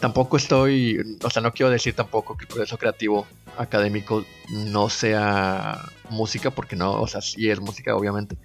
tampoco 0.00 0.36
estoy, 0.36 1.18
o 1.22 1.30
sea, 1.30 1.42
no 1.42 1.52
quiero 1.52 1.70
decir 1.70 1.94
tampoco 1.94 2.36
que 2.36 2.44
el 2.44 2.48
proceso 2.48 2.78
creativo 2.78 3.26
académico 3.56 4.24
no 4.50 4.88
sea 4.88 5.80
música, 6.10 6.50
porque 6.50 6.76
no, 6.76 7.00
o 7.00 7.06
sea, 7.06 7.20
sí 7.20 7.50
es 7.50 7.60
música, 7.60 7.94
obviamente, 7.94 8.36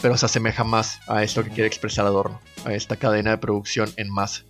pero 0.00 0.16
se 0.16 0.26
asemeja 0.26 0.64
más 0.64 1.00
a 1.08 1.22
esto 1.22 1.42
que 1.42 1.50
quiere 1.50 1.66
expresar 1.66 2.06
Adorno, 2.06 2.40
a 2.64 2.72
esta 2.72 2.96
cadena 2.96 3.30
de 3.30 3.38
producción 3.38 3.90
en 3.96 4.10
masa, 4.10 4.44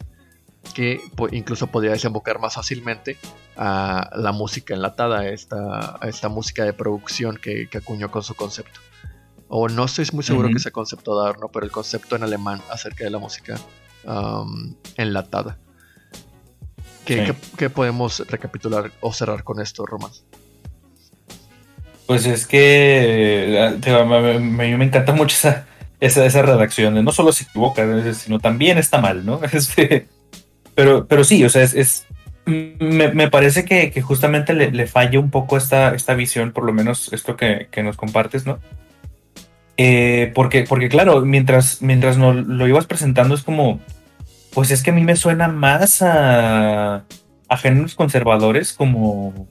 que 0.75 1.01
incluso 1.33 1.67
podría 1.69 1.93
desembocar 1.93 2.39
más 2.39 2.55
fácilmente 2.55 3.17
a 3.57 4.11
la 4.15 4.33
música 4.33 4.75
enlatada, 4.75 5.21
a 5.21 5.29
esta, 5.29 5.99
esta 6.03 6.29
música 6.29 6.65
de 6.65 6.73
producción 6.73 7.37
que, 7.37 7.69
acuñó 7.75 8.11
con 8.11 8.23
su 8.23 8.35
concepto. 8.35 8.81
O 9.49 9.69
no 9.69 9.87
estoy 9.87 10.07
muy 10.13 10.23
seguro 10.23 10.51
que 10.51 10.59
sea 10.59 10.73
concepto 10.73 11.15
de 11.15 11.23
Adorno, 11.23 11.49
pero 11.51 11.65
el 11.65 11.73
concepto 11.73 12.17
en 12.17 12.23
alemán 12.23 12.61
acerca 12.71 13.05
de 13.05 13.11
la 13.11 13.19
música 13.19 13.59
enlatada. 14.97 15.59
¿Qué, 17.57 17.71
podemos 17.71 18.23
recapitular 18.29 18.93
o 19.01 19.13
cerrar 19.13 19.43
con 19.43 19.61
esto, 19.61 19.87
Román? 19.87 20.11
Pues 22.07 22.27
es 22.27 22.47
que 22.47 23.59
a 23.59 24.39
mí 24.39 24.77
me 24.77 24.85
encanta 24.85 25.13
mucho 25.13 25.35
esa, 25.37 25.67
esa, 26.01 26.43
redacción. 26.43 27.03
No 27.03 27.13
solo 27.13 27.33
se 27.33 27.45
equivoca, 27.45 27.87
sino 28.13 28.41
también 28.41 28.79
está 28.79 29.01
mal, 29.01 29.25
¿no? 29.25 29.41
Este, 29.53 30.07
pero, 30.75 31.07
pero 31.07 31.25
sí, 31.25 31.45
o 31.45 31.49
sea, 31.49 31.63
es, 31.63 32.07
me, 32.49 33.31
parece 33.31 33.65
que, 33.65 34.01
justamente 34.03 34.53
le, 34.55 34.87
falla 34.87 35.19
un 35.19 35.31
poco 35.31 35.57
esta, 35.57 35.95
esta 35.95 36.15
visión, 36.15 36.53
por 36.53 36.65
lo 36.65 36.73
menos 36.73 37.13
esto 37.13 37.37
que, 37.37 37.69
nos 37.83 37.97
compartes, 37.97 38.47
¿no? 38.47 38.59
Eh, 39.77 40.33
porque, 40.35 40.65
porque 40.65 40.89
claro, 40.89 41.21
mientras, 41.23 41.83
mientras 41.83 42.19
nos 42.19 42.35
lo 42.35 42.67
ibas 42.67 42.87
presentando 42.87 43.35
es 43.35 43.43
como, 43.43 43.81
pues 44.59 44.73
es 44.73 44.83
que 44.83 44.91
a 44.91 44.93
mí 44.93 45.05
me 45.05 45.15
suena 45.15 45.47
más 45.47 46.03
a, 46.03 47.05
a 47.49 47.57
géneros 47.59 47.95
conservadores 47.95 48.73
como, 48.73 49.47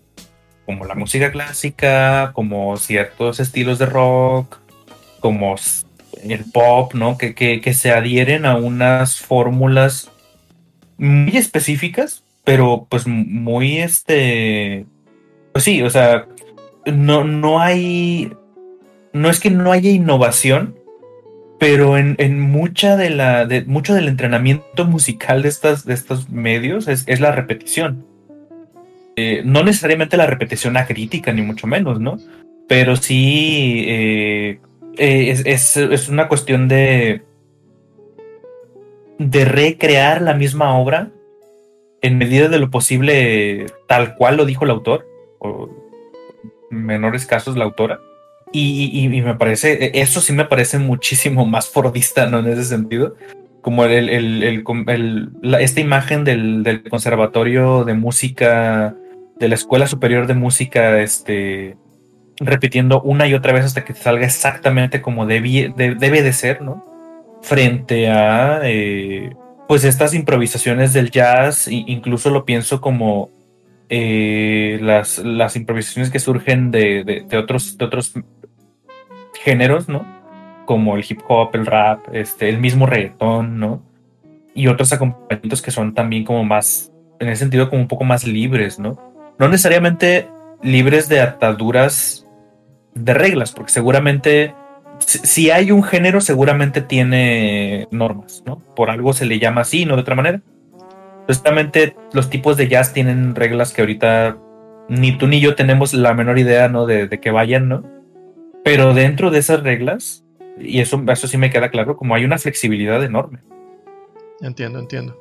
como 0.65 0.83
la 0.83 0.95
música 0.95 1.31
clásica, 1.31 2.31
como 2.33 2.75
ciertos 2.75 3.39
estilos 3.39 3.79
de 3.79 3.85
rock, 3.85 4.59
como 5.21 5.55
el 6.23 6.43
pop, 6.51 6.93
¿no? 6.93 7.17
Que, 7.17 7.33
que, 7.33 7.73
se 7.73 7.91
adhieren 7.91 8.45
a 8.45 8.57
unas 8.57 9.21
fórmulas 9.21 10.11
muy 10.97 11.37
específicas, 11.37 12.25
pero 12.43 12.85
pues 12.89 13.07
muy 13.07 13.77
este. 13.77 14.85
Pues 15.53 15.63
sí, 15.63 15.83
o 15.83 15.89
sea, 15.89 16.27
no, 16.85 17.23
no 17.23 17.61
hay. 17.61 18.33
No 19.13 19.29
es 19.29 19.39
que 19.39 19.51
no 19.51 19.71
haya 19.71 19.89
innovación, 19.89 20.75
pero 21.59 21.97
en, 21.97 22.39
mucha 22.39 22.97
de 22.97 23.09
la, 23.09 23.45
de, 23.45 23.63
mucho 23.65 23.95
del 23.95 24.07
entrenamiento 24.07 24.85
musical 24.85 25.41
de, 25.41 25.49
estas, 25.49 25.85
de 25.85 25.93
estos 25.93 26.29
medios 26.29 26.87
es, 26.87 27.19
la 27.19 27.31
repetición. 27.31 28.05
Eh, 29.15 29.41
no 29.43 29.63
necesariamente 29.63 30.17
la 30.17 30.27
repetición 30.27 30.77
acrítica, 30.77 31.33
ni 31.33 31.41
mucho 31.41 31.65
menos, 31.65 31.99
¿no? 31.99 32.19
Pero 32.67 32.95
sí 32.95 33.85
eh, 33.87 34.59
eh, 34.97 35.43
es, 35.45 36.09
una 36.09 36.27
cuestión 36.27 36.67
de, 36.67 37.23
de 39.17 39.45
recrear 39.45 40.21
la 40.21 40.35
misma 40.35 40.77
obra 40.77 41.09
en 42.03 42.19
medida 42.19 42.49
de 42.49 42.59
lo 42.59 42.69
posible 42.69 43.65
tal 43.87 44.15
cual 44.15 44.37
lo 44.37 44.45
dijo 44.45 44.65
el 44.65 44.71
autor, 44.71 45.07
o 45.39 45.69
en 46.69 46.85
menores 46.85 47.25
casos 47.25 47.57
la 47.57 47.63
autora 47.63 47.99
y, 48.51 49.07
me 49.09 49.35
parece, 49.35 49.85
e, 49.85 50.01
eso 50.01 50.21
sí 50.21 50.33
me 50.33 50.45
parece 50.45 50.79
muchísimo 50.79 51.45
más 51.45 51.69
fordista, 51.69 52.27
¿no? 52.27 52.39
En 52.39 52.47
ese 52.47 52.63
sentido. 52.63 53.15
Como 53.61 53.83
el, 53.85 54.09
el, 54.09 54.63
esta 55.59 55.81
imagen 55.81 56.23
del, 56.23 56.83
conservatorio 56.89 57.83
de 57.83 57.93
música, 57.95 58.95
de 59.39 59.47
la 59.49 59.55
escuela 59.55 59.87
superior 59.87 60.25
de 60.25 60.35
música, 60.35 61.01
este, 61.01 61.75
repitiendo 62.39 63.01
una 63.01 63.27
y 63.27 63.33
otra 63.33 63.51
vez 63.51 63.65
hasta 63.65 63.83
que 63.83 63.93
salga 63.93 64.25
exactamente 64.25 65.01
como 65.01 65.25
debe 65.25 65.73
de 65.75 66.33
ser, 66.33 66.61
¿no? 66.61 66.85
Frente 67.41 68.09
a, 68.09 68.61
eh, 68.63 69.35
pues, 69.67 69.83
estas 69.83 70.13
improvisaciones 70.13 70.93
del 70.93 71.11
jazz, 71.11 71.67
incluso 71.67 72.29
lo 72.29 72.45
pienso 72.45 72.79
como 72.79 73.29
eh, 73.89 74.79
las, 74.81 75.19
las 75.19 75.55
improvisaciones 75.55 76.11
que 76.11 76.19
surgen 76.19 76.71
de, 76.71 77.25
de, 77.27 77.37
otros, 77.37 77.77
de 77.77 77.85
otros 77.85 78.13
géneros, 79.43 79.87
¿no? 79.87 80.05
Como 80.65 80.97
el 80.97 81.05
hip 81.07 81.21
hop, 81.27 81.51
el 81.53 81.65
rap, 81.65 82.13
este, 82.13 82.49
el 82.49 82.59
mismo 82.59 82.85
reggaetón, 82.85 83.59
¿no? 83.59 83.81
Y 84.53 84.67
otros 84.67 84.91
acompañamientos 84.91 85.61
que 85.61 85.71
son 85.71 85.93
también 85.93 86.25
como 86.25 86.43
más, 86.43 86.91
en 87.19 87.29
ese 87.29 87.41
sentido, 87.41 87.69
como 87.69 87.81
un 87.81 87.87
poco 87.87 88.03
más 88.03 88.25
libres, 88.25 88.79
¿no? 88.79 88.99
No 89.39 89.47
necesariamente 89.47 90.27
libres 90.61 91.07
de 91.07 91.21
ataduras 91.21 92.27
de 92.93 93.13
reglas, 93.13 93.51
porque 93.51 93.71
seguramente 93.71 94.53
si 94.99 95.51
hay 95.51 95.71
un 95.71 95.83
género, 95.83 96.21
seguramente 96.21 96.81
tiene 96.81 97.87
normas, 97.91 98.43
¿no? 98.45 98.59
Por 98.75 98.89
algo 98.89 99.13
se 99.13 99.25
le 99.25 99.39
llama 99.39 99.61
así, 99.61 99.85
no 99.85 99.95
de 99.95 100.01
otra 100.01 100.15
manera. 100.15 100.41
Justamente 101.27 101.95
los 102.13 102.29
tipos 102.29 102.57
de 102.57 102.67
jazz 102.67 102.93
tienen 102.93 103.35
reglas 103.35 103.73
que 103.73 103.81
ahorita 103.81 104.37
ni 104.89 105.17
tú 105.17 105.27
ni 105.27 105.39
yo 105.39 105.55
tenemos 105.55 105.93
la 105.93 106.13
menor 106.13 106.39
idea, 106.39 106.69
¿no? 106.69 106.85
De, 106.85 107.07
de 107.07 107.19
que 107.19 107.31
vayan, 107.31 107.67
¿no? 107.67 107.83
Pero 108.63 108.93
dentro 108.93 109.31
de 109.31 109.39
esas 109.39 109.63
reglas, 109.63 110.25
y 110.59 110.79
eso, 110.79 111.03
eso 111.07 111.27
sí 111.27 111.37
me 111.37 111.49
queda 111.49 111.69
claro, 111.69 111.97
como 111.97 112.15
hay 112.15 112.25
una 112.25 112.37
flexibilidad 112.37 113.03
enorme. 113.03 113.39
Entiendo, 114.41 114.79
entiendo. 114.79 115.17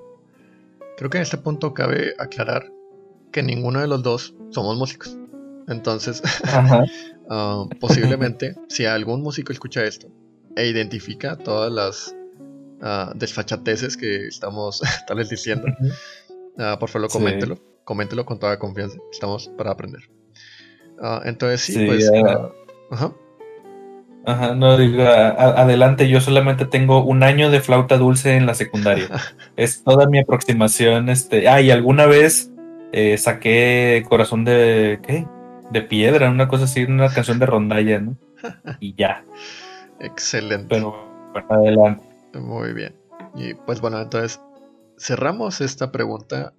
Creo 0.97 1.11
que 1.11 1.19
en 1.19 1.23
este 1.23 1.39
punto 1.39 1.75
cabe 1.75 2.15
aclarar 2.19 2.71
que 3.33 3.43
ninguno 3.43 3.81
de 3.81 3.89
los 3.89 4.03
dos 4.03 4.35
somos 4.51 4.77
músicos. 4.77 5.17
Entonces, 5.69 6.23
ah, 7.31 7.67
posiblemente, 7.81 8.55
si 8.69 8.87
algún 8.87 9.23
músico 9.23 9.53
escucha 9.53 9.85
esto 9.85 10.09
e 10.57 10.67
identifica 10.69 11.37
todas 11.37 11.71
las 11.71 12.16
uh, 12.83 13.13
desfachateces 13.15 13.97
que 13.97 14.27
estamos 14.27 14.81
tal 15.07 15.19
vez 15.19 15.29
diciendo, 15.29 15.67
ah, 16.59 16.77
por 16.79 16.89
favor, 16.89 17.09
coméntelo. 17.09 17.59
Coméntelo 17.85 18.27
con 18.27 18.39
toda 18.39 18.59
confianza. 18.59 18.99
Estamos 19.13 19.49
para 19.57 19.71
aprender. 19.71 20.03
entonces, 21.25 21.61
sí, 21.61 21.87
pues. 21.87 22.11
Ajá. 22.91 23.13
Ajá, 24.27 24.57
no 24.57 24.77
digo, 24.77 25.05
adelante, 25.05 26.09
yo 26.09 26.21
solamente 26.21 26.67
tengo 26.67 27.05
un 27.05 27.23
año 27.23 27.49
de 27.49 27.61
flauta 27.61 27.97
dulce 27.97 28.37
en 28.37 28.45
la 28.45 28.55
secundaria. 28.55 29.07
es 29.57 29.85
toda 29.85 30.09
mi 30.09 30.19
aproximación. 30.19 31.09
Este, 31.09 31.49
ah, 31.49 31.61
y 31.61 31.71
alguna 31.71 32.07
vez 32.07 32.51
eh, 32.93 33.17
saqué 33.19 34.05
corazón 34.09 34.45
de, 34.45 34.99
¿qué? 35.07 35.27
De 35.71 35.81
piedra, 35.83 36.29
una 36.29 36.49
cosa 36.49 36.65
así, 36.65 36.83
una 36.83 37.09
canción 37.09 37.39
de 37.39 37.47
rondalla, 37.47 38.01
¿no? 38.01 38.17
Y 38.81 38.95
ya. 38.97 39.23
Excelente. 40.01 40.67
Pero, 40.71 40.97
adelante. 41.49 42.06
Muy 42.41 42.73
bien. 42.73 42.97
Y 43.35 43.55
pues 43.55 43.81
bueno, 43.81 44.01
entonces 44.01 44.41
cerramos 44.99 45.61
esta 45.61 45.93
pregunta. 45.93 46.55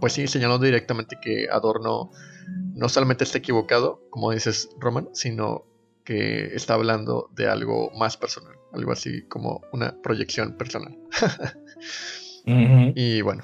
Pues 0.00 0.12
sí, 0.12 0.26
señalando 0.26 0.64
directamente 0.64 1.18
que 1.20 1.48
Adorno 1.50 2.10
no 2.74 2.88
solamente 2.88 3.24
está 3.24 3.38
equivocado, 3.38 4.02
como 4.10 4.32
dices, 4.32 4.70
Roman, 4.78 5.08
sino 5.12 5.64
que 6.04 6.54
está 6.54 6.74
hablando 6.74 7.30
de 7.34 7.48
algo 7.48 7.90
más 7.90 8.16
personal, 8.16 8.54
algo 8.72 8.92
así 8.92 9.22
como 9.28 9.62
una 9.72 10.00
proyección 10.02 10.54
personal. 10.54 10.96
Y 12.94 13.20
bueno, 13.20 13.42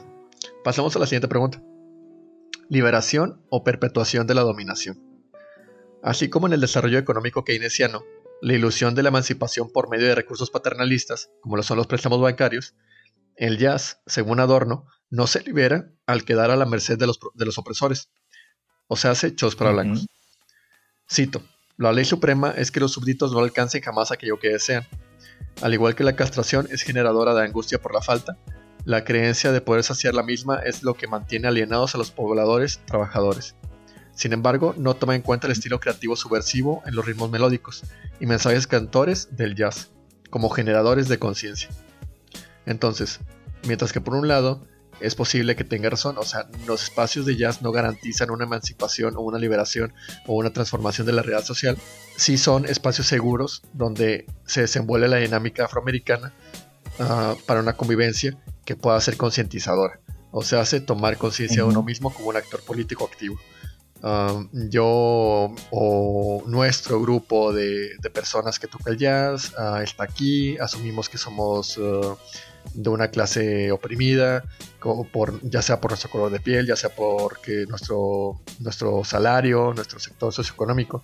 pasamos 0.62 0.96
a 0.96 0.98
la 0.98 1.04
siguiente 1.04 1.28
pregunta. 1.28 1.62
¿Liberación 2.70 3.42
o 3.50 3.62
perpetuación 3.62 4.26
de 4.26 4.34
la 4.34 4.40
dominación? 4.40 4.98
Así 6.02 6.30
como 6.30 6.46
en 6.46 6.54
el 6.54 6.62
desarrollo 6.62 6.98
económico 6.98 7.44
keynesiano, 7.44 8.02
la 8.44 8.52
ilusión 8.52 8.94
de 8.94 9.02
la 9.02 9.08
emancipación 9.08 9.72
por 9.72 9.88
medio 9.88 10.06
de 10.06 10.14
recursos 10.14 10.50
paternalistas, 10.50 11.30
como 11.40 11.56
lo 11.56 11.62
son 11.62 11.78
los 11.78 11.86
préstamos 11.86 12.20
bancarios, 12.20 12.74
el 13.36 13.56
jazz, 13.56 14.02
según 14.04 14.38
Adorno, 14.38 14.86
no 15.08 15.26
se 15.26 15.40
libera 15.40 15.90
al 16.04 16.26
quedar 16.26 16.50
a 16.50 16.56
la 16.56 16.66
merced 16.66 16.98
de 16.98 17.06
los, 17.06 17.18
de 17.32 17.46
los 17.46 17.56
opresores, 17.56 18.10
o 18.86 18.96
se 18.96 19.08
hace 19.08 19.34
chos 19.34 19.56
para 19.56 19.72
blancos. 19.72 20.06
Cito, 21.10 21.42
la 21.78 21.94
ley 21.94 22.04
suprema 22.04 22.50
es 22.50 22.70
que 22.70 22.80
los 22.80 22.92
súbditos 22.92 23.32
no 23.32 23.38
alcancen 23.38 23.80
jamás 23.80 24.12
aquello 24.12 24.38
que 24.38 24.50
desean. 24.50 24.86
Al 25.62 25.72
igual 25.72 25.94
que 25.94 26.04
la 26.04 26.14
castración 26.14 26.68
es 26.70 26.82
generadora 26.82 27.32
de 27.32 27.44
angustia 27.44 27.80
por 27.80 27.94
la 27.94 28.02
falta, 28.02 28.36
la 28.84 29.04
creencia 29.04 29.52
de 29.52 29.62
poder 29.62 29.84
saciar 29.84 30.12
la 30.12 30.22
misma 30.22 30.56
es 30.58 30.82
lo 30.82 30.92
que 30.92 31.08
mantiene 31.08 31.48
alienados 31.48 31.94
a 31.94 31.98
los 31.98 32.10
pobladores 32.10 32.78
trabajadores. 32.84 33.56
Sin 34.14 34.32
embargo, 34.32 34.74
no 34.76 34.94
toma 34.94 35.14
en 35.14 35.22
cuenta 35.22 35.46
el 35.46 35.52
estilo 35.52 35.80
creativo 35.80 36.16
subversivo 36.16 36.82
en 36.86 36.94
los 36.94 37.04
ritmos 37.04 37.30
melódicos 37.30 37.82
y 38.20 38.26
mensajes 38.26 38.66
cantores 38.66 39.28
del 39.32 39.56
jazz, 39.56 39.90
como 40.30 40.50
generadores 40.50 41.08
de 41.08 41.18
conciencia. 41.18 41.68
Entonces, 42.66 43.20
mientras 43.66 43.92
que 43.92 44.00
por 44.00 44.14
un 44.14 44.28
lado, 44.28 44.66
es 45.00 45.14
posible 45.14 45.56
que 45.56 45.64
tenga 45.64 45.90
razón. 45.90 46.16
O 46.18 46.22
sea, 46.22 46.48
los 46.66 46.84
espacios 46.84 47.26
de 47.26 47.36
jazz 47.36 47.62
no 47.62 47.72
garantizan 47.72 48.30
una 48.30 48.44
emancipación 48.44 49.16
o 49.16 49.20
una 49.20 49.38
liberación 49.38 49.92
o 50.26 50.34
una 50.34 50.50
transformación 50.50 51.06
de 51.06 51.12
la 51.12 51.22
realidad 51.22 51.44
social. 51.44 51.76
Sí 52.16 52.38
son 52.38 52.66
espacios 52.66 53.06
seguros 53.06 53.62
donde 53.72 54.26
se 54.46 54.62
desenvuelve 54.62 55.08
la 55.08 55.16
dinámica 55.16 55.64
afroamericana 55.64 56.32
ah, 57.00 57.34
para 57.46 57.60
una 57.60 57.74
convivencia 57.74 58.38
que 58.64 58.76
pueda 58.76 59.00
ser 59.00 59.16
concientizadora. 59.16 60.00
O 60.30 60.42
sea, 60.42 60.60
hace 60.60 60.80
tomar 60.80 61.16
conciencia 61.16 61.62
de 61.62 61.68
uno 61.68 61.82
mismo 61.82 62.12
como 62.12 62.28
un 62.28 62.36
actor 62.36 62.62
político 62.62 63.04
activo. 63.04 63.38
Ah, 64.06 64.44
yo 64.52 65.54
o 65.70 66.42
nuestro 66.46 67.00
grupo 67.00 67.54
de, 67.54 67.96
personas 68.12 68.58
que 68.58 68.66
toca 68.66 68.90
el 68.90 68.98
jazz 68.98 69.54
ah, 69.56 69.80
está 69.82 70.04
aquí, 70.04 70.58
asumimos 70.58 71.08
que 71.08 71.16
somos 71.16 71.80
de 72.74 72.88
una 72.90 73.08
clase 73.08 73.72
oprimida, 73.72 74.44
ya 75.42 75.62
sea 75.62 75.80
por 75.80 75.90
nuestro 75.90 76.10
color 76.10 76.30
de 76.30 76.40
piel, 76.40 76.66
ya 76.66 76.76
sea 76.76 76.90
porque 76.90 77.64
nuestro, 77.66 78.40
nuestro 78.60 79.04
salario, 79.04 79.72
nuestro 79.74 79.98
sector 79.98 80.34
socioeconómico. 80.34 81.02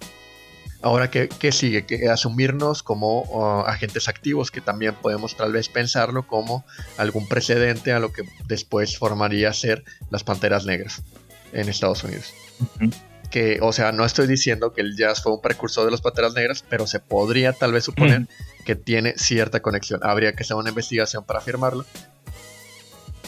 Ahora, 0.82 1.10
¿qué, 1.10 1.52
sigue? 1.52 1.86
Que 1.86 2.08
asumirnos 2.08 2.82
como 2.82 3.22
uh, 3.22 3.64
agentes 3.66 4.08
activos, 4.08 4.50
que 4.50 4.60
también 4.60 4.94
podemos 4.94 5.36
tal 5.36 5.52
vez 5.52 5.68
pensarlo 5.68 6.26
como 6.26 6.64
algún 6.98 7.28
precedente 7.28 7.92
a 7.92 7.98
lo 7.98 8.12
que 8.12 8.22
después 8.46 8.98
formaría 8.98 9.52
ser 9.54 9.84
las 10.10 10.22
Panteras 10.22 10.66
Negras 10.66 11.02
en 11.52 11.68
Estados 11.68 12.04
Unidos. 12.04 12.32
Que, 13.30 13.58
o 13.62 13.72
sea, 13.72 13.92
no 13.92 14.04
estoy 14.04 14.26
diciendo 14.26 14.72
que 14.72 14.80
el 14.80 14.96
jazz 14.96 15.22
fue 15.22 15.32
un 15.32 15.40
precursor 15.40 15.84
de 15.84 15.92
las 15.92 16.00
Panteras 16.00 16.34
Negras, 16.34 16.64
pero 16.68 16.86
se 16.86 16.98
podría 16.98 17.52
tal 17.52 17.72
vez 17.72 17.84
suponer 17.84 18.26
que 18.64 18.74
tiene 18.74 19.14
cierta 19.16 19.60
conexión. 19.60 20.00
Habría 20.02 20.34
que 20.34 20.42
hacer 20.42 20.56
una 20.56 20.70
investigación 20.70 21.24
para 21.24 21.38
afirmarlo. 21.38 21.84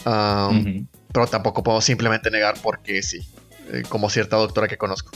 Um, 0.05 0.87
pero 1.13 1.27
tampoco 1.27 1.63
puedo 1.63 1.79
simplemente 1.79 2.29
negar 2.29 2.55
porque 2.61 3.01
sí, 3.01 3.25
eh, 3.71 3.83
como 3.87 4.09
cierta 4.09 4.35
doctora 4.35 4.67
que 4.67 4.77
conozco. 4.77 5.11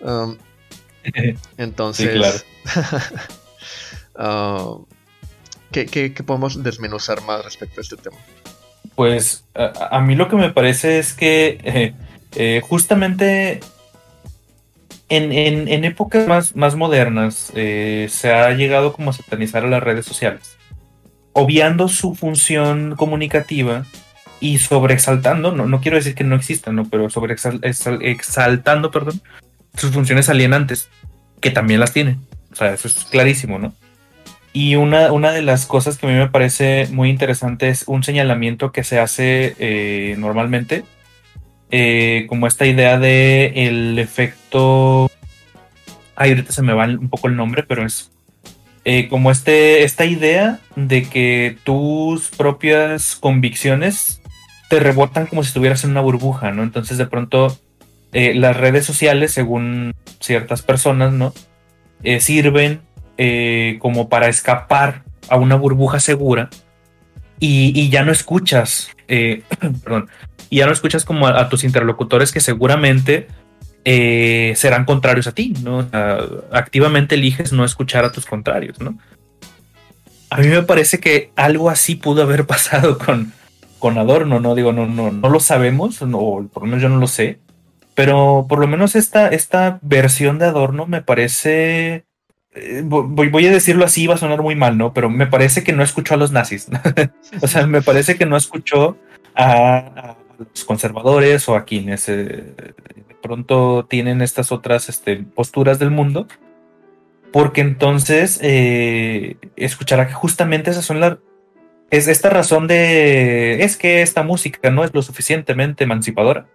Um, 0.00 0.38
entonces, 1.58 2.44
ah, 4.14 4.78
¿qué, 5.72 6.14
podemos 6.24 6.62
desmenuzar 6.62 7.22
más 7.22 7.44
respecto 7.44 7.80
a 7.80 7.82
este 7.82 7.96
tema? 7.96 8.16
Pues 8.94 9.44
a, 9.54 10.00
mí 10.00 10.14
lo 10.14 10.28
que 10.28 10.36
me 10.36 10.50
parece 10.50 10.98
es 10.98 11.14
que 11.14 11.58
eh, 11.64 11.94
eh, 12.36 12.60
justamente 12.62 13.60
en, 15.08 15.84
épocas 15.84 16.26
más, 16.26 16.56
más 16.56 16.74
modernas 16.74 17.52
eh, 17.54 18.06
se 18.10 18.32
ha 18.32 18.50
llegado 18.52 18.92
como 18.92 19.10
a 19.10 19.12
satanizar 19.12 19.64
a 19.64 19.68
las 19.68 19.82
redes 19.82 20.06
sociales, 20.06 20.56
obviando 21.32 21.88
su 21.88 22.14
función 22.14 22.94
comunicativa 22.96 23.84
y 24.40 24.58
sobreexaltando, 24.58 25.52
no, 25.52 25.66
no 25.66 25.80
quiero 25.80 25.96
decir 25.96 26.14
que 26.14 26.24
no 26.24 26.34
existan, 26.34 26.76
¿no? 26.76 26.88
pero 26.88 27.10
sobreexaltando, 27.10 28.90
perdón, 28.90 29.20
sus 29.76 29.92
funciones 29.92 30.28
alienantes, 30.28 30.88
que 31.40 31.50
también 31.50 31.80
las 31.80 31.92
tiene. 31.92 32.18
O 32.50 32.56
sea, 32.56 32.72
eso 32.72 32.88
es 32.88 33.04
clarísimo, 33.04 33.58
¿no? 33.58 33.74
Y 34.52 34.76
una, 34.76 35.12
una 35.12 35.32
de 35.32 35.42
las 35.42 35.64
cosas 35.64 35.96
que 35.96 36.06
a 36.06 36.10
mí 36.10 36.14
me 36.14 36.28
parece 36.28 36.86
muy 36.90 37.08
interesante 37.08 37.70
es 37.70 37.84
un 37.86 38.02
señalamiento 38.02 38.70
que 38.70 38.84
se 38.84 38.98
hace 38.98 39.56
eh, 39.58 40.14
normalmente, 40.18 40.84
eh, 41.74 42.26
como 42.28 42.46
esta 42.46 42.66
idea 42.66 42.98
de 42.98 43.66
el 43.66 43.98
efecto... 43.98 45.10
Ay, 46.14 46.30
ahorita 46.30 46.52
se 46.52 46.60
me 46.60 46.74
va 46.74 46.84
un 46.84 47.08
poco 47.08 47.28
el 47.28 47.36
nombre, 47.36 47.62
pero 47.62 47.86
es 47.86 48.12
eh, 48.84 49.08
como 49.08 49.30
este, 49.30 49.82
esta 49.82 50.04
idea 50.04 50.60
de 50.76 51.04
que 51.08 51.56
tus 51.64 52.28
propias 52.28 53.16
convicciones 53.16 54.20
te 54.68 54.80
rebotan 54.80 55.26
como 55.26 55.42
si 55.42 55.48
estuvieras 55.48 55.82
en 55.84 55.92
una 55.92 56.02
burbuja, 56.02 56.50
¿no? 56.50 56.62
Entonces 56.62 56.98
de 56.98 57.06
pronto 57.06 57.58
eh, 58.12 58.34
las 58.34 58.54
redes 58.54 58.84
sociales, 58.84 59.32
según 59.32 59.94
ciertas 60.20 60.60
personas, 60.60 61.14
¿no? 61.14 61.32
Sirven 62.18 62.82
como 63.78 64.08
para 64.08 64.28
escapar 64.28 65.04
a 65.28 65.36
una 65.36 65.54
burbuja 65.54 66.00
segura 66.00 66.50
y, 67.38 67.88
ya 67.90 68.02
no 68.02 68.10
escuchas, 68.10 68.90
perdón, 69.06 70.10
y 70.52 70.58
ya 70.58 70.66
no 70.66 70.72
escuchas 70.72 71.06
como 71.06 71.26
a, 71.26 71.48
tus 71.48 71.64
interlocutores 71.64 72.30
que 72.30 72.40
seguramente 72.40 73.26
serán 74.54 74.84
contrarios 74.84 75.26
a 75.26 75.32
ti, 75.32 75.54
¿no? 75.62 75.88
activamente 76.52 77.14
eliges 77.14 77.54
no 77.54 77.64
escuchar 77.64 78.04
a 78.04 78.12
tus 78.12 78.26
contrarios, 78.26 78.78
¿no? 78.78 78.98
A 80.28 80.36
mí 80.40 80.48
me 80.48 80.62
parece 80.62 81.00
que 81.00 81.32
algo 81.36 81.70
así 81.70 81.94
pudo 81.94 82.20
haber 82.22 82.46
pasado 82.46 82.98
con, 82.98 83.32
con 83.78 83.96
Adorno, 83.96 84.40
¿no? 84.40 84.54
Digo, 84.54 84.74
no, 84.74 84.86
no, 84.86 85.10
no 85.10 85.28
lo 85.30 85.40
sabemos, 85.40 86.02
o 86.02 86.46
por 86.52 86.64
lo 86.64 86.66
menos 86.66 86.82
yo 86.82 86.90
no 86.90 86.98
lo 86.98 87.06
sé, 87.06 87.38
pero 87.94 88.44
por 88.46 88.58
lo 88.58 88.66
menos 88.66 88.94
esta, 88.94 89.28
esta 89.28 89.78
versión 89.80 90.38
de 90.38 90.44
Adorno 90.44 90.86
me 90.86 91.00
parece. 91.00 92.04
Eh, 92.54 92.82
voy, 92.84 93.46
a 93.46 93.50
decirlo 93.50 93.86
así, 93.86 94.06
va 94.06 94.16
a 94.16 94.18
sonar 94.18 94.42
muy 94.42 94.54
mal, 94.54 94.76
¿no? 94.76 94.92
Pero 94.92 95.08
me 95.08 95.26
parece 95.26 95.64
que 95.64 95.72
no 95.72 95.82
escuchó 95.82 96.12
a 96.12 96.18
los 96.18 96.30
nazis. 96.30 96.68
o 97.40 97.46
sea, 97.46 97.66
me 97.66 97.80
parece 97.80 98.16
que 98.16 98.26
no 98.26 98.36
escuchó 98.36 98.98
a, 99.34 100.16
los 100.50 100.64
conservadores 100.64 101.48
o 101.48 101.56
a 101.56 101.64
quienes 101.64 102.08
eh, 102.08 102.14
de 102.16 103.16
pronto 103.22 103.86
tienen 103.88 104.22
estas 104.22 104.52
otras 104.52 104.88
este, 104.88 105.16
posturas 105.16 105.78
del 105.78 105.90
mundo. 105.90 106.26
Porque 107.32 107.62
entonces 107.62 108.38
eh, 108.42 109.36
escuchará 109.56 110.06
que 110.06 110.14
justamente 110.14 110.70
esas 110.70 110.84
son 110.84 111.00
las. 111.00 111.18
Es 111.90 112.08
esta 112.08 112.30
razón 112.30 112.66
de. 112.66 113.64
Es 113.64 113.76
que 113.76 114.02
esta 114.02 114.22
música 114.22 114.70
no 114.70 114.84
es 114.84 114.92
lo 114.92 115.02
suficientemente 115.02 115.84
emancipadora 115.84 116.46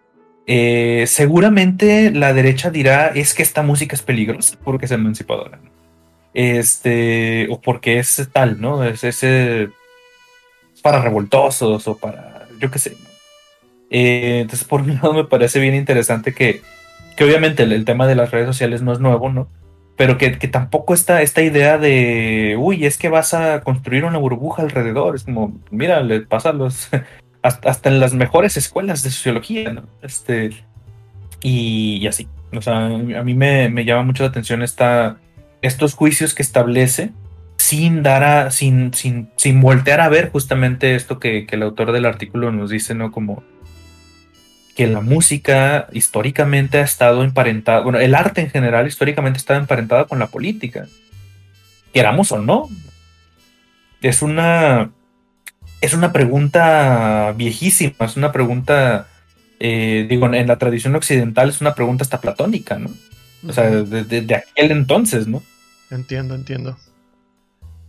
eh, 0.50 1.04
seguramente 1.08 2.10
la 2.10 2.34
derecha 2.34 2.70
dirá 2.72 3.08
es 3.10 3.34
que 3.34 3.44
esta 3.44 3.64
música 3.64 3.96
es 3.98 4.02
peligrosa 4.02 4.58
porque 4.64 4.86
es 4.86 4.92
emancipadora. 4.92 5.60
Este, 6.34 7.48
o 7.50 7.60
porque 7.60 8.00
es 8.00 8.30
tal, 8.32 8.62
¿no? 8.62 8.84
Es 8.86 9.04
ese 9.04 9.70
para 10.82 11.02
revoltosos 11.02 11.88
o 11.88 11.98
para, 11.98 12.48
yo 12.60 12.72
qué 12.72 12.80
sé. 12.80 12.96
Eh, 13.90 14.40
entonces, 14.42 14.68
por 14.68 14.82
un 14.82 14.96
lado, 14.96 15.14
me 15.14 15.26
parece 15.26 15.60
bien 15.60 15.76
interesante 15.76 16.34
que, 16.34 16.62
que 17.16 17.24
obviamente 17.24 17.64
el, 17.64 17.86
tema 17.86 18.08
de 18.08 18.16
las 18.16 18.32
redes 18.32 18.48
sociales 18.48 18.82
no 18.82 18.94
es 18.94 19.00
nuevo, 19.00 19.30
¿no? 19.30 19.50
Pero 19.96 20.18
que, 20.18 20.38
que, 20.38 20.48
tampoco 20.48 20.94
está 20.94 21.24
esta 21.24 21.42
idea 21.42 21.80
de, 21.80 22.56
uy, 22.60 22.86
es 22.86 22.98
que 22.98 23.10
vas 23.10 23.34
a 23.34 23.62
construir 23.62 24.06
una 24.06 24.20
burbuja 24.20 24.62
alrededor. 24.62 25.16
Es 25.16 25.24
como, 25.24 25.60
mira, 25.72 26.02
le 26.02 26.22
pasa 26.22 26.50
a 26.50 26.54
los, 26.54 26.90
hasta, 27.42 27.90
en 27.90 28.00
las 28.00 28.14
mejores 28.14 28.58
escuelas 28.58 29.04
de 29.04 29.10
sociología, 29.10 29.74
¿no? 29.74 29.84
Este, 30.02 30.52
y, 31.42 32.06
así. 32.08 32.28
O 32.54 32.62
sea, 32.62 32.86
a 32.86 33.24
mí 33.24 33.34
me, 33.34 33.86
llama 33.86 34.04
mucho 34.04 34.24
la 34.24 34.30
atención 34.30 34.64
esta, 34.64 35.18
estos 35.62 35.96
juicios 35.96 36.34
que 36.34 36.42
establece 36.42 37.12
sin 37.58 38.04
dar 38.04 38.24
a, 38.24 38.52
sin, 38.52 38.94
sin, 38.94 39.30
sin 39.36 39.60
voltear 39.60 40.00
a 40.00 40.10
ver 40.10 40.32
justamente 40.32 40.96
esto 40.96 41.20
que, 41.20 41.46
el 41.50 41.64
autor 41.64 41.92
del 41.92 42.06
artículo 42.06 42.52
nos 42.52 42.70
dice, 42.70 42.94
¿no? 42.94 43.12
Como 43.12 43.44
que 44.78 44.86
la 44.86 45.02
música 45.02 45.88
históricamente 45.92 46.78
ha 46.78 46.84
estado 46.84 47.24
emparentada, 47.24 47.82
bueno, 47.82 47.98
el 47.98 48.14
arte 48.14 48.42
en 48.42 48.52
general 48.52 48.86
históricamente 48.86 49.38
ha 49.38 49.42
estado 49.42 49.60
emparentada 49.60 50.06
con 50.06 50.20
la 50.20 50.28
política, 50.28 50.86
queramos 51.92 52.32
o 52.32 52.38
no. 52.38 52.70
Es 54.04 54.22
una, 54.22 54.92
es 55.82 55.96
una 55.96 56.14
pregunta 56.14 57.34
viejísima, 57.36 58.06
es 58.06 58.18
una 58.18 58.32
pregunta, 58.32 59.08
eh, 59.60 60.06
digo, 60.08 60.32
en 60.32 60.48
la 60.48 60.60
tradición 60.60 60.96
occidental 60.96 61.50
es 61.50 61.60
una 61.60 61.74
pregunta 61.74 62.04
hasta 62.04 62.22
platónica, 62.22 62.78
¿no? 62.78 62.92
O 63.48 63.54
sea, 63.54 63.72
de, 63.72 64.36
aquel 64.36 64.70
entonces, 64.70 65.26
¿no? 65.28 65.42
Entiendo, 65.90 66.36
entiendo. 66.36 66.78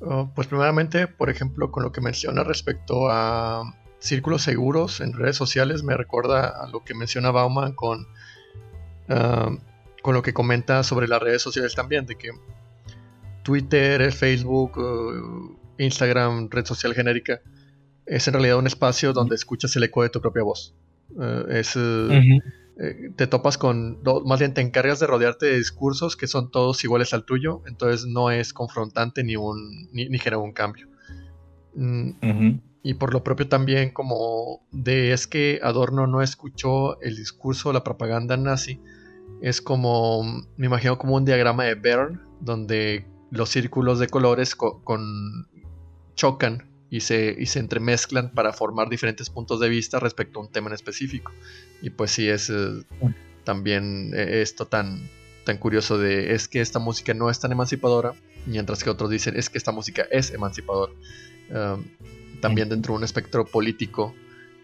Oh, 0.00 0.30
pues 0.34 0.46
primeramente, 0.46 1.06
por 1.06 1.28
ejemplo, 1.28 1.70
con 1.70 1.82
lo 1.82 1.92
que 1.92 2.00
menciona 2.00 2.44
respecto 2.44 3.10
a 3.10 3.74
círculos 3.98 4.42
seguros 4.42 5.00
en 5.00 5.12
redes 5.12 5.36
sociales, 5.36 5.82
me 5.82 5.96
recuerda 5.96 6.48
a 6.48 6.68
lo 6.68 6.84
que 6.84 6.94
menciona 6.94 7.30
Bauman 7.30 7.72
con, 7.72 8.06
ah, 9.08 9.50
con 10.02 10.14
lo 10.14 10.22
que 10.22 10.32
comenta 10.32 10.82
sobre 10.82 11.08
las 11.08 11.20
redes 11.20 11.42
sociales 11.42 11.74
también, 11.74 12.06
de 12.06 12.16
que 12.16 12.30
Twitter, 13.42 14.12
Facebook, 14.12 14.78
uh, 14.78 15.58
Instagram, 15.78 16.48
red 16.50 16.66
social 16.66 16.94
genérica, 16.94 17.40
es 18.04 18.26
en 18.28 18.34
realidad 18.34 18.58
un 18.58 18.66
espacio 18.66 19.12
donde 19.12 19.34
escuchas 19.34 19.74
el 19.76 19.84
eco 19.84 20.02
de 20.02 20.10
tu 20.10 20.20
propia 20.20 20.42
voz. 20.42 20.74
Eh, 21.20 21.44
es, 21.50 21.74
eh, 21.76 22.40
eh, 22.78 23.10
te 23.16 23.26
topas 23.26 23.58
con, 23.58 24.00
más 24.24 24.38
bien 24.38 24.54
te 24.54 24.60
encargas 24.60 25.00
de 25.00 25.06
rodearte 25.06 25.46
de 25.46 25.56
discursos 25.56 26.16
que 26.16 26.26
son 26.26 26.50
todos 26.50 26.82
iguales 26.84 27.12
al 27.14 27.24
tuyo, 27.24 27.62
entonces 27.66 28.06
no 28.06 28.30
es 28.30 28.52
confrontante 28.52 29.24
ni, 29.24 29.36
un, 29.36 29.88
ni, 29.92 30.06
genera 30.18 30.38
un 30.38 30.52
cambio. 30.52 30.88
Mm, 31.74 32.58
y 32.82 32.94
por 32.94 33.12
lo 33.12 33.24
propio 33.24 33.48
también 33.48 33.90
como 33.90 34.62
de 34.70 35.12
es 35.12 35.26
que 35.26 35.60
Adorno 35.62 36.06
no 36.06 36.22
escuchó 36.22 37.00
el 37.00 37.16
discurso, 37.16 37.72
la 37.72 37.84
propaganda 37.84 38.36
nazi, 38.36 38.80
es 39.40 39.60
como, 39.60 40.22
me 40.56 40.66
imagino 40.66 40.98
como 40.98 41.16
un 41.16 41.24
diagrama 41.24 41.64
de 41.64 41.74
Bern, 41.74 42.20
donde 42.40 43.06
los 43.30 43.50
círculos 43.50 43.98
de 43.98 44.08
colores 44.08 44.54
con, 44.54 45.48
chocan 46.14 46.68
y 46.90 47.00
se, 47.00 47.36
y 47.38 47.46
se 47.46 47.60
entremezclan 47.60 48.32
para 48.32 48.52
formar 48.52 48.88
diferentes 48.88 49.30
puntos 49.30 49.60
de 49.60 49.68
vista 49.68 50.00
respecto 50.00 50.40
a 50.40 50.42
un 50.42 50.50
tema 50.50 50.68
en 50.68 50.74
específico. 50.74 51.32
Y 51.82 51.90
pues 51.90 52.10
sí 52.10 52.28
es 52.28 52.50
eh, 52.50 52.84
también 53.44 54.12
eh, 54.14 54.42
esto 54.42 54.66
tan, 54.66 55.08
tan 55.44 55.58
curioso 55.58 55.98
de 55.98 56.34
es 56.34 56.48
que 56.48 56.60
esta 56.60 56.78
música 56.78 57.14
no 57.14 57.30
es 57.30 57.38
tan 57.38 57.52
emancipadora, 57.52 58.14
mientras 58.46 58.82
que 58.82 58.90
otros 58.90 59.10
dicen 59.10 59.36
es 59.36 59.50
que 59.50 59.58
esta 59.58 59.72
música 59.72 60.06
es 60.10 60.32
emancipadora. 60.32 60.92
También 62.40 62.68
dentro 62.68 62.92
de 62.92 62.98
un 62.98 63.04
espectro 63.04 63.44
político 63.44 64.14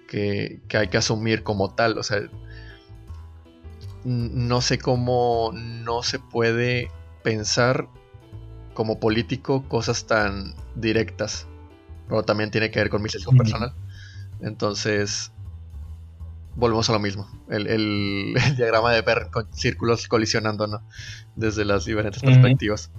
que, 0.09 0.61
que, 0.69 0.77
hay 0.77 0.89
que 0.89 0.97
asumir 0.97 1.43
como 1.43 1.75
tal. 1.75 1.99
O 1.99 2.03
sea, 2.03 2.21
no 4.05 4.61
sé 4.61 4.79
cómo 4.79 5.53
no 5.55 6.03
se 6.03 6.19
puede 6.19 6.91
pensar 7.23 7.89
como 8.75 9.01
político 9.01 9.67
cosas 9.69 10.07
tan 10.07 10.55
directas 10.75 11.47
pero 12.09 12.23
también 12.23 12.51
tiene 12.51 12.71
que 12.71 12.81
ver 12.81 12.91
con 12.91 13.03
mi 13.03 13.09
sesión 13.09 13.37
personal. 13.37 13.73
Entonces, 14.41 15.33
volvemos 16.55 16.89
a 16.91 16.93
lo 16.93 16.99
mismo. 16.99 17.29
El, 17.49 18.35
diagrama 18.57 18.93
de 18.93 19.03
Bern 19.03 19.31
con 19.31 19.53
círculos 19.53 20.07
colisionando, 20.09 20.67
¿no? 20.67 20.83
Desde 21.37 21.65
las 21.65 21.85
diferentes 21.85 22.23
perspectivas. 22.23 22.91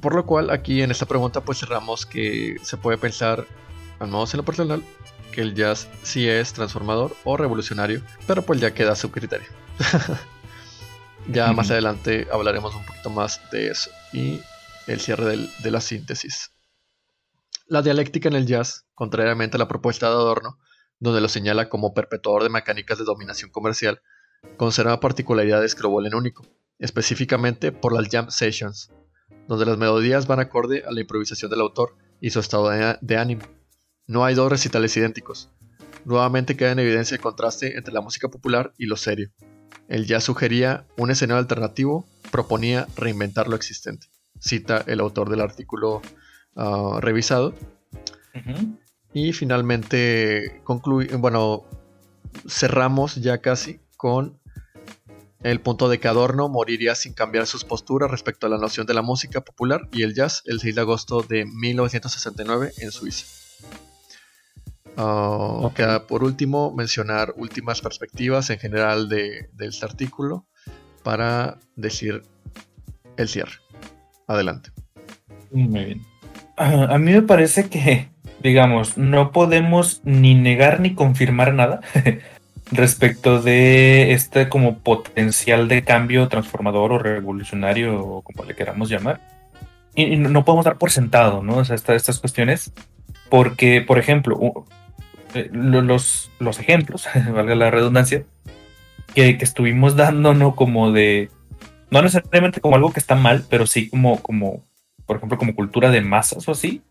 Por 0.00 0.14
lo 0.14 0.24
cual, 0.24 0.50
aquí 0.50 0.82
en 0.82 0.90
esta 0.90 1.06
pregunta, 1.06 1.42
pues 1.42 1.58
cerramos 1.58 2.06
que 2.06 2.56
se 2.62 2.76
puede 2.76 2.96
pensar, 2.96 3.46
al 3.98 4.08
menos 4.08 4.32
en 4.32 4.38
lo 4.38 4.44
personal, 4.44 4.82
que 5.30 5.42
el 5.42 5.54
jazz 5.54 5.88
sí 6.02 6.28
es 6.28 6.52
transformador 6.52 7.14
o 7.24 7.36
revolucionario, 7.36 8.02
pero 8.26 8.42
pues 8.42 8.60
ya 8.60 8.72
queda 8.72 8.92
a 8.92 8.96
su 8.96 9.10
criterio. 9.10 9.48
ya 11.28 11.52
más 11.52 11.70
adelante 11.70 12.26
hablaremos 12.32 12.74
un 12.74 12.84
poquito 12.84 13.10
más 13.10 13.40
de 13.50 13.68
eso 13.68 13.90
y 14.12 14.40
el 14.86 15.00
cierre 15.00 15.36
de 15.36 15.70
la 15.70 15.80
síntesis. 15.80 16.50
La 17.66 17.82
dialéctica 17.82 18.28
en 18.28 18.34
el 18.34 18.46
jazz, 18.46 18.86
contrariamente 18.94 19.56
a 19.56 19.58
la 19.58 19.68
propuesta 19.68 20.08
de 20.08 20.14
Adorno, 20.14 20.58
donde 20.98 21.20
lo 21.20 21.28
señala 21.28 21.68
como 21.68 21.94
perpetuador 21.94 22.42
de 22.42 22.48
mecánicas 22.48 22.98
de 22.98 23.04
dominación 23.04 23.50
comercial, 23.50 24.02
conserva 24.56 25.00
particularidades 25.00 25.74
que 25.74 25.82
lo 25.82 25.90
vuelven 25.90 26.14
único, 26.14 26.44
específicamente 26.78 27.70
por 27.70 27.92
las 27.92 28.08
jam 28.10 28.30
sessions, 28.30 28.90
donde 29.50 29.66
las 29.66 29.78
melodías 29.78 30.28
van 30.28 30.38
acorde 30.38 30.84
a 30.86 30.92
la 30.92 31.00
improvisación 31.00 31.50
del 31.50 31.60
autor 31.60 31.96
y 32.20 32.30
su 32.30 32.38
estado 32.38 32.70
de, 32.70 33.16
ánimo. 33.16 33.42
No 34.06 34.24
hay 34.24 34.36
dos 34.36 34.48
recitales 34.48 34.96
idénticos. 34.96 35.50
Nuevamente 36.04 36.56
queda 36.56 36.70
en 36.70 36.78
evidencia 36.78 37.16
el 37.16 37.20
contraste 37.20 37.76
entre 37.76 37.92
la 37.92 38.00
música 38.00 38.28
popular 38.28 38.72
y 38.78 38.86
lo 38.86 38.96
serio. 38.96 39.32
El 39.88 40.06
jazz 40.06 40.22
sugería 40.22 40.86
un 40.96 41.10
escenario 41.10 41.40
alternativo, 41.40 42.06
proponía 42.30 42.86
reinventar 42.96 43.48
lo 43.48 43.56
existente. 43.56 44.06
Cita 44.38 44.84
el 44.86 45.00
autor 45.00 45.28
del 45.28 45.40
artículo 45.40 46.00
ah, 46.54 46.98
revisado. 47.00 47.52
Y 49.12 49.32
finalmente 49.32 50.62
bueno, 51.18 51.64
cerramos 52.46 53.16
ya 53.16 53.38
casi 53.38 53.80
con 53.96 54.39
el 55.42 55.60
punto 55.60 55.88
de 55.88 55.98
que 55.98 56.08
Adorno 56.08 56.48
moriría 56.48 56.94
sin 56.94 57.12
cambiar 57.14 57.46
sus 57.46 57.64
posturas 57.64 58.10
respecto 58.10 58.46
a 58.46 58.50
la 58.50 58.58
noción 58.58 58.86
de 58.86 58.94
la 58.94 59.02
música 59.02 59.40
popular 59.40 59.88
y 59.92 60.02
el 60.02 60.14
jazz 60.14 60.42
el 60.46 60.60
6 60.60 60.74
de 60.74 60.80
agosto 60.80 61.22
de 61.22 61.46
1969 61.46 62.72
en 62.78 62.90
Suiza. 62.90 63.26
Uh, 64.96 65.72
Queda 65.74 66.06
por 66.06 66.24
último 66.24 66.74
mencionar 66.74 67.32
últimas 67.36 67.80
perspectivas 67.80 68.50
en 68.50 68.58
general 68.58 69.08
de, 69.08 69.48
de 69.52 69.66
este 69.66 69.86
artículo 69.86 70.46
para 71.02 71.58
decir 71.76 72.22
el 73.16 73.28
cierre. 73.28 73.54
Adelante. 74.26 74.70
Muy 75.50 75.84
bien. 75.84 76.06
a 76.56 76.98
mí 76.98 77.12
me 77.12 77.22
parece 77.22 77.68
que 77.68 78.10
digamos, 78.42 78.96
no 78.96 79.32
podemos 79.32 80.00
ni 80.04 80.34
negar 80.34 80.80
ni 80.80 80.94
confirmar 80.94 81.54
nada 81.54 81.80
respecto 82.72 83.40
de 83.42 84.12
este 84.12 84.48
como 84.48 84.78
potencial 84.78 85.68
de 85.68 85.82
cambio 85.82 86.28
transformador 86.28 86.92
o 86.92 86.98
revolucionario 86.98 88.00
o 88.00 88.22
como 88.22 88.44
le 88.44 88.54
queramos 88.54 88.88
llamar. 88.88 89.20
Y, 89.94 90.16
no 90.16 90.44
podemos 90.44 90.64
dar 90.64 90.78
por 90.78 90.90
sentado, 90.90 91.42
¿no? 91.42 91.58
O 91.58 91.64
sea, 91.64 91.76
estas 91.76 92.20
cuestiones, 92.20 92.72
porque, 93.28 93.80
por 93.80 93.98
ejemplo, 93.98 94.38
eh, 95.34 95.50
los, 95.52 96.30
los 96.38 96.58
ejemplos, 96.60 97.08
valga 97.32 97.54
la 97.54 97.70
redundancia, 97.70 98.24
que, 99.14 99.36
que, 99.36 99.44
estuvimos 99.44 99.96
dando, 99.96 100.34
¿no? 100.34 100.54
Como 100.54 100.92
de, 100.92 101.28
no 101.90 102.02
necesariamente 102.02 102.60
como 102.60 102.76
algo 102.76 102.92
que 102.92 103.00
está 103.00 103.16
mal, 103.16 103.44
pero 103.50 103.66
sí 103.66 103.90
como, 103.90 104.22
como, 104.22 104.64
por 105.06 105.16
ejemplo, 105.16 105.38
como 105.38 105.56
cultura 105.56 105.90
de 105.90 106.02
masas 106.02 106.46
o 106.48 106.52
así, 106.52 106.82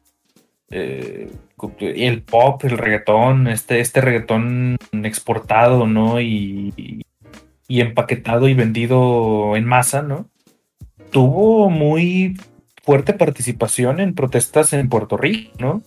eh, 0.72 1.32
el 1.80 2.22
pop, 2.22 2.64
el 2.64 2.78
reggaetón, 2.78 3.48
este, 3.48 3.80
este 3.80 4.02
reggaetón 4.02 4.78
exportado, 5.04 5.88
¿no? 5.88 6.22
Y, 6.22 7.04
y, 7.68 7.82
empaquetado 7.82 8.48
y 8.48 8.54
vendido 8.54 9.56
en 9.56 9.66
masa, 9.66 10.02
¿no? 10.02 10.30
Tuvo 11.12 11.70
muy 11.70 12.40
fuerte 12.84 13.14
participación 13.14 14.00
en 14.00 14.16
protestas 14.16 14.74
en 14.74 14.90
Puerto 14.90 15.18
Rico, 15.18 15.52
¿no? 15.60 15.82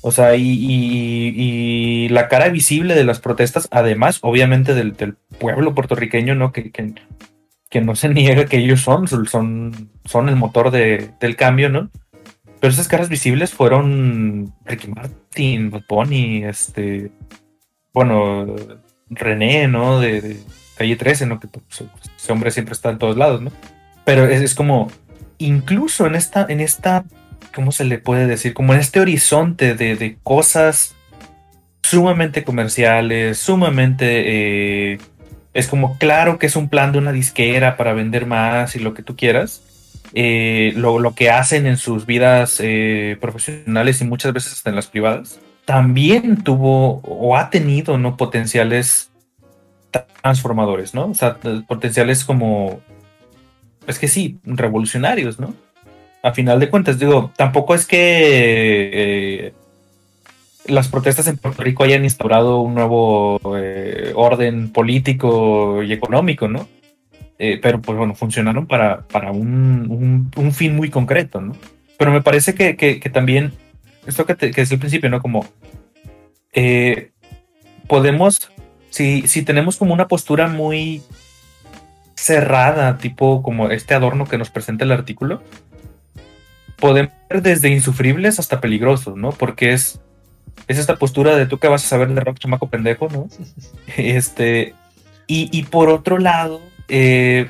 O 0.00 0.10
sea, 0.12 0.36
y, 0.36 0.44
y, 0.44 2.08
la 2.10 2.28
cara 2.28 2.48
visible 2.48 2.94
de 2.94 3.04
las 3.04 3.20
protestas, 3.20 3.68
además, 3.70 4.18
obviamente, 4.22 4.74
del, 4.74 4.94
pueblo 5.38 5.74
puertorriqueño, 5.74 6.34
¿no? 6.34 6.52
Que, 6.52 6.70
que, 6.70 6.94
que, 7.70 7.80
no 7.80 7.96
se 7.96 8.10
niega 8.10 8.44
que 8.44 8.58
ellos 8.58 8.80
son, 8.80 9.08
son, 9.08 9.90
son 10.04 10.28
el 10.28 10.36
motor 10.36 10.70
de, 10.70 11.10
del 11.20 11.36
cambio, 11.36 11.70
¿no? 11.70 11.90
Pero 12.64 12.72
esas 12.72 12.88
caras 12.88 13.10
visibles 13.10 13.52
fueron 13.52 14.54
Ricky 14.64 14.88
Martin, 14.88 15.70
Bunny, 15.86 16.44
este, 16.44 17.10
bueno, 17.92 18.56
René, 19.10 19.68
¿no? 19.68 20.00
De, 20.00 20.38
Calle 20.74 20.96
13, 20.96 21.26
¿no? 21.26 21.40
Que 21.40 21.48
pues, 21.48 21.84
ese 22.16 22.32
hombre 22.32 22.50
siempre 22.50 22.72
está 22.72 22.88
en 22.88 22.96
todos 22.96 23.18
lados, 23.18 23.42
¿no? 23.42 23.52
Pero 24.06 24.24
es, 24.24 24.54
como, 24.54 24.90
incluso 25.36 26.06
en 26.06 26.14
esta, 26.14 26.46
en 26.48 26.62
esta, 26.62 27.04
¿cómo 27.54 27.70
se 27.70 27.84
le 27.84 27.98
puede 27.98 28.26
decir? 28.26 28.54
Como 28.54 28.72
en 28.72 28.80
este 28.80 28.98
horizonte 28.98 29.74
de, 29.74 30.16
cosas 30.22 30.94
sumamente 31.82 32.44
comerciales, 32.44 33.36
sumamente... 33.36 34.92
Eh, 34.94 34.98
es 35.52 35.68
como 35.68 35.98
claro 35.98 36.38
que 36.38 36.46
es 36.46 36.56
un 36.56 36.70
plan 36.70 36.92
de 36.92 36.98
una 36.98 37.12
disquera 37.12 37.76
para 37.76 37.92
vender 37.92 38.24
más 38.24 38.74
y 38.74 38.78
lo 38.78 38.94
que 38.94 39.02
tú 39.02 39.16
quieras, 39.16 39.63
eh, 40.16 40.72
lo, 40.76 41.12
que 41.16 41.30
hacen 41.30 41.66
en 41.66 41.76
sus 41.76 42.06
vidas 42.06 42.60
eh, 42.62 43.16
profesionales 43.20 44.00
y 44.00 44.04
muchas 44.04 44.32
veces 44.32 44.52
hasta 44.52 44.70
en 44.70 44.76
las 44.76 44.86
privadas, 44.86 45.40
también 45.64 46.44
tuvo 46.44 47.00
o 47.02 47.36
ha 47.36 47.50
tenido 47.50 47.98
¿no? 47.98 48.16
potenciales 48.16 49.10
transformadores, 50.22 50.94
¿no? 50.94 51.06
O 51.06 51.14
sea, 51.14 51.38
potenciales 51.66 52.24
como, 52.24 52.80
es 53.88 53.98
que 53.98 54.06
sí, 54.06 54.38
revolucionarios, 54.44 55.40
¿no? 55.40 55.52
A 56.22 56.32
final 56.32 56.60
de 56.60 56.70
cuentas, 56.70 56.98
digo, 56.98 57.32
tampoco 57.36 57.74
es 57.74 57.84
que 57.84 58.90
eh, 58.92 59.52
las 60.66 60.86
protestas 60.88 61.26
en 61.26 61.38
Puerto 61.38 61.62
Rico 61.62 61.82
hayan 61.82 62.04
instaurado 62.04 62.60
un 62.60 62.74
nuevo 62.74 63.40
orden 64.14 64.72
político 64.72 65.82
y 65.82 65.92
económico, 65.92 66.46
¿no? 66.46 66.68
Eh, 67.38 67.58
pero 67.60 67.82
pues 67.82 67.98
bueno, 67.98 68.14
funcionaron 68.14 68.66
para, 68.66 69.02
para 69.08 69.32
un, 69.32 70.30
un, 70.36 70.52
fin 70.52 70.76
muy 70.76 70.88
concreto, 70.88 71.40
¿no? 71.40 71.56
Pero 71.98 72.12
me 72.12 72.22
parece 72.22 72.54
que, 72.54 72.76
que, 72.76 73.10
también, 73.10 73.52
esto 74.06 74.24
que, 74.24 74.36
que, 74.36 74.60
es 74.60 74.70
el 74.70 74.78
principio, 74.78 75.10
¿no? 75.10 75.20
Como 75.20 75.44
eh, 76.52 77.10
podemos, 77.88 78.50
si, 78.90 79.26
si 79.26 79.42
tenemos 79.42 79.76
como 79.76 79.92
una 79.92 80.06
postura 80.06 80.46
muy 80.46 81.02
cerrada, 82.14 82.98
tipo 82.98 83.42
como 83.42 83.70
este 83.70 83.94
adorno 83.94 84.26
que 84.26 84.38
nos 84.38 84.50
presenta 84.50 84.84
el 84.84 84.92
artículo, 84.92 85.42
podemos 86.78 87.12
ser 87.28 87.42
desde 87.42 87.68
insufribles 87.68 88.38
hasta 88.38 88.60
peligrosos, 88.60 89.16
¿no? 89.16 89.30
Porque 89.32 89.72
es, 89.72 90.00
es 90.68 90.78
esta 90.78 90.96
postura 90.96 91.34
de 91.36 91.46
tú 91.46 91.58
que 91.58 91.68
vas 91.68 91.84
a 91.84 91.88
saber 91.88 92.14
de 92.14 92.20
rock 92.20 92.38
chamaco 92.38 92.70
pendejo, 92.70 93.08
¿no? 93.08 93.28
Este, 93.96 94.74
y, 95.26 95.48
y 95.56 95.64
por 95.64 95.88
otro 95.88 96.18
lado, 96.18 96.60
eh, 96.88 97.48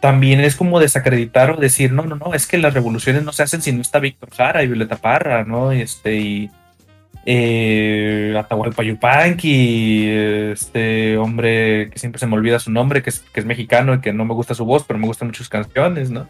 también 0.00 0.40
es 0.40 0.56
como 0.56 0.78
desacreditar 0.78 1.50
o 1.50 1.56
decir, 1.56 1.92
no, 1.92 2.02
no, 2.02 2.16
no, 2.16 2.34
es 2.34 2.46
que 2.46 2.58
las 2.58 2.74
revoluciones 2.74 3.24
no 3.24 3.32
se 3.32 3.42
hacen 3.42 3.62
si 3.62 3.72
no 3.72 3.82
está 3.82 3.98
Víctor 3.98 4.30
Jara 4.30 4.62
y 4.62 4.66
Violeta 4.68 4.96
Parra, 4.96 5.44
¿no? 5.44 5.72
Este, 5.72 6.16
y 6.16 6.50
eh, 7.24 8.34
Atahualpa 8.38 8.84
este 10.52 11.16
hombre 11.18 11.90
que 11.90 11.98
siempre 11.98 12.20
se 12.20 12.26
me 12.26 12.34
olvida 12.34 12.60
su 12.60 12.70
nombre, 12.70 13.02
que 13.02 13.10
es, 13.10 13.20
que 13.20 13.40
es 13.40 13.46
mexicano 13.46 13.94
y 13.94 14.00
que 14.00 14.12
no 14.12 14.24
me 14.24 14.34
gusta 14.34 14.54
su 14.54 14.64
voz, 14.64 14.84
pero 14.86 14.98
me 15.00 15.06
gustan 15.06 15.28
muchas 15.28 15.48
canciones, 15.48 16.10
¿no? 16.10 16.26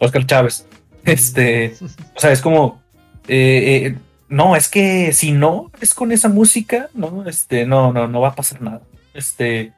Oscar 0.00 0.26
Chávez. 0.26 0.66
Este, 1.04 1.74
o 2.14 2.20
sea, 2.20 2.32
es 2.32 2.40
como, 2.40 2.82
eh, 3.28 3.86
eh, 3.86 3.98
no, 4.28 4.56
es 4.56 4.68
que 4.68 5.12
si 5.12 5.30
no 5.30 5.70
es 5.80 5.94
con 5.94 6.10
esa 6.10 6.28
música, 6.28 6.88
no, 6.94 7.24
este, 7.28 7.66
no, 7.66 7.92
no, 7.92 8.08
no 8.08 8.20
va 8.20 8.28
a 8.28 8.34
pasar 8.34 8.62
nada. 8.62 8.80
Este, 9.14 9.72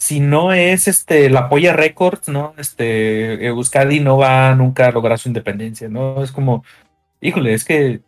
si 0.00 0.18
no 0.18 0.52
es 0.54 0.88
este 0.88 1.28
la 1.28 1.50
Polla 1.50 1.74
Records, 1.74 2.28
¿no? 2.28 2.54
Este 2.56 3.46
Euskadi 3.46 4.00
no 4.00 4.16
va 4.16 4.54
nunca 4.54 4.86
a 4.86 4.92
lograr 4.92 5.18
su 5.18 5.28
independencia, 5.28 5.90
¿no? 5.90 6.24
Es 6.24 6.32
como, 6.32 6.64
híjole, 7.20 7.52
es 7.52 7.64
que 7.66 8.00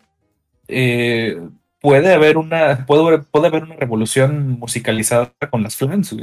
eh, 0.68 1.38
puede 1.80 2.14
haber 2.14 2.38
una 2.38 2.86
puede, 2.86 3.18
puede, 3.18 3.48
haber 3.48 3.64
una 3.64 3.76
revolución 3.76 4.58
musicalizada 4.58 5.34
con 5.50 5.62
las 5.62 5.76
flans, 5.76 6.16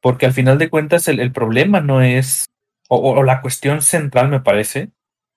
Porque 0.00 0.26
al 0.26 0.32
final 0.32 0.58
de 0.58 0.68
cuentas 0.68 1.06
el, 1.06 1.32
problema 1.32 1.80
no 1.80 2.02
es, 2.02 2.50
o, 2.88 3.22
la 3.22 3.40
cuestión 3.40 3.82
central 3.82 4.30
me 4.30 4.40
parece, 4.40 4.90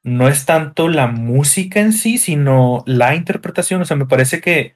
no 0.03 0.27
es 0.27 0.45
tanto 0.45 0.87
la 0.89 1.05
música 1.07 1.81
en 1.81 1.93
sí, 1.93 2.17
sino 2.17 2.83
la 2.87 3.13
interpretación. 3.15 3.81
O 3.81 3.85
sea, 3.85 3.97
me 3.97 4.07
parece 4.07 4.41
que, 4.41 4.73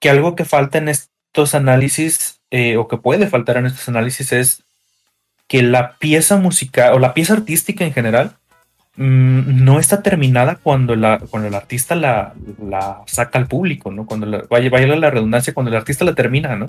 que 0.00 0.08
algo 0.08 0.36
que 0.36 0.46
falta 0.46 0.78
en 0.78 0.88
estos 0.88 1.54
análisis 1.54 2.40
eh, 2.56 2.76
o 2.76 2.86
que 2.86 2.96
puede 2.96 3.26
faltar 3.26 3.56
en 3.56 3.66
estos 3.66 3.88
análisis 3.88 4.32
es 4.32 4.62
que 5.48 5.62
la 5.62 5.96
pieza 5.98 6.36
musical 6.36 6.94
o 6.94 6.98
la 6.98 7.14
pieza 7.14 7.32
artística 7.32 7.84
en 7.84 7.92
general 7.92 8.36
mm, 8.96 9.64
no 9.64 9.80
está 9.80 10.02
terminada 10.02 10.56
cuando, 10.62 10.94
la, 10.94 11.18
cuando 11.18 11.48
el 11.48 11.54
artista 11.54 11.94
la, 11.96 12.34
la 12.62 13.02
saca 13.06 13.38
al 13.38 13.48
público, 13.48 13.90
¿no? 13.90 14.06
Cuando 14.06 14.46
vaya, 14.48 14.70
vaya 14.70 14.86
la 14.86 15.10
redundancia, 15.10 15.52
cuando 15.52 15.70
el 15.70 15.76
artista 15.76 16.04
la 16.04 16.14
termina, 16.14 16.54
¿no? 16.56 16.66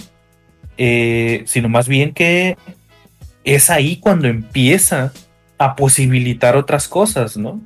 eh, 0.77 1.43
sino 1.45 1.69
más 1.69 1.87
bien 1.87 2.13
que 2.13 2.57
es 3.43 3.69
ahí 3.69 3.97
cuando 3.97 4.27
empieza 4.27 5.13
a 5.57 5.75
posibilitar 5.75 6.57
otras 6.57 6.87
cosas, 6.87 7.37
¿no? 7.37 7.61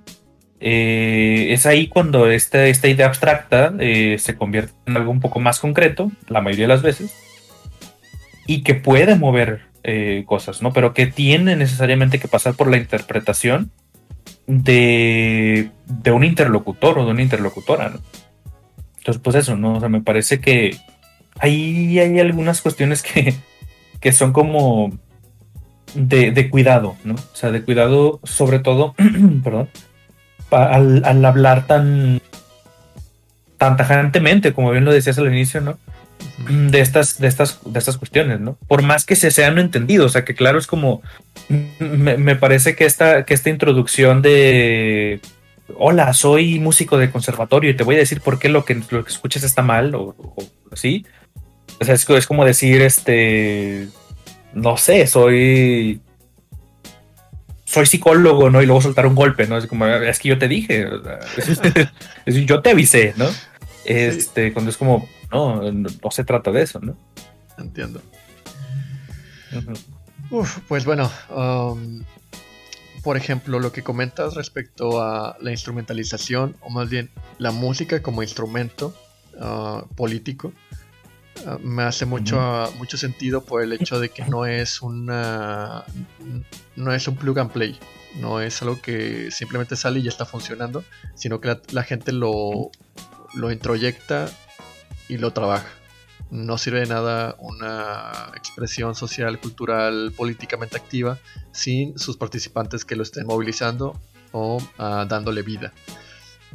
Eh, 0.60 1.48
es 1.52 1.66
ahí 1.66 1.88
cuando 1.88 2.30
esta, 2.30 2.66
esta 2.66 2.90
idea 2.90 3.08
abstracta 3.08 3.74
eh, 3.80 4.18
se 4.20 4.36
convierte 4.36 4.74
en 4.86 4.98
algo 4.98 5.12
un 5.12 5.22
poco 5.22 5.40
más 5.40 5.60
concreto, 5.60 6.12
la 6.28 6.42
mayoría 6.42 6.66
de 6.66 6.74
las 6.74 6.82
veces, 6.82 7.16
y 8.50 8.64
que 8.64 8.74
puede 8.74 9.16
mover 9.16 9.62
cosas, 10.26 10.62
¿no? 10.62 10.74
Pero 10.74 10.94
que 10.94 11.08
tiene 11.08 11.56
necesariamente 11.56 12.20
que 12.20 12.28
pasar 12.28 12.54
por 12.54 12.70
la 12.70 12.78
interpretación 12.78 13.72
de, 14.46 15.70
de 15.86 16.12
un 16.12 16.24
interlocutor 16.24 16.98
o 17.00 17.06
de 17.06 17.12
una 17.12 17.22
interlocutora, 17.22 17.90
¿no? 17.90 18.00
Entonces, 18.98 19.22
pues 19.24 19.36
eso, 19.36 19.56
¿no? 19.56 19.76
O 19.76 19.80
sea, 19.80 19.90
me 19.90 20.02
parece 20.02 20.40
que 20.42 20.76
ahí 21.40 22.00
hay 22.00 22.20
algunas 22.20 22.62
cuestiones 22.62 23.04
que, 23.04 23.36
que 24.00 24.12
son 24.12 24.34
como 24.34 24.92
de, 25.94 26.50
cuidado, 26.50 26.96
¿no? 27.04 27.14
O 27.14 27.36
sea, 27.36 27.52
de 27.52 27.64
cuidado 27.64 28.20
sobre 28.24 28.60
todo, 28.60 28.96
perdón, 29.44 29.70
al, 30.50 31.26
hablar 31.26 31.68
tan, 31.68 32.20
tan 33.58 33.78
tajantemente, 33.78 34.54
como 34.54 34.72
bien 34.72 34.86
lo 34.86 34.92
decías 34.92 35.18
al 35.20 35.28
inicio, 35.28 35.62
¿no? 35.62 35.78
De 36.48 36.80
estas, 36.80 37.20
de 37.20 37.28
estas, 37.28 37.60
de 37.66 37.80
estas 37.80 37.98
cuestiones, 37.98 38.40
¿no? 38.40 38.58
Por 38.68 38.82
más 38.82 39.06
que 39.06 39.16
se 39.16 39.30
sean 39.30 39.60
entendido, 39.60 40.06
o 40.06 40.10
sea, 40.10 40.24
que 40.24 40.36
claro, 40.36 40.58
es 40.58 40.68
como, 40.68 41.02
me, 41.50 42.36
parece 42.36 42.76
que 42.76 42.86
esta, 42.86 43.26
que 43.26 43.34
esta 43.34 43.50
introducción 43.50 44.22
de, 44.22 45.20
hola, 45.76 46.14
soy 46.14 46.60
músico 46.60 46.98
de 46.98 47.12
conservatorio 47.12 47.72
y 47.72 47.76
te 47.76 47.84
voy 47.84 47.96
a 47.96 48.00
decir 48.00 48.22
por 48.22 48.40
qué 48.40 48.50
lo 48.50 48.64
que, 48.64 48.82
lo 48.90 49.04
que 49.04 49.12
escuchas 49.12 49.44
está 49.44 49.62
mal 49.62 49.96
o, 49.96 50.16
así. 50.72 51.06
O 51.82 51.86
sea, 51.86 51.96
es, 51.96 52.28
como 52.28 52.46
decir, 52.46 52.82
este, 52.82 53.88
no 54.54 54.78
sé, 54.78 55.08
soy 55.08 56.02
soy 57.66 57.86
psicólogo, 57.86 58.50
¿no? 58.50 58.64
Y 58.64 58.66
luego 58.66 58.82
soltar 58.82 59.06
un 59.06 59.14
golpe, 59.14 59.46
¿no? 59.46 59.58
Es 59.58 59.68
como, 59.68 59.86
es 59.86 60.20
que 60.20 60.30
yo 60.30 60.40
te 60.40 60.48
dije, 60.48 60.88
yo 62.26 62.62
te 62.62 62.72
avisé, 62.72 63.14
¿no? 63.16 63.28
Este, 63.86 64.54
cuando 64.54 64.72
es 64.72 64.78
como, 64.78 65.08
no, 65.32 65.72
no, 65.72 65.90
se 66.12 66.24
trata 66.24 66.52
de 66.52 66.62
eso, 66.64 66.80
¿no? 66.80 66.98
Entiendo. 67.58 68.02
Uf, 70.32 70.60
pues 70.68 70.86
bueno, 70.86 71.12
um, 71.30 72.04
por 73.04 73.18
ejemplo, 73.18 73.60
lo 73.60 73.72
que 73.72 73.84
comentas 73.84 74.36
respecto 74.36 75.02
a 75.02 75.38
la 75.42 75.52
instrumentalización, 75.52 76.56
o 76.62 76.70
más 76.70 76.90
bien 76.90 77.10
la 77.38 77.52
música 77.52 78.02
como 78.02 78.22
instrumento 78.24 78.94
uh, 79.40 79.88
político, 79.96 80.54
uh, 81.46 81.60
me 81.60 81.84
hace 81.84 82.06
mucho, 82.06 82.72
mucho 82.78 82.98
sentido 82.98 83.44
por 83.44 83.64
el 83.64 83.74
hecho 83.74 84.00
de 84.00 84.10
que 84.10 84.26
no 84.26 84.46
es 84.46 84.82
una 84.82 85.84
no 86.76 86.94
es 86.94 87.08
un 87.08 87.16
plug 87.16 87.40
and 87.40 87.52
play, 87.52 87.80
no 88.20 88.42
es 88.42 88.62
algo 88.62 88.82
que 88.82 89.32
simplemente 89.32 89.76
sale 89.76 90.00
y 90.00 90.04
ya 90.04 90.10
está 90.10 90.26
funcionando, 90.26 90.84
sino 91.16 91.42
que 91.42 91.58
la, 91.72 91.84
gente 91.84 92.12
lo, 92.12 92.72
lo 93.34 93.52
introyecta 93.52 94.30
y 95.10 95.18
lo 95.18 95.34
trabaja 95.34 95.68
no 96.32 96.58
sirve 96.58 96.82
de 96.82 96.88
nada 96.88 97.36
una 97.40 98.32
expresión 98.36 98.96
social, 98.96 99.40
cultural, 99.40 100.14
políticamente 100.16 100.78
activa 100.78 101.18
sin 101.52 101.98
sus 101.98 102.18
participantes 102.18 102.86
que 102.86 102.96
lo 102.96 103.04
estén 103.04 103.26
movilizando 103.26 104.00
o 104.32 104.62
ah, 104.78 105.06
dándole 105.10 105.42
vida, 105.42 105.74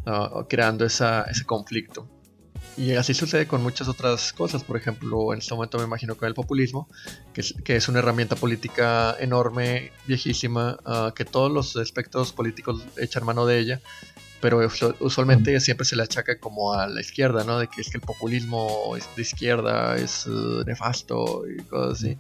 uh, 0.06 0.44
creando 0.48 0.84
ese 0.84 1.44
conflicto. 1.44 2.08
Y 2.76 2.92
así 2.92 3.14
sucede 3.14 3.46
con 3.46 3.62
muchas 3.62 3.86
otras 3.86 4.32
cosas, 4.32 4.64
por 4.64 4.76
ejemplo, 4.76 5.32
en 5.32 5.38
este 5.38 5.54
momento 5.54 5.78
me 5.78 5.84
imagino 5.84 6.16
con 6.16 6.26
el 6.26 6.34
populismo, 6.34 6.88
que 7.32 7.76
es, 7.76 7.88
una 7.88 8.00
herramienta 8.00 8.34
política 8.34 9.16
enorme, 9.20 9.92
viejísima, 10.06 10.78
ah, 10.84 11.12
que 11.14 11.24
todos 11.24 11.50
los 11.50 11.76
espectros 11.76 12.32
políticos 12.32 12.84
echan 12.96 13.24
mano 13.24 13.46
de 13.46 13.58
ella, 13.58 13.80
pero 14.44 14.60
usualmente 15.00 15.58
siempre 15.58 15.86
se 15.86 15.96
le 15.96 16.02
achaca 16.02 16.38
como 16.38 16.74
a 16.74 16.86
la 16.86 17.00
izquierda, 17.00 17.44
¿no? 17.44 17.60
De 17.60 17.66
que 17.66 17.80
es 17.80 17.88
que 17.88 17.96
el 17.96 18.02
populismo 18.02 18.94
de 19.16 19.22
izquierda, 19.22 19.96
es 19.96 20.26
uh, 20.26 20.62
nefasto 20.66 21.44
y 21.48 21.62
cosas 21.62 22.02
así. 22.02 22.18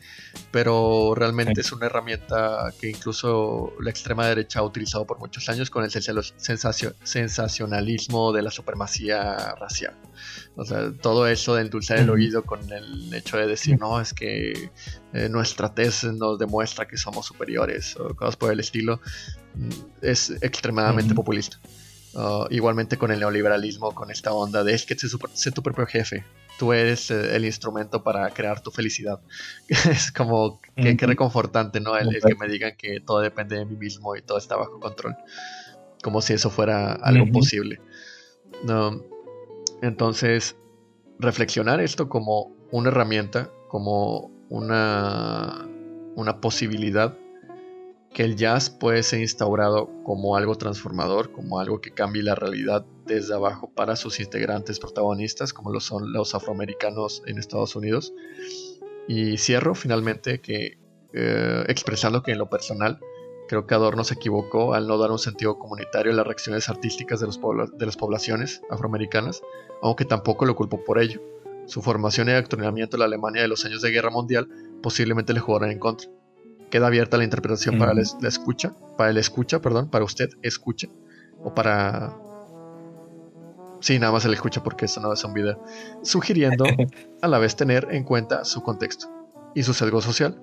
Pero 0.50 1.14
realmente 1.14 1.60
es 1.60 1.70
una 1.70 1.84
herramienta 1.84 2.72
que 2.80 2.88
incluso 2.88 3.74
la 3.78 3.90
extrema 3.90 4.26
derecha 4.26 4.60
ha 4.60 4.62
utilizado 4.62 5.06
por 5.06 5.18
muchos 5.18 5.50
años 5.50 5.68
con 5.68 5.84
el 5.84 5.90
sensacionalismo 5.90 8.32
de 8.32 8.40
la 8.40 8.50
supremacía 8.50 9.54
racial. 9.60 9.92
O 10.56 10.64
sea, 10.64 10.96
todo 10.96 11.26
eso 11.26 11.56
de 11.56 11.60
endulzar 11.60 11.98
el 11.98 12.08
oído 12.08 12.42
con 12.42 12.72
el 12.72 13.12
hecho 13.12 13.36
de 13.36 13.46
decir, 13.46 13.78
no, 13.78 14.00
es 14.00 14.14
que 14.14 14.70
eh, 15.12 15.28
nuestra 15.28 15.74
tesis 15.74 16.14
nos 16.14 16.38
demuestra 16.38 16.88
que 16.88 16.96
somos 16.96 17.26
superiores 17.26 17.96
o 17.96 18.16
cosas 18.16 18.36
por 18.36 18.50
el 18.50 18.60
estilo, 18.60 19.02
mm, 19.56 19.68
es 20.00 20.30
extremadamente 20.40 21.14
populista. 21.14 21.60
Uh, 22.14 22.46
igualmente 22.50 22.96
con 22.96 23.10
el 23.10 23.18
neoliberalismo, 23.18 23.92
con 23.92 24.10
esta 24.12 24.32
onda 24.32 24.62
de 24.62 24.72
es 24.72 24.86
que 24.86 24.94
sé, 24.96 25.50
tu 25.50 25.62
propio 25.64 25.84
jefe, 25.84 26.24
tú 26.60 26.72
eres 26.72 27.10
eh, 27.10 27.34
el 27.34 27.44
instrumento 27.44 28.04
para 28.04 28.30
crear 28.30 28.60
tu 28.60 28.70
felicidad. 28.70 29.20
es 29.68 30.12
como 30.12 30.60
que, 30.76 30.96
reconfortante, 31.06 31.80
¿no? 31.80 31.96
El, 31.96 32.20
que 32.20 32.36
me 32.36 32.46
digan 32.46 32.76
que 32.76 33.00
todo 33.00 33.18
depende 33.18 33.56
de 33.56 33.64
mí 33.64 33.74
mismo 33.74 34.14
y 34.14 34.22
todo 34.22 34.38
está 34.38 34.54
bajo 34.54 34.78
control. 34.78 35.16
Como 36.04 36.22
si 36.22 36.34
eso 36.34 36.50
fuera 36.50 36.92
algo 36.92 37.26
posible. 37.32 37.80
entonces, 39.82 40.54
reflexionar 41.18 41.80
esto 41.80 42.08
como 42.08 42.54
una 42.70 42.90
herramienta, 42.90 43.50
como 43.68 44.30
una, 44.50 45.66
una 46.14 46.40
posibilidad 46.40 47.16
que 48.14 48.22
el 48.22 48.36
jazz 48.36 48.70
puede 48.70 49.02
ser 49.02 49.20
instaurado 49.20 49.90
como 50.04 50.36
algo 50.36 50.54
transformador, 50.54 51.32
como 51.32 51.58
algo 51.58 51.80
que 51.80 51.90
cambie 51.90 52.22
la 52.22 52.36
realidad 52.36 52.86
desde 53.04 53.34
abajo 53.34 53.70
para 53.74 53.96
sus 53.96 54.20
integrantes 54.20 54.78
protagonistas, 54.78 55.52
como 55.52 55.72
lo 55.72 55.80
son 55.80 56.12
los 56.12 56.34
afroamericanos 56.34 57.24
en 57.26 57.38
Estados 57.38 57.74
Unidos. 57.74 58.14
Y 59.08 59.36
cierro 59.36 59.74
finalmente 59.74 60.40
que 60.40 60.78
eh, 61.12 61.64
expresando 61.66 62.22
que 62.22 62.32
en 62.32 62.38
lo 62.38 62.48
personal 62.48 63.00
creo 63.48 63.66
que 63.66 63.74
Adorno 63.74 64.04
se 64.04 64.14
equivocó 64.14 64.74
al 64.74 64.86
no 64.86 64.96
dar 64.96 65.10
un 65.10 65.18
sentido 65.18 65.58
comunitario 65.58 66.12
a 66.12 66.14
las 66.14 66.26
reacciones 66.26 66.68
artísticas 66.68 67.18
de, 67.20 67.26
los 67.26 67.40
de 67.76 67.86
las 67.86 67.96
poblaciones 67.96 68.62
afroamericanas, 68.70 69.42
aunque 69.82 70.04
tampoco 70.04 70.46
lo 70.46 70.54
culpo 70.54 70.82
por 70.84 71.00
ello. 71.00 71.20
Su 71.66 71.82
formación 71.82 72.28
y 72.28 72.32
adoctrinamiento 72.32 72.96
en 72.96 73.00
la 73.00 73.06
Alemania 73.06 73.42
de 73.42 73.48
los 73.48 73.64
años 73.64 73.82
de 73.82 73.90
guerra 73.90 74.10
mundial 74.10 74.48
posiblemente 74.82 75.32
le 75.32 75.40
jugaron 75.40 75.72
en 75.72 75.80
contra 75.80 76.08
queda 76.74 76.88
abierta 76.88 77.16
la 77.16 77.22
interpretación 77.22 77.78
para 77.78 77.94
la 77.94 78.02
escucha, 78.02 78.74
para 78.98 79.10
el 79.10 79.16
escucha, 79.16 79.60
perdón, 79.60 79.88
para 79.90 80.04
usted 80.04 80.30
escucha, 80.42 80.88
o 81.40 81.54
para... 81.54 82.18
Sí, 83.78 84.00
nada 84.00 84.10
más 84.10 84.24
el 84.24 84.34
escucha 84.34 84.60
porque 84.60 84.86
eso 84.86 85.00
no 85.00 85.12
es 85.12 85.22
un 85.22 85.34
video. 85.34 85.62
Sugiriendo 86.02 86.64
a 87.22 87.28
la 87.28 87.38
vez 87.38 87.54
tener 87.54 87.86
en 87.92 88.02
cuenta 88.02 88.44
su 88.44 88.64
contexto 88.64 89.06
y 89.54 89.62
su 89.62 89.72
sesgo 89.72 90.00
social, 90.00 90.42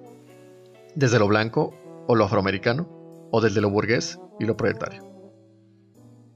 desde 0.96 1.20
lo 1.20 1.28
blanco 1.28 1.74
o 2.08 2.16
lo 2.16 2.24
afroamericano, 2.24 2.88
o 3.30 3.42
desde 3.42 3.60
lo 3.60 3.70
burgués 3.70 4.18
y 4.40 4.46
lo 4.46 4.56
proletario. 4.56 5.04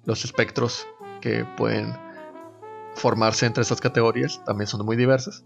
Los 0.03 0.25
espectros 0.25 0.85
que 1.21 1.45
pueden 1.55 1.95
formarse 2.95 3.45
entre 3.45 3.61
estas 3.61 3.79
categorías 3.79 4.43
también 4.43 4.67
son 4.67 4.85
muy 4.85 4.97
diversas. 4.97 5.45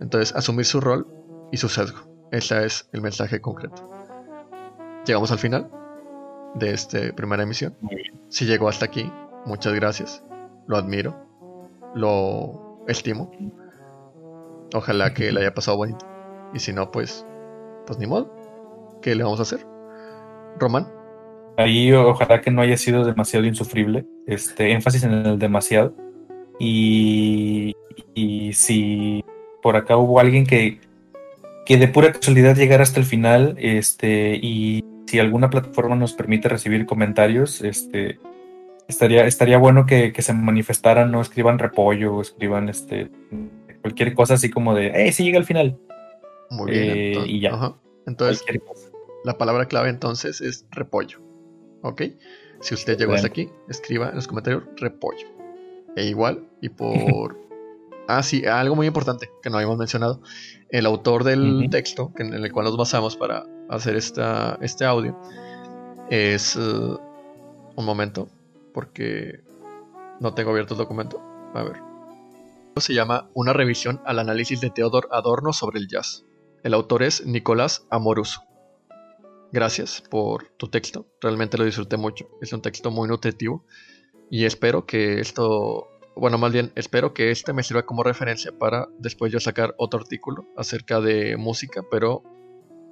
Entonces, 0.00 0.34
asumir 0.34 0.66
su 0.66 0.80
rol 0.80 1.06
y 1.52 1.58
su 1.58 1.68
sesgo. 1.68 2.11
Ese 2.32 2.64
es 2.64 2.88
el 2.92 3.02
mensaje 3.02 3.40
concreto. 3.40 3.88
Llegamos 5.06 5.30
al 5.30 5.38
final 5.38 5.70
de 6.54 6.72
esta 6.72 6.98
primera 7.14 7.42
emisión. 7.42 7.76
Si 8.30 8.46
llegó 8.46 8.68
hasta 8.68 8.86
aquí, 8.86 9.12
muchas 9.44 9.74
gracias. 9.74 10.24
Lo 10.66 10.78
admiro. 10.78 11.14
Lo 11.94 12.82
estimo. 12.88 13.30
Ojalá 14.74 15.12
que 15.12 15.30
le 15.30 15.40
haya 15.40 15.52
pasado 15.52 15.76
bonito. 15.76 16.06
Y 16.54 16.58
si 16.58 16.72
no, 16.72 16.90
pues, 16.90 17.26
pues 17.86 17.98
ni 17.98 18.06
modo. 18.06 18.34
¿Qué 19.02 19.14
le 19.14 19.24
vamos 19.24 19.38
a 19.40 19.42
hacer? 19.42 19.66
Román. 20.58 20.88
Ahí 21.58 21.92
ojalá 21.92 22.40
que 22.40 22.50
no 22.50 22.62
haya 22.62 22.78
sido 22.78 23.04
demasiado 23.04 23.44
insufrible. 23.44 24.06
Este 24.26 24.72
énfasis 24.72 25.04
en 25.04 25.12
el 25.12 25.38
demasiado. 25.38 25.94
Y, 26.58 27.76
y 28.14 28.54
si 28.54 29.22
por 29.62 29.76
acá 29.76 29.98
hubo 29.98 30.18
alguien 30.18 30.46
que 30.46 30.80
que 31.64 31.76
de 31.76 31.88
pura 31.88 32.12
casualidad 32.12 32.56
llegar 32.56 32.80
hasta 32.80 33.00
el 33.00 33.06
final, 33.06 33.56
este, 33.58 34.38
y 34.40 34.84
si 35.06 35.18
alguna 35.18 35.50
plataforma 35.50 35.96
nos 35.96 36.12
permite 36.12 36.48
recibir 36.48 36.86
comentarios, 36.86 37.60
este, 37.62 38.18
estaría, 38.88 39.26
estaría 39.26 39.58
bueno 39.58 39.86
que, 39.86 40.12
se 40.16 40.32
manifestaran, 40.32 41.10
no 41.10 41.20
escriban 41.20 41.58
repollo, 41.58 42.20
escriban 42.20 42.68
este, 42.68 43.10
cualquier 43.80 44.14
cosa 44.14 44.34
así 44.34 44.50
como 44.50 44.74
de, 44.74 44.92
hey, 44.94 45.12
si 45.12 45.24
llega 45.24 45.38
al 45.38 45.44
final. 45.44 45.78
Muy 46.50 46.70
bien. 46.70 46.84
Eh, 46.84 47.08
entonces, 47.08 47.32
y 47.32 47.40
ya. 47.40 47.74
Entonces, 48.06 48.44
la 49.24 49.38
palabra 49.38 49.66
clave 49.66 49.88
entonces 49.88 50.40
es 50.40 50.66
repollo. 50.70 51.20
¿Ok? 51.82 52.02
Si 52.60 52.74
usted 52.74 52.96
llegó 52.96 53.14
hasta 53.14 53.26
aquí, 53.26 53.48
escriba 53.68 54.08
en 54.08 54.16
los 54.16 54.26
comentarios 54.26 54.64
repollo. 54.76 55.26
E 55.96 56.04
igual, 56.06 56.48
y 56.60 56.68
por 56.70 57.42
Ah, 58.08 58.22
sí, 58.22 58.44
algo 58.44 58.74
muy 58.74 58.86
importante 58.86 59.30
que 59.42 59.50
no 59.50 59.56
habíamos 59.56 59.78
mencionado. 59.78 60.20
El 60.72 60.86
autor 60.86 61.22
del 61.22 61.68
texto 61.70 62.12
en 62.18 62.34
el 62.34 62.50
cual 62.50 62.64
nos 62.64 62.76
basamos 62.76 63.16
para 63.16 63.46
hacer 63.68 63.94
esta, 63.94 64.58
este 64.60 64.84
audio 64.84 65.16
es... 66.10 66.56
Uh, 66.56 66.98
un 67.76 67.84
momento, 67.84 68.28
porque 68.72 69.40
no 70.20 70.34
tengo 70.34 70.50
abierto 70.50 70.74
el 70.74 70.78
documento. 70.78 71.20
A 71.54 71.62
ver. 71.62 71.76
Se 72.76 72.94
llama 72.94 73.30
Una 73.34 73.52
revisión 73.52 74.00
al 74.04 74.18
análisis 74.18 74.60
de 74.60 74.70
Theodor 74.70 75.08
Adorno 75.10 75.52
sobre 75.52 75.78
el 75.78 75.88
jazz. 75.88 76.24
El 76.62 76.74
autor 76.74 77.02
es 77.02 77.26
Nicolás 77.26 77.86
Amoruso. 77.90 78.42
Gracias 79.52 80.02
por 80.10 80.48
tu 80.56 80.68
texto, 80.68 81.06
realmente 81.20 81.58
lo 81.58 81.64
disfruté 81.64 81.98
mucho. 81.98 82.30
Es 82.40 82.52
un 82.54 82.62
texto 82.62 82.90
muy 82.90 83.06
nutritivo 83.08 83.66
y 84.30 84.46
espero 84.46 84.86
que 84.86 85.20
esto, 85.20 85.88
bueno, 86.14 86.38
más 86.38 86.52
bien 86.52 86.72
espero 86.74 87.14
que 87.14 87.30
este 87.30 87.52
me 87.52 87.62
sirva 87.62 87.82
como 87.82 88.02
referencia 88.02 88.52
para 88.52 88.88
después 88.98 89.32
yo 89.32 89.40
sacar 89.40 89.74
otro 89.78 90.00
artículo 90.00 90.46
acerca 90.56 91.00
de 91.00 91.36
música, 91.36 91.82
pero 91.90 92.22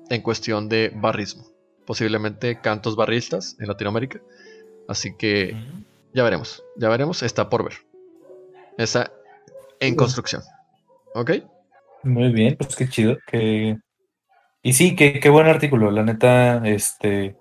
en 0.08 0.22
cuestión 0.22 0.68
de 0.68 0.92
barrismo. 0.94 1.46
Posiblemente 1.86 2.60
cantos 2.60 2.96
barristas 2.96 3.56
en 3.58 3.68
Latinoamérica. 3.68 4.20
Así 4.88 5.14
que 5.16 5.56
ya 6.12 6.24
veremos, 6.24 6.64
ya 6.76 6.88
veremos, 6.88 7.22
está 7.22 7.48
por 7.48 7.64
ver. 7.64 7.74
Está 8.76 9.12
en 9.78 9.94
construcción. 9.94 10.42
¿Ok? 11.14 11.32
Muy 12.02 12.32
bien, 12.32 12.56
pues 12.56 12.74
qué 12.76 12.88
chido. 12.88 13.18
Que... 13.26 13.76
Y 14.62 14.72
sí, 14.72 14.96
qué, 14.96 15.20
qué 15.20 15.28
buen 15.28 15.46
artículo. 15.46 15.90
La 15.90 16.02
neta, 16.02 16.66
este, 16.66 17.36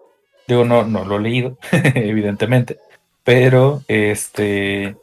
digo, 0.47 0.65
no, 0.65 0.84
no 0.84 1.05
lo 1.05 1.17
he 1.17 1.21
leído, 1.21 1.57
evidentemente, 1.71 2.77
pero 3.23 3.84
este, 3.88 4.95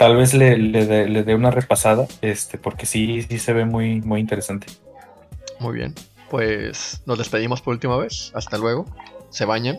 tal 0.00 0.16
vez 0.16 0.32
le, 0.32 0.56
le, 0.56 1.22
dé 1.24 1.34
una 1.34 1.50
repasada, 1.50 2.08
este, 2.22 2.56
porque 2.56 2.86
sí, 2.86 3.20
sí 3.20 3.38
se 3.38 3.52
ve 3.52 3.66
muy, 3.66 4.00
muy 4.00 4.18
interesante. 4.18 4.66
Muy 5.58 5.74
bien, 5.74 5.94
pues 6.30 7.02
nos 7.04 7.18
despedimos 7.18 7.60
por 7.60 7.74
última 7.74 7.98
vez. 7.98 8.32
Hasta 8.34 8.56
luego. 8.56 8.86
Se 9.28 9.44
bañen, 9.44 9.78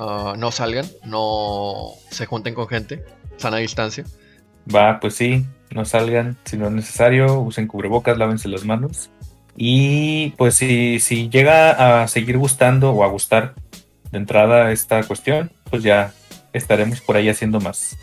ah, 0.00 0.34
no 0.36 0.50
salgan, 0.50 0.86
no 1.04 1.92
se 2.10 2.26
junten 2.26 2.52
con 2.56 2.66
gente, 2.66 3.04
sana 3.36 3.58
distancia. 3.58 4.02
Va, 4.74 4.98
pues 4.98 5.14
sí, 5.14 5.46
no 5.70 5.84
salgan 5.84 6.36
si 6.44 6.56
no 6.56 6.66
es 6.66 6.72
necesario, 6.72 7.40
usen 7.40 7.68
cubrebocas, 7.68 8.18
lávense 8.18 8.48
las 8.48 8.64
manos. 8.64 9.08
Y 9.56 10.30
pues 10.30 10.56
si, 10.56 10.98
si 10.98 11.28
llega 11.28 12.02
a 12.02 12.08
seguir 12.08 12.38
gustando 12.38 12.90
o 12.90 13.04
a 13.04 13.08
gustar 13.08 13.54
de 14.10 14.18
entrada 14.18 14.72
esta 14.72 15.00
cuestión, 15.04 15.52
pues 15.70 15.84
ya 15.84 16.12
estaremos 16.52 17.00
por 17.00 17.14
ahí 17.14 17.28
haciendo 17.28 17.60
más. 17.60 17.96